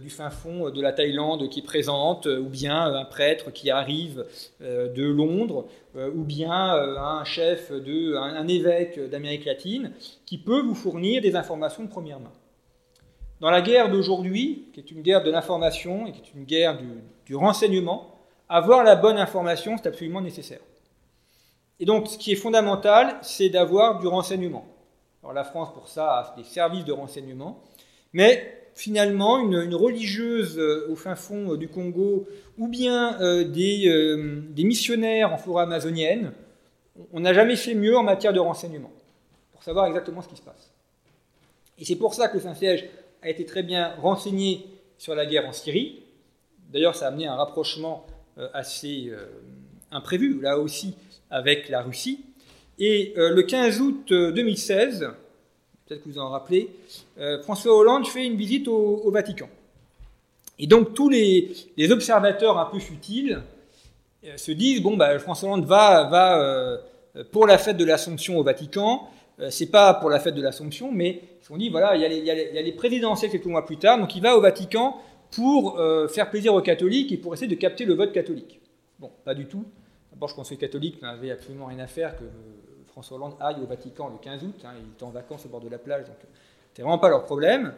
du 0.00 0.10
fin 0.10 0.30
fond 0.30 0.70
de 0.70 0.82
la 0.82 0.92
Thaïlande 0.92 1.48
qui 1.48 1.62
présente, 1.62 2.26
ou 2.26 2.48
bien 2.48 2.94
un 2.94 3.04
prêtre 3.04 3.50
qui 3.52 3.70
arrive 3.70 4.24
de 4.60 5.04
Londres, 5.04 5.66
ou 5.96 6.24
bien 6.24 6.50
un 6.52 7.24
chef, 7.24 7.70
de, 7.72 8.16
un 8.16 8.48
évêque 8.48 8.98
d'Amérique 9.10 9.44
latine, 9.44 9.92
qui 10.24 10.38
peut 10.38 10.60
vous 10.60 10.74
fournir 10.74 11.22
des 11.22 11.36
informations 11.36 11.84
de 11.84 11.88
première 11.88 12.20
main. 12.20 12.32
Dans 13.40 13.50
la 13.50 13.60
guerre 13.60 13.90
d'aujourd'hui, 13.90 14.68
qui 14.72 14.80
est 14.80 14.90
une 14.90 15.02
guerre 15.02 15.22
de 15.22 15.30
l'information 15.30 16.06
et 16.06 16.12
qui 16.12 16.20
est 16.20 16.34
une 16.34 16.44
guerre 16.44 16.78
du, 17.26 17.34
renseignement, 17.34 18.14
avoir 18.48 18.82
la 18.82 18.96
bonne 18.96 19.18
information, 19.18 19.76
c'est 19.76 19.88
absolument 19.88 20.22
nécessaire. 20.22 20.60
Et 21.78 21.84
donc, 21.84 22.08
ce 22.08 22.16
qui 22.16 22.32
est 22.32 22.36
fondamental, 22.36 23.18
c'est 23.20 23.50
d'avoir 23.50 23.98
du 23.98 24.06
renseignement. 24.06 24.64
Alors, 25.22 25.34
la 25.34 25.44
France, 25.44 25.68
pour 25.74 25.88
ça, 25.88 26.18
a 26.18 26.34
des 26.36 26.44
services 26.44 26.84
de 26.86 26.92
renseignement, 26.92 27.62
mais 28.14 28.55
finalement, 28.76 29.38
une, 29.38 29.74
religieuse 29.74 30.58
euh, 30.58 30.86
au 30.90 30.96
fin 30.96 31.16
fond 31.16 31.54
euh, 31.54 31.56
du 31.56 31.66
Congo, 31.66 32.28
ou 32.58 32.68
bien 32.68 33.18
euh, 33.22 33.42
des, 33.42 34.64
missionnaires 34.64 35.32
en 35.32 35.38
forêt 35.38 35.62
amazonienne, 35.62 36.32
on 37.12 37.20
n'a 37.20 37.32
jamais 37.32 37.56
fait 37.56 37.74
mieux 37.74 37.96
en 37.96 38.02
matière 38.02 38.34
de 38.34 38.38
renseignement, 38.38 38.92
pour 39.52 39.62
savoir 39.62 39.86
exactement 39.86 40.20
ce 40.20 40.28
qui 40.28 40.36
se 40.36 40.42
passe. 40.42 40.72
Et 41.78 41.86
c'est 41.86 41.96
pour 41.96 42.14
ça 42.14 42.28
que 42.28 42.34
le 42.34 42.42
Saint-Siège 42.42 42.86
a 43.22 43.30
été 43.30 43.46
très 43.46 43.62
bien 43.62 43.94
renseigné 44.00 44.66
sur 44.98 45.14
la 45.14 45.24
guerre 45.24 45.46
en 45.46 45.52
Syrie. 45.52 46.02
D'ailleurs, 46.70 46.94
ça 46.94 47.06
a 47.06 47.08
amené 47.08 47.26
un 47.26 47.34
rapprochement 47.34 48.06
assez 48.54 49.12
imprévu, 49.90 50.40
là 50.40 50.58
aussi, 50.58 50.96
avec 51.30 51.68
la 51.68 51.82
Russie. 51.82 52.24
Et 52.78 53.12
le 53.16 53.42
15 53.42 53.80
août 53.80 54.08
2016, 54.08 55.10
peut-être 55.86 56.02
que 56.02 56.08
vous 56.08 56.18
en 56.18 56.30
rappelez, 56.30 56.68
François 57.42 57.76
Hollande 57.76 58.06
fait 58.06 58.26
une 58.26 58.36
visite 58.36 58.68
au, 58.68 59.10
Vatican. 59.10 59.48
Et 60.58 60.66
donc 60.66 60.94
tous 60.94 61.08
les, 61.08 61.52
observateurs 61.90 62.58
un 62.58 62.66
peu 62.66 62.78
futiles 62.78 63.40
se 64.36 64.52
disent 64.52 64.82
bon, 64.82 64.96
bah, 64.96 65.18
François 65.18 65.48
Hollande 65.48 65.66
va, 65.66 66.04
va 66.04 66.80
pour 67.30 67.46
la 67.46 67.58
fête 67.58 67.76
de 67.76 67.84
l'Assomption 67.84 68.38
au 68.38 68.42
Vatican. 68.42 69.08
c'est 69.50 69.70
pas 69.70 69.94
pour 69.94 70.10
la 70.10 70.18
fête 70.20 70.34
de 70.34 70.42
l'Assomption, 70.42 70.90
mais 70.92 71.22
on 71.50 71.56
dit, 71.56 71.68
voilà, 71.68 71.96
il 71.96 72.24
y, 72.24 72.30
a 72.30 72.62
les, 72.62 72.72
présidentielles 72.72 73.30
quelques 73.30 73.46
mois 73.46 73.64
plus 73.64 73.76
tard, 73.76 73.98
donc 73.98 74.14
il 74.16 74.22
va 74.22 74.36
au 74.36 74.40
Vatican 74.40 74.96
pour 75.30 75.78
euh, 75.78 76.08
faire 76.08 76.30
plaisir 76.30 76.54
aux 76.54 76.62
catholiques 76.62 77.12
et 77.12 77.16
pour 77.16 77.34
essayer 77.34 77.48
de 77.48 77.54
capter 77.54 77.84
le 77.84 77.94
vote 77.94 78.12
catholique. 78.12 78.60
Bon, 78.98 79.10
pas 79.24 79.34
du 79.34 79.46
tout. 79.46 79.64
D'abord, 80.12 80.28
je 80.28 80.34
pense 80.34 80.48
que 80.48 80.54
les 80.54 80.60
catholiques 80.60 81.00
n'avaient 81.02 81.30
absolument 81.30 81.66
rien 81.66 81.78
à 81.80 81.86
faire 81.86 82.16
que 82.16 82.24
François 82.96 83.18
Hollande 83.18 83.34
aille 83.40 83.56
au 83.62 83.66
Vatican 83.66 84.08
le 84.08 84.16
15 84.22 84.42
août. 84.42 84.62
Hein, 84.64 84.70
il 84.80 84.92
était 84.94 85.04
en 85.04 85.10
vacances 85.10 85.44
au 85.44 85.50
bord 85.50 85.60
de 85.60 85.68
la 85.68 85.76
plage, 85.76 86.06
donc 86.06 86.16
c'était 86.68 86.80
vraiment 86.80 86.96
pas 86.96 87.10
leur 87.10 87.26
problème. 87.26 87.74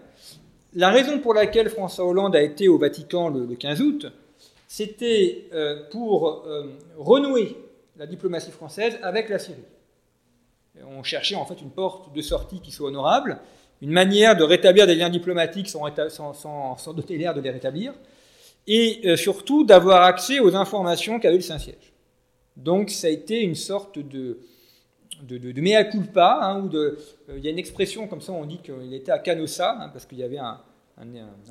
La 0.75 0.91
raison 0.91 1.19
pour 1.19 1.35
laquelle 1.35 1.71
François 1.71 2.07
Hollande 2.07 2.37
a 2.37 2.41
été 2.41 2.69
au 2.69 2.79
Vatican 2.79 3.29
le, 3.29 3.57
15 3.57 3.81
août, 3.81 4.07
c'était 4.69 5.49
euh, 5.53 5.89
pour 5.91 6.47
euh, 6.47 6.73
renouer 6.97 7.57
la 7.97 8.07
diplomatie 8.07 8.53
française 8.53 8.97
avec 9.03 9.29
la 9.29 9.41
Syrie. 9.41 9.65
On 10.87 11.03
cherchait 11.03 11.35
en 11.35 11.45
fait 11.45 11.61
une 11.61 11.71
porte 11.71 12.15
de 12.15 12.23
sortie 12.23 12.61
qui 12.61 12.71
soit 12.71 12.87
honorable 12.87 13.41
une 13.83 13.91
manière 13.91 14.37
de 14.37 14.45
rétablir 14.45 14.87
des 14.87 14.95
liens 14.95 15.11
diplomatiques 15.11 15.69
sans, 15.69 15.83
sans, 16.33 16.93
doter 16.95 17.19
l'air 17.19 17.35
de 17.35 17.41
les 17.41 17.51
rétablir, 17.51 17.93
et 18.69 19.01
euh, 19.05 19.17
surtout 19.17 19.65
d'avoir 19.65 20.05
accès 20.05 20.39
aux 20.39 20.55
informations 20.55 21.19
qu'avait 21.19 21.39
le 21.39 21.43
Saint-Siège. 21.43 21.93
Donc 22.57 22.91
ça 22.91 23.09
a 23.09 23.11
été 23.11 23.41
une 23.41 23.57
sorte 23.57 23.99
de, 23.99 24.39
de, 25.23 25.61
mea 25.61 25.85
culpa, 25.85 26.39
hein, 26.43 26.61
où 26.63 26.69
de, 26.69 26.99
euh, 27.29 27.39
il 27.39 27.45
y 27.45 27.49
a 27.49 27.51
une 27.51 27.59
expression 27.59 28.07
comme 28.07 28.21
ça, 28.21 28.33
on 28.33 28.45
dit 28.45 28.59
qu'il 28.59 28.95
était 28.95 29.13
à 29.13 29.19
Canossa, 29.19 29.77
hein, 29.81 29.89
parce 29.91 30.07
qu'il 30.07 30.19
y 30.19 30.23
avait 30.23 30.39
un, 30.39 30.61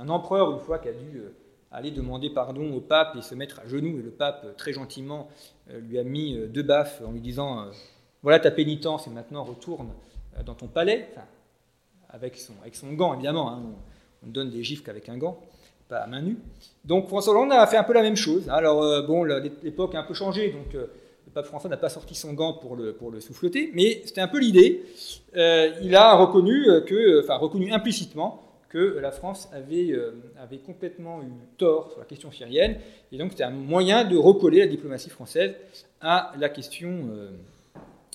empereur 0.07 0.51
une 0.51 0.59
fois 0.59 0.79
qui 0.79 0.89
a 0.89 0.93
dû 0.93 1.17
euh, 1.17 1.33
aller 1.71 1.91
demander 1.91 2.29
pardon 2.29 2.73
au 2.73 2.79
pape 2.79 3.15
et 3.17 3.21
se 3.21 3.35
mettre 3.35 3.59
à 3.59 3.67
genoux, 3.67 3.99
et 3.99 4.01
le 4.01 4.11
pape 4.11 4.55
très 4.57 4.73
gentiment 4.73 5.27
lui 5.69 5.99
a 5.99 6.03
mis 6.03 6.37
deux 6.47 6.63
baffes 6.63 7.01
en 7.05 7.11
lui 7.11 7.19
disant 7.19 7.65
voilà 8.23 8.39
ta 8.39 8.51
pénitence 8.51 9.05
et 9.07 9.09
maintenant 9.09 9.43
retourne 9.43 9.89
dans 10.45 10.53
ton 10.53 10.67
palais 10.67 11.09
avec 12.09 12.37
son, 12.37 12.53
avec 12.61 12.75
son 12.75 12.93
gant, 12.93 13.13
évidemment. 13.13 13.51
Hein. 13.51 13.61
On, 14.23 14.29
donne 14.29 14.49
des 14.49 14.63
gifs 14.63 14.83
qu'avec 14.83 15.07
un 15.09 15.17
gant, 15.17 15.39
pas 15.87 15.99
à 15.99 16.07
main 16.07 16.21
nue. 16.21 16.37
Donc 16.83 17.07
François 17.07 17.33
Hollande 17.33 17.53
a 17.53 17.65
fait 17.65 17.77
un 17.77 17.83
peu 17.83 17.93
la 17.93 18.01
même 18.01 18.17
chose. 18.17 18.49
Alors, 18.49 18.83
euh, 18.83 19.01
bon, 19.03 19.23
l'époque 19.23 19.95
a 19.95 19.99
un 19.99 20.03
peu 20.03 20.13
changé, 20.13 20.49
donc 20.49 20.75
euh, 20.75 20.87
pape 21.37 21.47
François 21.47 21.69
n'a 21.69 21.77
pas 21.77 21.89
sorti 21.89 22.15
son 22.15 22.33
gant 22.33 22.53
pour 22.53 22.75
le, 22.75 22.93
pour 22.93 23.11
le 23.11 23.19
souffleter, 23.19 23.71
mais 23.73 24.01
c'était 24.05 24.21
un 24.21 24.27
peu 24.27 24.39
l'idée. 24.39 24.83
Euh, 25.35 25.71
il 25.81 25.95
a 25.95 26.15
reconnu, 26.15 26.65
que, 26.85 27.21
enfin, 27.23 27.35
reconnu 27.37 27.71
implicitement 27.71 28.43
que 28.69 28.97
la 28.99 29.11
France 29.11 29.47
avait, 29.53 29.95
avait 30.41 30.57
complètement 30.57 31.21
eu 31.21 31.31
tort 31.57 31.91
sur 31.91 31.99
la 31.99 32.05
question 32.05 32.31
syrienne, 32.31 32.77
et 33.11 33.17
donc 33.17 33.31
c'était 33.31 33.43
un 33.43 33.51
moyen 33.51 34.03
de 34.03 34.17
recoller 34.17 34.59
la 34.59 34.67
diplomatie 34.67 35.09
française 35.09 35.55
à 36.01 36.33
la 36.37 36.49
question, 36.49 37.09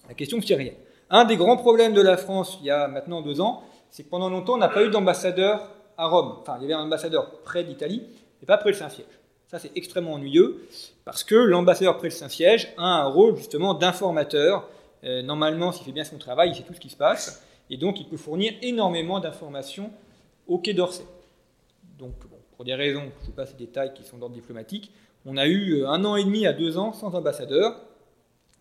la 0.08 0.14
question 0.14 0.42
syrienne. 0.42 0.74
Un 1.08 1.24
des 1.24 1.36
grands 1.36 1.56
problèmes 1.56 1.94
de 1.94 2.02
la 2.02 2.16
France 2.16 2.58
il 2.60 2.66
y 2.66 2.70
a 2.70 2.86
maintenant 2.88 3.22
deux 3.22 3.40
ans, 3.40 3.62
c'est 3.90 4.02
que 4.02 4.08
pendant 4.08 4.30
longtemps, 4.30 4.54
on 4.54 4.58
n'a 4.58 4.68
pas 4.68 4.84
eu 4.84 4.90
d'ambassadeur 4.90 5.70
à 5.96 6.06
Rome. 6.06 6.36
Enfin, 6.40 6.56
il 6.58 6.62
y 6.62 6.64
avait 6.64 6.74
un 6.74 6.84
ambassadeur 6.84 7.42
près 7.42 7.62
d'Italie, 7.62 8.02
mais 8.40 8.46
pas 8.46 8.56
près 8.56 8.70
le 8.70 8.76
Saint-Siège. 8.76 9.06
Ça, 9.52 9.58
c'est 9.58 9.72
extrêmement 9.76 10.14
ennuyeux, 10.14 10.66
parce 11.04 11.24
que 11.24 11.34
l'ambassadeur 11.34 11.98
près 11.98 12.06
le 12.06 12.14
Saint-Siège 12.14 12.72
a 12.78 13.02
un 13.02 13.04
rôle 13.04 13.36
justement 13.36 13.74
d'informateur. 13.74 14.66
Euh, 15.04 15.20
normalement, 15.20 15.72
s'il 15.72 15.84
fait 15.84 15.92
bien 15.92 16.04
son 16.04 16.16
travail, 16.16 16.48
il 16.48 16.54
sait 16.54 16.62
tout 16.62 16.72
ce 16.72 16.80
qui 16.80 16.88
se 16.88 16.96
passe, 16.96 17.44
et 17.68 17.76
donc 17.76 18.00
il 18.00 18.08
peut 18.08 18.16
fournir 18.16 18.54
énormément 18.62 19.20
d'informations 19.20 19.90
au 20.48 20.56
Quai 20.56 20.72
d'Orsay. 20.72 21.04
Donc, 21.98 22.14
pour 22.56 22.64
des 22.64 22.74
raisons, 22.74 23.02
je 23.18 23.20
ne 23.20 23.26
sais 23.26 23.32
pas 23.32 23.44
ces 23.44 23.56
détails 23.58 23.92
qui 23.92 24.04
sont 24.04 24.16
d'ordre 24.16 24.34
diplomatique, 24.34 24.90
on 25.26 25.36
a 25.36 25.46
eu 25.46 25.82
euh, 25.82 25.88
un 25.90 26.02
an 26.06 26.16
et 26.16 26.24
demi 26.24 26.46
à 26.46 26.54
deux 26.54 26.78
ans 26.78 26.94
sans 26.94 27.14
ambassadeur, 27.14 27.78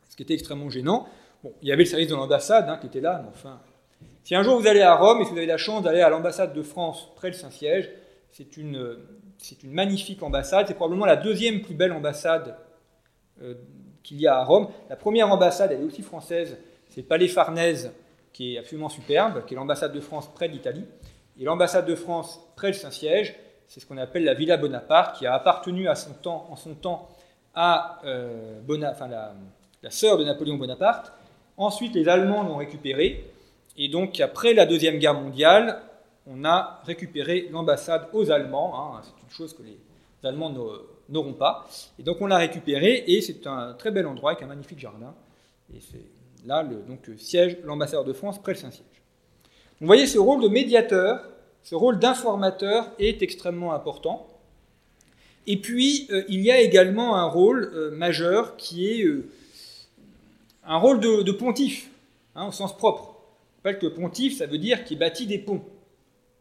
ce 0.10 0.17
qui 0.17 0.23
était 0.23 0.34
extrêmement 0.34 0.69
gênant. 0.69 1.08
Bon, 1.41 1.54
il 1.62 1.69
y 1.69 1.71
avait 1.71 1.84
le 1.84 1.89
service 1.89 2.10
de 2.10 2.15
l'ambassade 2.15 2.67
hein, 2.67 2.77
qui 2.82 2.88
était 2.88 2.99
là, 2.99 3.21
mais 3.23 3.30
enfin, 3.30 3.62
si 4.25 4.36
un 4.36 4.43
jour 4.43 4.60
vous 4.60 4.67
allez 4.67 4.82
à 4.82 4.95
Rome 4.95 5.21
et 5.21 5.23
si 5.23 5.32
vous 5.32 5.38
avez 5.38 5.45
la 5.45 5.56
chance 5.56 5.84
d'aller 5.84 6.01
à 6.01 6.10
l'ambassade 6.10 6.54
de 6.54 6.62
France 6.62 7.08
près 7.15 7.30
le 7.30 7.34
Saint-Siège, 7.34 7.89
c'est 8.34 8.58
une, 8.58 8.97
c'est 9.41 9.63
une 9.63 9.71
magnifique 9.71 10.21
ambassade. 10.23 10.67
C'est 10.67 10.75
probablement 10.75 11.06
la 11.06 11.15
deuxième 11.15 11.62
plus 11.62 11.73
belle 11.73 11.91
ambassade 11.91 12.56
euh, 13.41 13.56
qu'il 14.04 14.21
y 14.21 14.27
a 14.27 14.38
à 14.38 14.43
Rome. 14.43 14.69
La 14.89 14.95
première 14.95 15.32
ambassade, 15.32 15.71
elle 15.71 15.82
est 15.82 15.86
aussi 15.86 16.04
française, 16.04 16.58
c'est 16.89 17.01
Palais 17.01 17.27
Farnèse, 17.27 17.91
qui 18.34 18.56
est 18.56 18.60
absolument 18.60 18.89
superbe, 18.89 19.45
qui 19.45 19.54
est 19.54 19.58
l'ambassade 19.58 19.93
de 19.93 19.99
France 19.99 20.30
près 20.34 20.47
de 20.47 20.54
l'Italie. 20.54 20.86
Et 21.39 21.43
l'ambassade 21.43 21.86
de 21.86 21.95
France 21.95 22.39
près 22.56 22.67
le 22.67 22.73
Saint-Siège, 22.73 23.36
c'est 23.67 23.80
ce 23.80 23.86
qu'on 23.86 23.97
appelle 23.97 24.23
la 24.23 24.34
Villa 24.34 24.58
Bonaparte, 24.58 25.17
qui 25.17 25.25
a 25.25 25.34
appartenu 25.34 25.88
à 25.88 25.95
son 25.95 26.13
temps, 26.13 26.47
en 26.49 26.56
son 26.56 26.75
temps 26.75 27.10
à 27.56 27.99
euh, 28.06 28.60
enfin, 28.91 29.08
la, 29.08 29.34
la 29.82 29.89
sœur 29.89 30.17
de 30.17 30.23
Napoléon 30.23 30.58
Bonaparte. 30.58 31.13
Ensuite, 31.58 31.95
les 31.95 32.08
Allemands 32.08 32.43
l'ont 32.43 32.58
récupérée. 32.58 33.32
Et 33.77 33.88
donc, 33.88 34.19
après 34.19 34.54
la 34.54 34.65
Deuxième 34.65 34.99
Guerre 34.99 35.13
mondiale, 35.13 35.82
on 36.27 36.45
a 36.45 36.82
récupéré 36.86 37.47
l'ambassade 37.51 38.08
aux 38.13 38.30
Allemands. 38.30 38.95
Hein. 38.95 39.01
Chose 39.34 39.54
que 39.54 39.63
les 39.63 39.78
Allemands 40.24 40.54
n'auront 41.10 41.34
pas. 41.34 41.67
Et 42.00 42.04
donc, 42.04 42.22
on 42.22 42.28
l'a 42.28 42.38
récupéré 42.38 43.04
et 43.08 43.22
c'est 43.22 43.48
un 43.48 43.74
très 43.74 43.91
bel 43.91 44.06
endroit 44.06 44.32
avec 44.32 44.44
un 44.44 44.48
magnifique 44.48 44.80
jardin. 44.80 45.15
Et 45.74 45.80
c'est 45.80 46.06
là 46.46 46.63
donc, 46.63 47.10
siège 47.17 47.58
l'ambassadeur 47.63 48.04
de 48.04 48.13
France 48.13 48.41
près 48.41 48.54
le 48.54 48.58
Saint-Siège. 48.58 48.86
Vous 49.80 49.88
voyez, 49.88 50.06
ce 50.06 50.20
rôle 50.20 50.42
de 50.42 50.48
médiateur, 50.48 51.27
ce 51.63 51.75
rôle 51.75 52.00
d'informateur 52.00 52.92
est 53.00 53.21
extrêmement 53.21 53.73
important. 53.73 54.27
Et 55.48 55.58
puis, 55.58 56.08
euh, 56.12 56.23
il 56.29 56.42
y 56.42 56.52
a 56.52 56.62
également 56.62 57.15
un 57.15 57.25
rôle 57.25 57.71
euh, 57.73 57.92
majeur 57.92 58.58
qui 58.58 58.88
est 58.88 59.04
euh, 59.04 59.27
un 60.63 60.77
rôle 60.77 61.00
de, 61.00 61.32
pontife, 61.32 61.90
hein, 62.36 62.48
au 62.48 62.52
sens 62.52 62.77
propre. 62.77 63.15
Je 63.52 63.58
rappelle 63.58 63.79
que 63.79 63.88
pontife, 63.88 64.38
ça 64.38 64.46
veut 64.46 64.60
dire 64.60 64.84
qui 64.84 64.96
bâtit 64.96 65.25
des 65.25 65.40
ponts. 65.40 65.63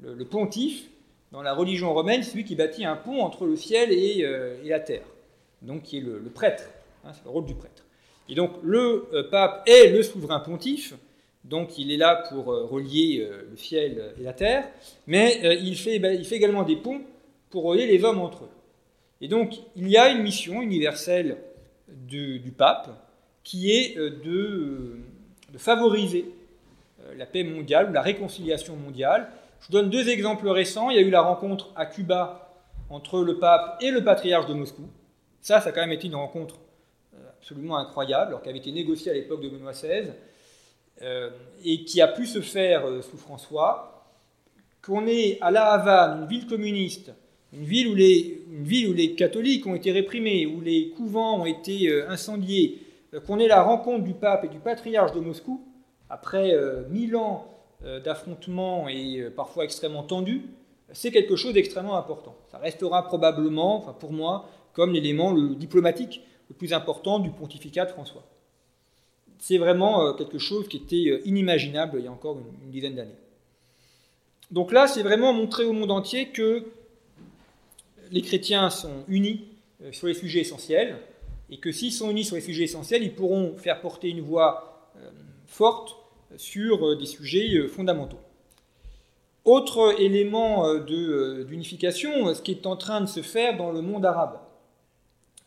Le, 0.02 0.24
pontife, 0.24 0.88
dans 1.32 1.42
la 1.42 1.54
religion 1.54 1.92
romaine, 1.94 2.22
celui 2.22 2.44
qui 2.44 2.56
bâtit 2.56 2.84
un 2.84 2.96
pont 2.96 3.22
entre 3.22 3.46
le 3.46 3.56
ciel 3.56 3.92
et, 3.92 4.24
euh, 4.24 4.56
la 4.64 4.80
terre, 4.80 5.04
donc 5.62 5.82
qui 5.82 5.98
est 5.98 6.00
le, 6.00 6.20
prêtre. 6.34 6.64
Hein, 7.04 7.10
c'est 7.12 7.24
le 7.24 7.30
rôle 7.30 7.46
du 7.46 7.54
prêtre. 7.54 7.84
Et 8.28 8.34
donc 8.34 8.52
le 8.62 9.08
euh, 9.12 9.28
pape 9.30 9.62
est 9.66 9.88
le 9.90 10.02
souverain 10.02 10.40
pontife, 10.40 10.94
donc 11.44 11.78
il 11.78 11.92
est 11.92 11.96
là 11.96 12.24
pour 12.30 12.52
euh, 12.52 12.64
relier 12.64 13.28
le 13.50 13.56
ciel 13.56 14.14
et 14.18 14.22
la 14.22 14.32
terre, 14.32 14.68
mais 15.06 15.40
il 15.62 15.76
fait, 15.76 15.96
il, 15.96 16.24
fait, 16.24 16.36
également 16.36 16.64
des 16.64 16.76
ponts 16.76 17.00
pour 17.50 17.64
relier 17.64 17.86
les 17.86 18.04
hommes 18.04 18.20
entre 18.20 18.44
eux. 18.44 18.50
Et 19.20 19.28
donc 19.28 19.54
il 19.76 19.88
y 19.88 19.96
a 19.96 20.10
une 20.10 20.22
mission 20.22 20.62
universelle 20.62 21.38
du, 21.88 22.52
pape 22.56 22.90
qui 23.42 23.70
est 23.72 23.96
de, 23.96 24.98
de 25.52 25.58
favoriser 25.58 26.26
la 27.16 27.26
paix 27.26 27.42
mondiale 27.42 27.90
ou 27.90 27.92
la 27.92 28.02
réconciliation 28.02 28.76
mondiale 28.76 29.30
Je 29.60 29.66
vous 29.66 29.72
donne 29.72 29.90
deux 29.90 30.08
exemples 30.08 30.48
récents. 30.48 30.90
Il 30.90 30.96
y 30.96 30.98
a 30.98 31.02
eu 31.02 31.10
la 31.10 31.20
rencontre 31.20 31.70
à 31.76 31.86
Cuba 31.86 32.50
entre 32.88 33.20
le 33.20 33.38
pape 33.38 33.78
et 33.82 33.90
le 33.90 34.02
patriarche 34.02 34.46
de 34.46 34.54
Moscou. 34.54 34.88
Ça, 35.40 35.60
ça 35.60 35.68
a 35.68 35.72
quand 35.72 35.82
même 35.82 35.92
été 35.92 36.06
une 36.06 36.14
rencontre 36.14 36.56
euh, 37.14 37.28
absolument 37.38 37.76
incroyable, 37.76 38.28
alors 38.28 38.42
qu'elle 38.42 38.50
avait 38.50 38.58
été 38.58 38.72
négociée 38.72 39.10
à 39.10 39.14
l'époque 39.14 39.42
de 39.42 39.48
Benoît 39.48 39.72
XVI, 39.72 40.12
euh, 41.02 41.30
et 41.64 41.84
qui 41.84 42.00
a 42.00 42.08
pu 42.08 42.26
se 42.26 42.40
faire 42.40 42.86
euh, 42.86 43.02
sous 43.02 43.16
François. 43.16 44.06
Qu'on 44.82 45.06
est 45.06 45.38
à 45.42 45.50
La 45.50 45.72
Havane, 45.72 46.22
une 46.22 46.26
ville 46.26 46.46
communiste, 46.46 47.12
une 47.52 47.64
ville 47.64 47.88
où 47.88 48.94
les 48.94 49.14
catholiques 49.14 49.66
ont 49.66 49.74
été 49.74 49.92
réprimés, 49.92 50.46
où 50.46 50.62
les 50.62 50.90
couvents 50.90 51.42
ont 51.42 51.44
été 51.44 52.02
incendiés, 52.08 52.78
qu'on 53.26 53.38
ait 53.40 53.48
la 53.48 53.62
rencontre 53.62 54.04
du 54.04 54.14
pape 54.14 54.44
et 54.44 54.48
du 54.48 54.58
patriarche 54.58 55.12
de 55.12 55.20
Moscou, 55.20 55.62
après 56.08 56.56
mille 56.88 57.14
ans 57.14 57.59
d'affrontements 58.04 58.88
et 58.88 59.28
parfois 59.34 59.64
extrêmement 59.64 60.02
tendus, 60.02 60.42
c'est 60.92 61.10
quelque 61.10 61.36
chose 61.36 61.54
d'extrêmement 61.54 61.96
important. 61.96 62.36
Ça 62.50 62.58
restera 62.58 63.06
probablement, 63.06 63.76
enfin 63.76 63.92
pour 63.92 64.12
moi, 64.12 64.48
comme 64.72 64.92
l'élément 64.92 65.32
diplomatique 65.32 66.22
le 66.48 66.54
plus 66.54 66.72
important 66.72 67.18
du 67.18 67.30
pontificat 67.30 67.86
de 67.86 67.90
François. 67.90 68.24
C'est 69.38 69.58
vraiment 69.58 70.04
euh, 70.04 70.12
quelque 70.12 70.38
chose 70.38 70.68
qui 70.68 70.76
était 70.76 71.10
euh, 71.10 71.22
inimaginable 71.24 71.98
il 72.00 72.04
y 72.04 72.08
a 72.08 72.12
encore 72.12 72.38
une, 72.38 72.70
dizaine 72.70 72.94
d'années. 72.94 73.16
Donc 74.50 74.72
là, 74.72 74.86
c'est 74.86 75.02
vraiment 75.02 75.32
montrer 75.32 75.64
au 75.64 75.72
monde 75.72 75.92
entier 75.92 76.28
que 76.28 76.64
les 78.10 78.20
chrétiens 78.22 78.68
sont 78.68 79.04
unis 79.08 79.44
euh, 79.82 79.92
sur 79.92 80.08
les 80.08 80.14
sujets 80.14 80.40
essentiels, 80.40 80.98
et 81.50 81.58
que 81.58 81.72
s'ils 81.72 81.92
sont 81.92 82.10
unis 82.10 82.24
sur 82.24 82.36
les 82.36 82.42
sujets 82.42 82.64
essentiels, 82.64 83.02
ils 83.02 83.14
pourront 83.14 83.56
faire 83.56 83.80
porter 83.80 84.08
une 84.08 84.20
voix 84.20 84.66
forte 85.46 85.96
sur 86.36 86.96
des 86.96 87.06
sujets 87.06 87.66
fondamentaux. 87.68 88.20
Autre 89.44 89.94
élément 90.00 90.74
d'unification, 90.78 92.34
ce 92.34 92.42
qui 92.42 92.52
est 92.52 92.66
en 92.66 92.76
train 92.76 93.00
de 93.00 93.06
se 93.06 93.22
faire 93.22 93.56
dans 93.56 93.72
le 93.72 93.80
monde 93.80 94.04
arabe. 94.04 94.38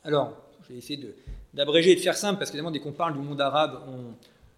Alors, 0.04 0.34
je 0.64 0.74
vais 0.74 0.80
essayer 0.80 1.16
d'abréger 1.54 1.92
et 1.92 1.96
de 1.96 2.02
faire 2.02 2.18
simple, 2.18 2.40
parce 2.40 2.52
qu'évidemment, 2.52 2.72
dès 2.72 2.80
qu'on 2.80 2.92
parle 2.92 3.14
du 3.14 3.20
monde 3.20 3.40
arabe, 3.40 3.80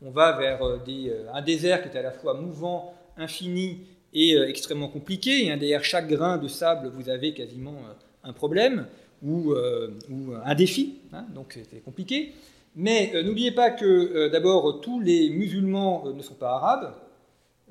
on, 0.02 0.12
va 0.12 0.38
vers 0.38 0.62
euh, 0.64 0.80
euh, 0.88 1.26
un 1.34 1.42
désert 1.42 1.82
qui 1.82 1.90
est 1.90 1.98
à 2.00 2.02
la 2.02 2.12
fois 2.12 2.36
mouvant, 2.36 2.94
infini 3.18 3.80
et 4.14 4.36
euh, 4.36 4.48
extrêmement 4.48 4.88
compliqué. 4.88 5.48
Et 5.48 5.58
derrière 5.58 5.84
chaque 5.84 6.08
grain 6.08 6.38
de 6.38 6.48
sable, 6.48 6.92
vous 6.96 7.10
avez 7.10 7.34
quasiment 7.34 7.76
un 8.24 8.34
problème 8.34 8.88
ou, 9.24 9.56
un 9.56 10.56
défi, 10.56 10.96
hein, 11.12 11.26
donc 11.34 11.58
c'est 11.72 11.84
compliqué. 11.84 12.34
Mais 12.76 13.24
n'oubliez 13.24 13.52
pas 13.52 13.72
que 13.72 14.28
d'abord, 14.28 14.82
tous 14.82 15.00
les 15.00 15.30
musulmans 15.30 16.06
ne 16.14 16.22
sont 16.22 16.34
pas 16.34 16.56
arabes. 16.56 16.94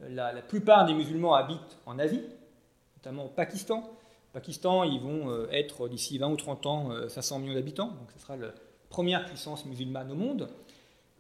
La, 0.09 0.33
plupart 0.43 0.87
des 0.87 0.95
musulmans 0.95 1.35
habitent 1.35 1.79
en 1.87 1.99
Asie, 1.99 2.23
notamment 2.97 3.27
au 3.27 3.29
Pakistan. 3.29 3.89
Pakistan, 4.33 4.83
ils 4.83 5.01
vont 5.01 5.31
euh, 5.31 5.47
être 5.53 5.89
d'ici 5.89 6.19
20 6.19 6.29
ou 6.29 6.37
30 6.37 6.67
ans 6.67 6.89
500 7.09 7.37
euh, 7.37 7.39
millions 7.39 7.55
d'habitants, 7.55 7.87
donc 7.87 8.11
ce 8.13 8.21
sera 8.21 8.37
la 8.37 8.49
première 8.89 9.25
puissance 9.27 9.65
musulmane 9.65 10.11
au 10.11 10.17
monde. 10.17 10.49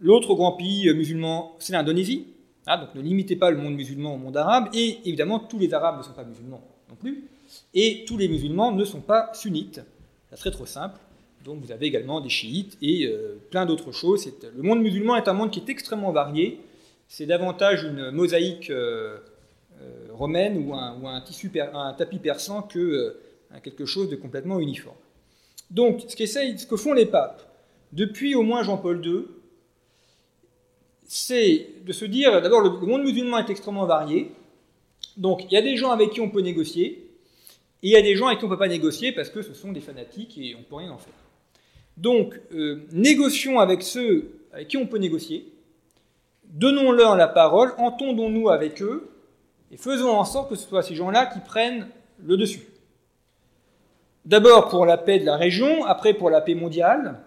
L'autre 0.00 0.34
grand 0.34 0.52
pays 0.52 0.88
euh, 0.88 0.94
musulman, 0.94 1.54
c'est 1.60 1.72
l'Indonésie. 1.72 2.26
Ah, 2.66 2.76
donc 2.76 2.94
ne 2.94 3.00
limitez 3.00 3.36
pas 3.36 3.50
le 3.50 3.56
monde 3.56 3.74
musulman 3.74 4.14
au 4.14 4.18
monde 4.18 4.36
arabe. 4.36 4.68
Et 4.74 4.98
évidemment, 5.04 5.38
tous 5.38 5.58
les 5.58 5.72
Arabes 5.74 5.98
ne 5.98 6.02
sont 6.02 6.12
pas 6.12 6.24
musulmans 6.24 6.62
non 6.88 6.96
plus. 6.96 7.28
Et 7.74 8.04
tous 8.06 8.16
les 8.16 8.26
musulmans 8.26 8.72
ne 8.72 8.84
sont 8.84 9.00
pas 9.00 9.30
sunnites. 9.34 9.80
Ça 10.30 10.36
serait 10.36 10.50
trop 10.50 10.66
simple. 10.66 10.98
Donc 11.44 11.62
vous 11.62 11.72
avez 11.72 11.86
également 11.86 12.20
des 12.20 12.30
chiites 12.30 12.78
et 12.80 13.12
plein 13.50 13.66
d'autres 13.66 13.92
choses. 13.92 14.26
Le 14.56 14.62
monde 14.62 14.80
musulman 14.80 15.16
est 15.16 15.28
un 15.28 15.34
monde 15.34 15.50
qui 15.50 15.60
est 15.60 15.68
extrêmement 15.68 16.10
varié. 16.10 16.60
C'est 17.06 17.26
davantage 17.26 17.84
une 17.84 18.10
mosaïque 18.10 18.72
euh, 19.80 20.06
romaine 20.12 20.68
ou 20.68 20.74
un, 20.74 21.20
tissu 21.22 21.50
un 21.58 21.92
tapis 21.94 22.18
persan 22.18 22.62
que 22.62 22.78
euh, 22.78 23.20
quelque 23.62 23.84
chose 23.84 24.08
de 24.08 24.16
complètement 24.16 24.60
uniforme. 24.60 24.96
Donc, 25.70 26.02
ce 26.06 26.66
que 26.66 26.76
font 26.76 26.92
les 26.92 27.06
papes, 27.06 27.42
depuis 27.92 28.34
au 28.34 28.42
moins 28.42 28.62
Jean-Paul 28.62 29.04
II, 29.04 29.24
c'est 31.04 31.68
de 31.84 31.92
se 31.92 32.04
dire, 32.04 32.40
d'abord, 32.40 32.60
le, 32.60 32.70
monde 32.86 33.02
musulman 33.02 33.38
est 33.38 33.50
extrêmement 33.50 33.86
varié, 33.86 34.30
donc 35.16 35.44
il 35.44 35.52
y 35.52 35.56
a 35.56 35.62
des 35.62 35.76
gens 35.76 35.90
avec 35.90 36.10
qui 36.10 36.20
on 36.20 36.30
peut 36.30 36.40
négocier, 36.40 37.10
et 37.82 37.88
il 37.88 37.90
y 37.90 37.96
a 37.96 38.02
des 38.02 38.14
gens 38.14 38.28
avec 38.28 38.38
qui 38.38 38.44
on 38.44 38.48
ne 38.48 38.54
peut 38.54 38.58
pas 38.58 38.68
négocier 38.68 39.12
parce 39.12 39.30
que 39.30 39.42
ce 39.42 39.54
sont 39.54 39.72
des 39.72 39.80
fanatiques 39.80 40.38
et 40.38 40.54
on 40.54 40.60
ne 40.60 40.64
peut 40.64 40.76
rien 40.76 40.90
en 40.90 40.98
faire. 40.98 41.14
Donc, 41.96 42.40
euh, 42.52 42.86
négocions 42.92 43.60
avec 43.60 43.82
ceux 43.82 44.30
avec 44.52 44.68
qui 44.68 44.76
on 44.76 44.86
peut 44.86 44.98
négocier, 44.98 45.52
donnons-leur 46.44 47.16
la 47.16 47.26
parole, 47.26 47.72
entendons-nous 47.78 48.48
avec 48.48 48.80
eux, 48.82 49.10
et 49.72 49.76
faisons 49.76 50.10
en 50.10 50.24
sorte 50.24 50.50
que 50.50 50.54
ce 50.54 50.68
soit 50.68 50.82
ces 50.82 50.94
gens-là 50.94 51.26
qui 51.26 51.40
prennent 51.40 51.88
le 52.24 52.36
dessus. 52.36 52.68
D'abord 54.24 54.68
pour 54.68 54.86
la 54.86 54.96
paix 54.96 55.18
de 55.18 55.26
la 55.26 55.36
région, 55.36 55.84
après 55.84 56.14
pour 56.14 56.30
la 56.30 56.40
paix 56.40 56.54
mondiale, 56.54 57.20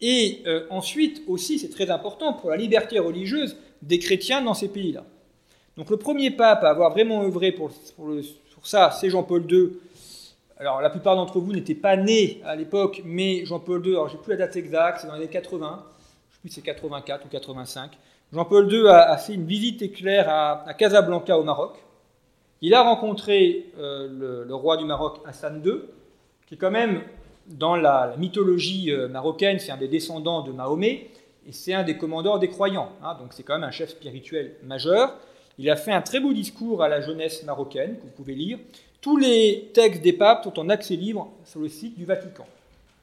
et 0.00 0.42
euh, 0.46 0.66
ensuite 0.70 1.22
aussi, 1.26 1.58
c'est 1.58 1.68
très 1.68 1.90
important, 1.90 2.32
pour 2.32 2.50
la 2.50 2.56
liberté 2.56 2.98
religieuse 2.98 3.56
des 3.82 3.98
chrétiens 3.98 4.42
dans 4.42 4.54
ces 4.54 4.68
pays-là. 4.68 5.04
Donc 5.76 5.90
le 5.90 5.98
premier 5.98 6.30
pape 6.30 6.64
à 6.64 6.70
avoir 6.70 6.90
vraiment 6.90 7.22
œuvré 7.22 7.52
pour, 7.52 7.70
ça, 8.62 8.90
c'est 8.90 9.10
Jean-Paul 9.10 9.44
II. 9.50 9.72
Alors 10.58 10.80
la 10.80 10.88
plupart 10.88 11.16
d'entre 11.16 11.38
vous 11.38 11.52
n'étaient 11.52 11.74
pas 11.74 11.96
nés 11.96 12.40
à 12.44 12.56
l'époque, 12.56 13.02
mais 13.04 13.44
Jean-Paul 13.44 13.86
II, 13.86 13.92
alors 13.92 14.08
j'ai 14.08 14.16
plus 14.16 14.30
la 14.30 14.38
date 14.38 14.56
exacte, 14.56 15.00
c'est 15.00 15.06
dans 15.06 15.14
les 15.14 15.20
années 15.20 15.28
80, 15.28 15.84
je 16.30 16.34
sais 16.34 16.40
plus 16.40 16.48
si 16.48 16.54
c'est 16.56 16.62
84 16.62 17.26
ou 17.26 17.28
85. 17.28 17.90
Jean-Paul 18.32 18.72
II 18.72 18.88
a, 18.88 19.16
fait 19.18 19.34
une 19.34 19.44
visite 19.44 19.82
éclair 19.82 20.28
à, 20.28 20.74
Casablanca 20.74 21.38
au 21.38 21.44
Maroc. 21.44 21.76
Il 22.62 22.74
a 22.74 22.82
rencontré 22.82 23.66
euh, 23.78 24.44
le, 24.46 24.54
roi 24.54 24.78
du 24.78 24.84
Maroc, 24.84 25.20
Hassan 25.26 25.62
II, 25.64 25.82
qui 26.46 26.54
est 26.54 26.58
quand 26.58 26.70
même 26.70 27.02
dans 27.46 27.76
la, 27.76 28.14
mythologie 28.16 28.90
euh, 28.90 29.08
marocaine, 29.08 29.58
c'est 29.58 29.70
un 29.70 29.76
des 29.76 29.88
descendants 29.88 30.42
de 30.42 30.52
Mahomet, 30.52 31.10
et 31.46 31.52
c'est 31.52 31.74
un 31.74 31.84
des 31.84 31.96
commandeurs 31.96 32.38
des 32.38 32.48
croyants. 32.48 32.90
Hein. 33.02 33.16
donc 33.20 33.32
c'est 33.32 33.42
quand 33.42 33.54
même 33.54 33.64
un 33.64 33.70
chef 33.70 33.90
spirituel 33.90 34.56
majeur. 34.64 35.14
Il 35.58 35.70
a 35.70 35.76
fait 35.76 35.92
un 35.92 36.02
très 36.02 36.18
beau 36.18 36.32
discours 36.32 36.82
à 36.82 36.88
la 36.88 37.00
jeunesse 37.00 37.44
marocaine, 37.44 37.98
que 37.98 38.02
vous 38.02 38.10
pouvez 38.10 38.34
lire. 38.34 38.58
Tous 39.06 39.16
les 39.16 39.70
textes 39.72 40.02
des 40.02 40.14
papes 40.14 40.42
sont 40.42 40.58
en 40.58 40.68
accès 40.68 40.96
libre 40.96 41.32
sur 41.44 41.60
le 41.60 41.68
site 41.68 41.96
du 41.96 42.04
Vatican. 42.04 42.44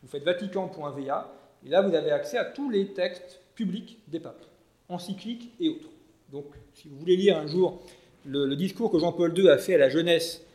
Vous 0.02 0.10
faites 0.10 0.26
vatican.va, 0.26 1.34
et 1.66 1.70
là 1.70 1.82
vous 1.82 1.96
avez 1.96 2.12
accès 2.12 2.38
à 2.38 2.44
tous 2.44 2.70
les 2.70 2.88
textes 2.88 3.40
publics 3.56 4.00
des 4.10 4.20
papes 4.20 4.44
encycliques 4.90 5.54
et 5.62 5.70
autres. 5.70 5.88
Donc, 6.30 6.48
si 6.74 6.90
vous 6.90 6.98
voulez 6.98 7.16
lire 7.16 7.38
un 7.38 7.48
jour 7.48 7.80
le, 8.26 8.54
discours 8.58 8.92
que 8.92 9.00
Jean-Paul 9.00 9.34
II 9.34 9.48
a 9.48 9.58
fait 9.58 9.76
à 9.76 9.78
la 9.78 9.88
jeunesse 9.88 10.46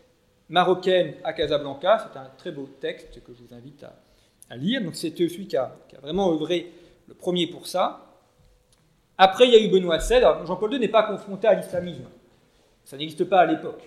marocaine 0.51 1.15
à 1.25 1.33
Casablanca, 1.33 1.97
c'est 2.13 2.19
un 2.19 2.29
très 2.37 2.53
beau 2.53 2.69
texte 2.79 3.25
que 3.25 3.33
je 3.33 3.43
vous 3.43 3.55
invite 3.55 3.87
à, 4.51 4.57
lire. 4.59 4.83
Donc, 4.83 4.97
c'est 4.97 5.17
celui 5.17 5.47
qui 5.47 5.57
a, 5.57 5.75
vraiment 6.03 6.31
œuvré 6.31 6.71
le 7.07 7.15
premier 7.15 7.47
pour 7.47 7.67
ça. 7.67 8.19
Après, 9.17 9.49
il 9.49 9.55
y 9.55 9.57
a 9.57 9.61
eu 9.61 9.71
Benoît 9.71 9.97
XVI. 9.97 10.21
Jean-Paul 10.47 10.75
II 10.75 10.79
n'est 10.79 10.89
pas 10.89 11.05
confronté 11.05 11.49
à 11.49 11.55
l'islamisme. 11.55 12.05
Ça 12.85 12.99
n'existe 12.99 13.25
pas 13.25 13.41
à 13.41 13.47
l'époque. 13.47 13.83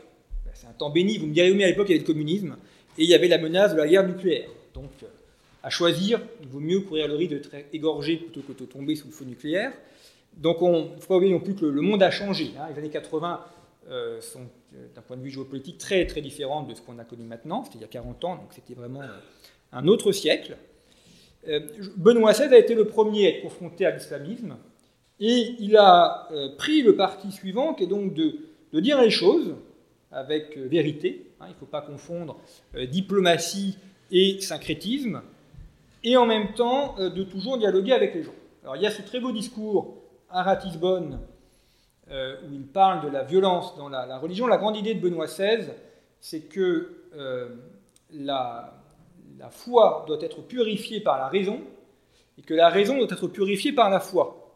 C'est 0.54 0.68
un 0.68 0.74
temps 0.74 0.90
béni. 0.90 1.18
Vous 1.18 1.28
me 1.28 1.34
direz, 1.34 1.54
mais 1.54 1.64
à 1.64 1.68
l'époque, 1.68 1.88
il 1.90 1.94
y 1.94 1.96
avait 1.96 2.08
le 2.08 2.14
communisme 2.14 2.56
et 2.98 3.04
il 3.04 3.10
y 3.10 3.14
avait 3.14 3.28
la 3.28 3.38
menace 3.38 3.74
de 3.74 3.78
la 3.78 3.88
guerre 3.88 4.08
nucléaire. 4.08 4.50
Donc, 4.74 4.92
euh, 5.04 5.08
à 5.64 5.70
choisir, 5.70 6.22
il 6.42 6.48
vaut 6.48 6.60
mieux 6.60 6.82
courir 6.82 7.08
le 7.08 7.16
risque 7.16 7.32
d'être 7.32 7.50
égorgé 7.74 8.18
plutôt 8.18 8.42
que 8.42 8.58
de 8.58 8.66
tomber 8.66 8.96
sous 8.96 9.08
le 9.08 9.14
feu 9.14 9.26
nucléaire. 9.26 9.74
Donc 10.38 10.62
on 10.62 10.86
ne 10.96 11.00
faut 11.00 11.08
pas 11.08 11.16
oublier 11.18 11.34
non 11.34 11.40
plus 11.40 11.56
que 11.56 11.66
le, 11.66 11.82
monde 11.82 12.02
a 12.02 12.10
changé. 12.10 12.52
Hein. 12.58 12.68
Les 12.72 12.80
années 12.80 12.90
80 12.90 13.42
euh, 13.90 14.22
sont, 14.22 14.48
euh, 14.76 14.88
d'un 14.96 15.02
point 15.02 15.18
de 15.18 15.22
vue 15.22 15.30
géopolitique, 15.30 15.78
très 15.78 16.06
très 16.08 16.22
différentes 16.22 16.68
de 16.70 16.74
ce 16.74 16.82
qu'on 16.82 16.98
a 17.00 17.04
connu 17.04 17.24
maintenant. 17.24 17.64
C'était 17.64 17.78
il 17.78 17.82
y 17.82 17.86
a 17.86 17.88
40 17.88 18.26
ans, 18.26 18.36
donc 18.36 18.48
c'était 18.52 18.74
vraiment 18.74 19.02
un 19.72 19.88
autre 19.88 20.12
siècle. 20.12 20.58
Benoît 21.98 22.34
XVI 22.34 22.54
a 22.54 22.58
été 22.58 22.76
le 22.76 22.86
premier 22.86 23.26
à 23.26 23.30
être 23.32 23.42
confronté 23.42 23.84
à 23.86 23.92
l'islamisme, 23.92 24.58
et 25.20 25.56
il 25.60 25.76
a 25.76 26.30
pris 26.60 26.84
le 26.84 26.96
parti 26.96 27.32
suivant, 27.32 27.74
qui 27.74 27.86
est 27.86 27.88
donc 27.88 28.14
de, 28.14 28.38
dire 28.74 29.02
les 29.02 29.10
choses 29.10 29.56
avec 30.12 30.58
vérité. 30.58 31.32
Hein. 31.40 31.46
il 31.48 31.54
ne 31.54 31.56
faut 31.56 31.66
pas 31.66 31.82
confondre 31.82 32.38
diplomatie 32.90 33.78
et 34.12 34.42
syncrétisme, 34.42 35.22
et 36.04 36.18
en 36.18 36.26
même 36.26 36.54
temps 36.54 36.96
de 36.98 37.24
toujours 37.24 37.58
dialoguer 37.58 37.94
avec 37.94 38.14
les 38.14 38.24
gens. 38.24 38.34
Alors 38.64 38.76
il 38.76 38.82
y 38.82 38.86
a 38.86 38.92
ce 38.92 39.02
très 39.02 39.20
beau 39.20 39.32
discours 39.32 39.96
à 40.30 40.44
Ratisbonne, 40.44 41.20
euh, 42.10 42.36
où 42.44 42.54
il 42.54 42.68
parle 42.68 43.04
de 43.06 43.08
la 43.08 43.24
violence 43.24 43.76
dans 43.78 43.88
la, 43.88 44.18
religion. 44.18 44.48
La 44.48 44.58
grande 44.58 44.76
idée 44.76 44.94
de 44.94 45.00
Benoît 45.00 45.28
XVI, 45.28 45.70
c'est 46.20 46.42
que 46.42 47.06
euh, 47.16 47.50
la, 48.12 48.78
foi 49.50 50.04
doit 50.08 50.22
être 50.22 50.42
purifiée 50.42 51.00
par 51.00 51.18
la 51.18 51.28
raison 51.28 51.62
et 52.38 52.42
que 52.42 52.54
la 52.54 52.70
raison 52.70 52.98
doit 52.98 53.08
être 53.10 53.28
purifiée 53.28 53.72
par 53.72 53.90
la 53.90 54.00
foi. 54.00 54.54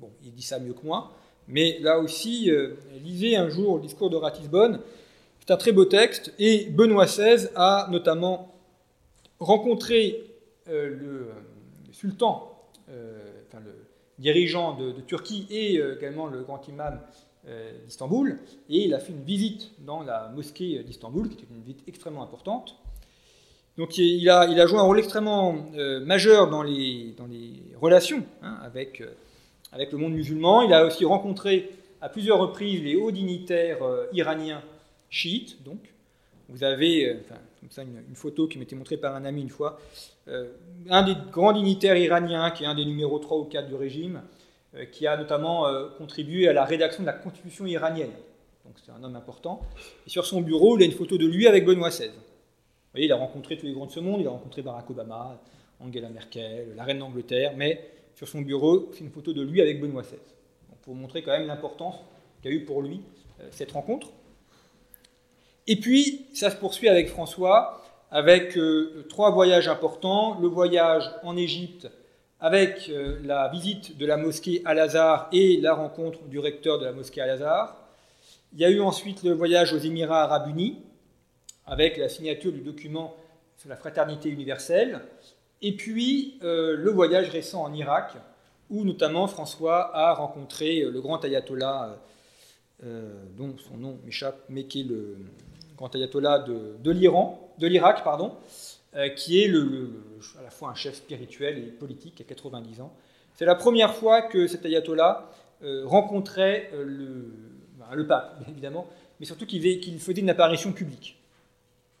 Bon, 0.00 0.10
il 0.22 0.32
dit 0.32 0.42
ça 0.42 0.58
mieux 0.58 0.72
que 0.72 0.84
moi, 0.84 1.12
mais 1.48 1.78
là 1.80 1.98
aussi, 1.98 2.50
euh, 2.50 2.74
lisez 3.04 3.36
un 3.36 3.48
jour 3.48 3.76
le 3.76 3.82
discours 3.82 4.10
de 4.10 4.16
Ratisbonne. 4.16 4.80
C'est 5.40 5.52
un 5.52 5.56
très 5.56 5.72
beau 5.72 5.84
texte, 5.84 6.32
et 6.38 6.66
Benoît 6.70 7.06
XVI 7.06 7.48
a 7.54 7.88
notamment 7.90 8.52
rencontré 9.38 10.24
le, 10.66 11.28
sultan, 11.92 12.52
enfin 12.88 13.60
le, 13.64 13.72
dirigeant 14.18 14.74
de, 14.76 14.92
Turquie 15.02 15.46
et 15.50 15.78
euh, 15.78 15.96
également 15.96 16.26
le 16.26 16.42
grand 16.42 16.66
imam 16.68 17.00
d'Istanbul, 17.84 18.40
et 18.68 18.86
il 18.86 18.92
a 18.92 18.98
fait 18.98 19.12
une 19.12 19.22
visite 19.22 19.70
dans 19.78 20.02
la 20.02 20.32
mosquée 20.34 20.82
d'Istanbul, 20.82 21.28
qui 21.28 21.34
était 21.34 21.46
une 21.48 21.60
visite 21.60 21.78
extrêmement 21.86 22.24
importante. 22.24 22.74
Donc 23.78 23.98
il 23.98 24.28
a, 24.28 24.66
joué 24.66 24.80
un 24.80 24.82
rôle 24.82 24.98
extrêmement 24.98 25.54
majeur 26.04 26.50
dans 26.50 26.64
les, 26.64 27.14
dans 27.16 27.26
les 27.26 27.62
relations 27.80 28.24
hein, 28.42 28.58
avec, 28.64 29.00
avec 29.76 29.92
le 29.92 29.98
monde 29.98 30.14
musulman. 30.14 30.62
Il 30.62 30.72
a 30.72 30.84
aussi 30.84 31.04
rencontré 31.04 31.70
à 32.00 32.08
plusieurs 32.08 32.38
reprises 32.38 32.82
les 32.82 32.96
hauts 32.96 33.12
dignitaires 33.12 33.78
iraniens 34.12 34.62
chiites, 35.08 35.62
donc. 35.62 35.78
Vous 36.48 36.62
avez, 36.62 37.16
enfin, 37.24 37.40
comme 37.58 37.70
ça, 37.70 37.82
une, 37.82 38.14
photo 38.14 38.46
qui 38.46 38.58
m'était 38.58 38.76
montrée 38.76 38.96
par 38.96 39.16
un 39.16 39.24
ami 39.24 39.42
une 39.42 39.50
fois, 39.50 39.80
un 40.28 41.02
des 41.02 41.14
grands 41.32 41.52
dignitaires 41.52 41.96
iraniens, 41.96 42.52
qui 42.52 42.62
est 42.62 42.68
un 42.68 42.76
des 42.76 42.84
numéros 42.84 43.18
3 43.18 43.38
ou 43.38 43.44
4 43.44 43.66
du 43.66 43.74
régime, 43.74 44.22
euh, 44.76 44.84
qui 44.84 45.06
a 45.06 45.16
notamment 45.16 45.66
euh, 45.66 45.88
contribué 45.96 46.48
à 46.48 46.52
la 46.52 46.64
rédaction 46.64 47.02
de 47.02 47.06
la 47.06 47.14
constitution 47.14 47.66
iranienne. 47.66 48.10
Donc 48.64 48.74
c'est 48.84 48.92
un 48.92 49.02
homme 49.02 49.16
important. 49.16 49.62
Et 50.06 50.10
sur 50.10 50.26
son 50.26 50.42
bureau, 50.42 50.76
il 50.76 50.82
a 50.82 50.86
une 50.86 50.92
photo 50.92 51.16
de 51.16 51.26
lui 51.26 51.46
avec 51.46 51.64
Benoît 51.64 51.88
XVI. 51.88 52.08
Vous 52.08 52.12
voyez, 52.92 53.06
il 53.06 53.12
a 53.12 53.16
rencontré 53.16 53.56
tous 53.56 53.66
les 53.66 53.72
grands 53.72 53.86
de 53.86 53.92
ce 53.92 54.00
monde, 54.00 54.20
il 54.20 54.26
a 54.26 54.30
rencontré 54.30 54.62
Barack 54.62 54.90
Obama, 54.90 55.40
Angela 55.80 56.08
Merkel, 56.08 56.74
la 56.74 56.84
reine 56.84 56.98
d'Angleterre, 56.98 57.52
mais 57.56 57.80
sur 58.16 58.26
son 58.26 58.40
bureau, 58.40 58.90
c'est 58.92 59.04
une 59.04 59.10
photo 59.10 59.32
de 59.32 59.42
lui 59.42 59.60
avec 59.62 59.80
Benoît 59.80 60.02
XVI. 60.02 60.16
pour 60.82 60.96
montrer 60.96 61.22
quand 61.22 61.30
même 61.30 61.46
l'importance 61.46 61.94
qu'a 62.42 62.50
eu 62.50 62.64
pour 62.64 62.82
lui 62.82 63.02
euh, 63.40 63.48
cette 63.52 63.70
rencontre. 63.70 64.08
Et 65.68 65.76
puis, 65.76 66.26
ça 66.34 66.50
se 66.50 66.56
poursuit 66.56 66.88
avec 66.88 67.08
François, 67.08 67.84
avec 68.10 68.58
trois 69.08 69.32
voyages 69.32 69.68
importants. 69.68 70.38
Le 70.40 70.48
voyage 70.48 71.10
en 71.22 71.36
Égypte 71.36 71.88
avec 72.40 72.88
euh, 72.90 73.18
la 73.24 73.48
visite 73.48 73.96
de 73.96 74.06
la 74.06 74.16
mosquée 74.16 74.62
Al-Azhar 74.64 75.28
et 75.32 75.58
la 75.60 75.74
rencontre 75.74 76.24
du 76.24 76.38
recteur 76.38 76.78
de 76.78 76.84
la 76.84 76.92
mosquée 76.92 77.20
Al-Azhar. 77.20 77.76
Il 78.52 78.60
y 78.60 78.64
a 78.64 78.70
eu 78.70 78.80
ensuite 78.80 79.22
le 79.22 79.32
voyage 79.32 79.72
aux 79.72 79.78
Émirats 79.78 80.22
arabes 80.22 80.48
unis, 80.48 80.78
avec 81.66 81.96
la 81.96 82.08
signature 82.08 82.52
du 82.52 82.60
document 82.60 83.16
sur 83.56 83.68
la 83.68 83.76
fraternité 83.76 84.28
universelle, 84.28 85.00
et 85.62 85.76
puis 85.76 86.38
euh, 86.42 86.76
le 86.76 86.90
voyage 86.90 87.30
récent 87.30 87.62
en 87.62 87.72
Irak, 87.72 88.16
où 88.70 88.84
notamment 88.84 89.26
François 89.26 89.96
a 89.96 90.14
rencontré 90.14 90.80
euh, 90.80 90.90
le 90.90 91.00
grand 91.00 91.24
ayatollah, 91.24 91.98
dont 93.38 93.56
son 93.56 93.78
nom 93.78 93.98
m'échappe, 94.04 94.38
mais 94.50 94.64
qui 94.64 94.82
est 94.82 94.84
le 94.84 95.16
grand 95.76 95.94
ayatollah 95.94 96.40
de, 96.40 96.90
l'Iran, 96.90 97.52
de 97.58 97.66
l'Irak, 97.66 98.04
pardon, 98.04 98.36
euh, 98.96 99.10
qui 99.10 99.40
est 99.42 99.50
à 99.50 100.42
la 100.42 100.50
fois 100.50 100.70
un 100.70 100.74
chef 100.74 100.94
spirituel 100.94 101.58
et 101.58 101.70
politique 101.70 102.20
à 102.20 102.24
90 102.24 102.80
ans. 102.80 102.92
C'est 103.34 103.44
la 103.44 103.54
première 103.54 103.94
fois 103.94 104.22
que 104.22 104.46
cet 104.46 104.64
ayatollah 104.64 105.30
euh, 105.62 105.82
rencontrait 105.86 106.70
euh, 106.72 106.84
le, 106.84 107.32
ben, 107.78 107.94
le, 107.94 108.06
pape, 108.06 108.38
bien 108.40 108.48
évidemment, 108.52 108.86
mais 109.20 109.26
surtout 109.26 109.44
qu'il 109.44 109.60
faisait 110.00 110.20
une 110.20 110.30
apparition 110.30 110.72
publique. 110.72 111.18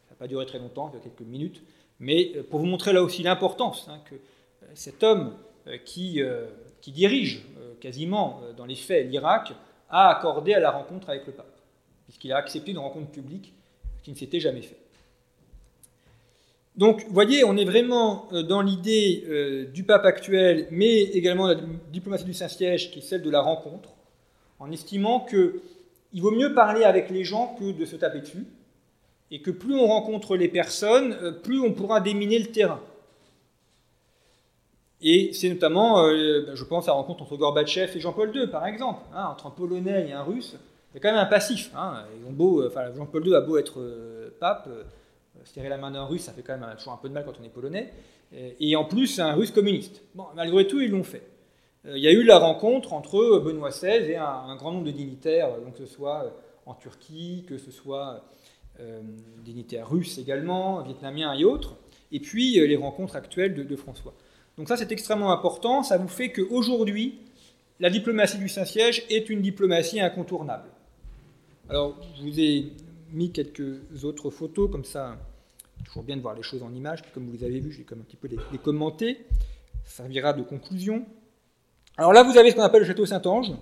Ça 0.08 0.14
n'a 0.14 0.16
pas 0.16 0.26
duré 0.26 0.46
très 0.46 0.58
longtemps, 0.58 0.88
quelques 1.02 1.28
minutes, 1.28 1.62
mais 2.00 2.26
pour 2.50 2.60
vous 2.60 2.66
montrer 2.66 2.92
là 2.92 3.02
aussi 3.02 3.22
l'importance 3.22 3.88
hein, 3.88 3.98
que 4.08 4.14
cet 4.74 5.02
homme 5.02 5.34
qui, 5.84 6.20
qui 6.80 6.92
dirige 6.92 7.42
quasiment 7.80 8.40
dans 8.56 8.66
les 8.66 8.74
faits 8.74 9.08
l'Irak 9.08 9.52
a 9.88 10.08
accordé 10.10 10.54
à 10.54 10.60
la 10.60 10.70
rencontre 10.70 11.10
avec 11.10 11.26
le 11.26 11.32
pape, 11.32 11.56
puisqu'il 12.04 12.32
a 12.32 12.36
accepté 12.36 12.72
une 12.72 12.78
rencontre 12.78 13.10
publique, 13.10 13.52
qui 14.02 14.10
ne 14.10 14.16
s'était 14.16 14.40
jamais 14.40 14.62
fait. 14.62 14.76
Donc, 16.76 17.04
vous 17.06 17.14
voyez, 17.14 17.42
on 17.42 17.56
est 17.56 17.64
vraiment 17.64 18.28
euh, 18.32 18.42
dans 18.42 18.60
l'idée 18.60 19.24
euh, 19.26 19.64
du 19.64 19.82
pape 19.82 20.04
actuel, 20.04 20.68
mais 20.70 21.02
également 21.02 21.48
de 21.48 21.54
la 21.54 21.60
diplomatie 21.90 22.24
du 22.24 22.34
Saint-Siège, 22.34 22.90
qui 22.90 22.98
est 22.98 23.02
celle 23.02 23.22
de 23.22 23.30
la 23.30 23.40
rencontre, 23.40 23.90
en 24.58 24.70
estimant 24.70 25.20
qu'il 25.20 26.22
vaut 26.22 26.30
mieux 26.30 26.54
parler 26.54 26.84
avec 26.84 27.10
les 27.10 27.24
gens 27.24 27.56
que 27.58 27.72
de 27.72 27.84
se 27.84 27.96
taper 27.96 28.20
dessus, 28.20 28.46
et 29.30 29.42
que 29.42 29.50
plus 29.50 29.74
on 29.74 29.86
rencontre 29.86 30.36
les 30.36 30.48
personnes, 30.48 31.16
euh, 31.22 31.32
plus 31.32 31.60
on 31.60 31.72
pourra 31.72 32.00
déminer 32.00 32.38
le 32.38 32.46
terrain. 32.46 32.80
Et 35.02 35.32
c'est 35.34 35.50
notamment, 35.50 36.06
ben, 36.06 36.54
je 36.54 36.64
pense, 36.64 36.88
à 36.88 36.92
la 36.92 36.94
rencontre 36.94 37.22
entre 37.22 37.36
Gorbatchev 37.36 37.96
et 37.96 38.00
Jean-Paul 38.00 38.34
II, 38.34 38.46
par 38.46 38.66
exemple. 38.66 39.02
Hein, 39.14 39.26
entre 39.30 39.46
un 39.46 39.50
Polonais 39.50 40.08
et 40.08 40.12
un 40.12 40.22
Russe, 40.22 40.56
a 40.94 40.98
quand 40.98 41.10
même 41.10 41.18
un 41.18 41.26
passif. 41.26 41.70
Hein. 41.76 42.04
Jean-Paul 42.96 43.26
II 43.26 43.34
a 43.34 43.42
beau 43.42 43.58
être 43.58 43.78
pape 44.40 44.70
serrer 45.46 45.68
la 45.68 45.78
main 45.78 45.90
d'un 45.90 46.04
russe, 46.04 46.22
ça 46.22 46.32
fait 46.32 46.42
quand 46.42 46.58
même 46.58 46.74
toujours 46.76 46.92
un 46.92 46.96
peu 46.96 47.08
de 47.08 47.14
mal 47.14 47.24
quand 47.24 47.34
on 47.40 47.44
est 47.44 47.48
polonais. 47.48 47.92
Et 48.60 48.74
en 48.76 48.84
plus, 48.84 49.20
un 49.20 49.34
russe 49.34 49.52
communiste. 49.52 50.02
Bon, 50.14 50.24
malgré 50.34 50.66
tout, 50.66 50.80
ils 50.80 50.90
l'ont 50.90 51.04
fait. 51.04 51.22
Euh, 51.86 51.96
il 51.96 52.02
y 52.02 52.08
a 52.08 52.12
eu 52.12 52.24
la 52.24 52.38
rencontre 52.38 52.92
entre 52.92 53.38
Benoît 53.38 53.70
XVI 53.70 54.10
et 54.10 54.16
un, 54.16 54.56
grand 54.56 54.72
nombre 54.72 54.84
de 54.84 54.90
dignitaires, 54.90 55.50
que 55.72 55.78
ce 55.78 55.86
soit 55.86 56.24
euh, 56.24 56.30
en 56.66 56.74
Turquie, 56.74 57.44
que 57.48 57.58
ce 57.58 57.70
soit 57.70 58.08
euh, 58.08 58.18
dignitaires 59.44 59.88
russes 59.88 60.18
également, 60.18 60.82
vietnamiens 60.82 61.32
et 61.34 61.44
autres, 61.44 61.76
et 62.12 62.20
puis 62.20 62.54
les 62.54 62.76
rencontres 62.76 63.16
actuelles 63.16 63.54
de, 63.54 63.76
François. 63.76 64.14
Donc 64.58 64.68
ça, 64.68 64.76
c'est 64.76 64.92
extrêmement 64.92 65.32
important. 65.32 65.82
Ça 65.82 65.98
vous 65.98 66.08
fait 66.08 66.30
qu'aujourd'hui, 66.30 67.18
la 67.80 67.90
diplomatie 67.90 68.38
du 68.38 68.48
Saint-Siège 68.48 69.04
est 69.10 69.28
une 69.28 69.42
diplomatie 69.42 70.00
incontournable. 70.00 70.68
Alors, 71.68 71.96
je 72.16 72.22
vous 72.22 72.40
ai 72.40 72.72
mis 73.12 73.32
quelques 73.32 74.04
autres 74.04 74.30
photos, 74.30 74.70
comme 74.70 74.84
ça, 74.84 75.16
toujours 75.84 76.02
bien 76.02 76.16
de 76.16 76.22
voir 76.22 76.34
les 76.34 76.42
choses 76.42 76.62
en 76.62 76.72
images, 76.72 77.02
comme 77.12 77.26
vous 77.26 77.32
les 77.32 77.44
avez 77.44 77.60
vues, 77.60 77.72
je 77.72 77.78
vais 77.78 77.84
comme 77.84 78.00
un 78.00 78.04
petit 78.04 78.16
peu 78.16 78.28
les, 78.28 78.58
commenter, 78.58 79.26
ça 79.84 80.02
servira 80.02 80.32
de 80.32 80.42
conclusion. 80.42 81.04
Alors 81.96 82.12
là, 82.12 82.22
vous 82.22 82.36
avez 82.36 82.50
ce 82.50 82.56
qu'on 82.56 82.62
appelle 82.62 82.82
le 82.82 82.86
château 82.86 83.06
Saint-Ange, 83.06 83.52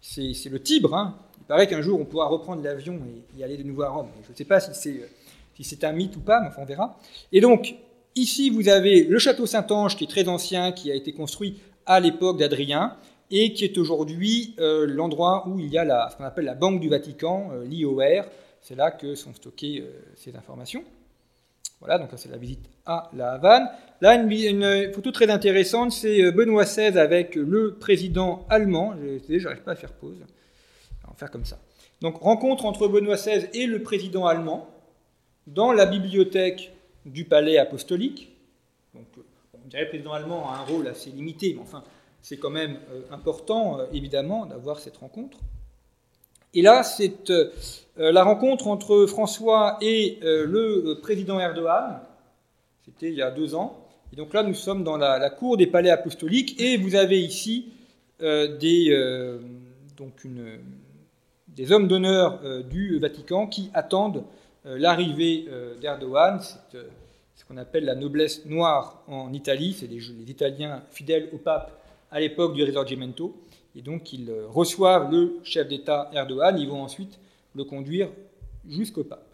c'est 0.00 0.48
le 0.48 0.60
Tibre, 0.60 0.94
hein. 0.94 1.18
Il 1.44 1.46
paraît 1.46 1.66
qu'un 1.66 1.82
jour 1.82 2.00
on 2.00 2.04
pourra 2.04 2.26
reprendre 2.26 2.62
l'avion 2.62 2.98
et 3.34 3.38
y 3.38 3.44
aller 3.44 3.56
de 3.56 3.62
nouveau 3.62 3.82
à 3.82 3.90
Rome, 3.90 4.08
je 4.24 4.32
ne 4.32 4.36
sais 4.36 4.44
pas 4.44 4.60
si 4.60 5.00
c'est 5.60 5.84
un 5.84 5.92
mythe 5.92 6.16
ou 6.16 6.20
pas, 6.20 6.40
mais 6.40 6.48
enfin 6.48 6.62
on 6.62 6.66
verra. 6.66 6.98
Et 7.32 7.40
donc, 7.40 7.74
ici 8.16 8.50
vous 8.50 8.68
avez 8.68 9.04
le 9.04 9.18
château 9.18 9.46
Saint-Ange 9.46 9.96
qui 9.96 10.04
est 10.04 10.08
très 10.08 10.28
ancien, 10.28 10.72
qui 10.72 10.90
a 10.90 10.94
été 10.94 11.12
construit 11.12 11.60
à 11.86 12.00
l'époque 12.00 12.38
d'Adrien, 12.38 12.96
et 13.30 13.52
qui 13.52 13.64
est 13.64 13.78
aujourd'hui 13.78 14.54
euh, 14.58 14.86
l'endroit 14.86 15.46
où 15.48 15.58
il 15.58 15.68
y 15.68 15.78
a 15.78 16.08
ce 16.10 16.16
qu'on 16.16 16.24
appelle 16.24 16.44
la 16.44 16.54
Banque 16.54 16.80
du 16.80 16.88
Vatican, 16.88 17.50
euh, 17.52 17.64
l'IOR, 17.64 18.24
c'est 18.60 18.74
là 18.74 18.90
que 18.90 19.14
sont 19.14 19.34
stockées 19.34 19.80
euh, 19.80 19.92
ces 20.16 20.34
informations. 20.36 20.84
Voilà, 21.80 21.98
donc 21.98 22.08
c'est 22.16 22.30
la 22.30 22.38
visite 22.38 22.64
à 22.86 23.10
la 23.14 23.32
Havane. 23.32 23.68
Là, 24.00 24.14
une, 24.14 24.90
photo 24.94 25.10
très 25.10 25.28
intéressante, 25.28 25.92
c'est 25.92 26.22
euh, 26.22 26.30
Benoît 26.32 26.64
XVI 26.64 26.98
avec 26.98 27.34
le 27.34 27.74
président 27.74 28.46
allemand. 28.48 28.94
Je 29.28 29.34
n'arrive 29.36 29.62
pas 29.62 29.72
à 29.72 29.76
faire 29.76 29.92
pause. 29.92 30.24
Faire 31.16 31.30
comme 31.30 31.44
ça. 31.44 31.58
Donc 32.00 32.18
rencontre 32.18 32.64
entre 32.66 32.88
Benoît 32.88 33.16
XVI 33.16 33.48
et 33.54 33.66
le 33.66 33.82
président 33.82 34.26
allemand 34.26 34.68
dans 35.46 35.72
la 35.72 35.86
bibliothèque 35.86 36.72
du 37.06 37.24
palais 37.24 37.58
apostolique. 37.58 38.30
Donc, 38.94 39.04
on 39.52 39.68
dirait 39.68 39.82
que 39.82 39.86
le 39.86 39.90
président 39.90 40.12
allemand 40.12 40.50
a 40.50 40.56
un 40.56 40.64
rôle 40.64 40.88
assez 40.88 41.10
limité, 41.10 41.54
mais 41.54 41.62
enfin, 41.62 41.82
c'est 42.22 42.38
quand 42.38 42.50
même 42.50 42.78
important, 43.10 43.78
évidemment, 43.92 44.46
d'avoir 44.46 44.78
cette 44.78 44.96
rencontre. 44.96 45.38
Et 46.54 46.62
là, 46.62 46.82
c'est 46.84 47.30
euh, 47.30 47.50
la 47.96 48.22
rencontre 48.22 48.68
entre 48.68 49.06
François 49.06 49.76
et 49.80 50.18
euh, 50.22 50.46
le 50.46 51.00
président 51.02 51.40
Erdogan. 51.40 52.00
C'était 52.84 53.08
il 53.08 53.14
y 53.14 53.22
a 53.22 53.30
deux 53.30 53.54
ans. 53.54 53.76
Et 54.12 54.16
donc 54.16 54.32
là, 54.32 54.42
nous 54.44 54.54
sommes 54.54 54.84
dans 54.84 54.96
la, 54.96 55.30
cour 55.30 55.56
des 55.56 55.66
palais 55.66 55.90
apostoliques 55.90 56.60
et 56.60 56.76
vous 56.76 56.94
avez 56.94 57.20
ici 57.20 57.72
euh, 58.22 58.56
des, 58.56 58.90
donc 59.96 60.22
une, 60.22 60.60
des 61.54 61.72
hommes 61.72 61.88
d'honneur 61.88 62.40
du 62.64 62.98
Vatican 62.98 63.46
qui 63.46 63.70
attendent 63.74 64.24
l'arrivée 64.64 65.46
d'Erdogan. 65.80 66.40
C'est 66.40 66.78
ce 67.34 67.44
qu'on 67.44 67.56
appelle 67.56 67.84
la 67.84 67.94
noblesse 67.94 68.44
noire 68.46 69.02
en 69.08 69.32
Italie. 69.32 69.74
C'est 69.78 69.86
les, 69.86 69.98
les 69.98 70.30
Italiens 70.30 70.82
fidèles 70.90 71.28
au 71.32 71.38
pape 71.38 71.80
à 72.10 72.20
l'époque 72.20 72.54
du 72.54 72.62
Risorgimento. 72.62 73.34
Et 73.76 73.82
donc 73.82 74.12
ils 74.12 74.30
reçoivent 74.48 75.10
le 75.10 75.40
chef 75.42 75.68
d'État 75.68 76.10
Erdogan, 76.12 76.58
ils 76.58 76.68
vont 76.68 76.82
ensuite 76.82 77.18
le 77.54 77.64
conduire 77.64 78.08
jusqu'au 78.68 79.04
pape. 79.04 79.33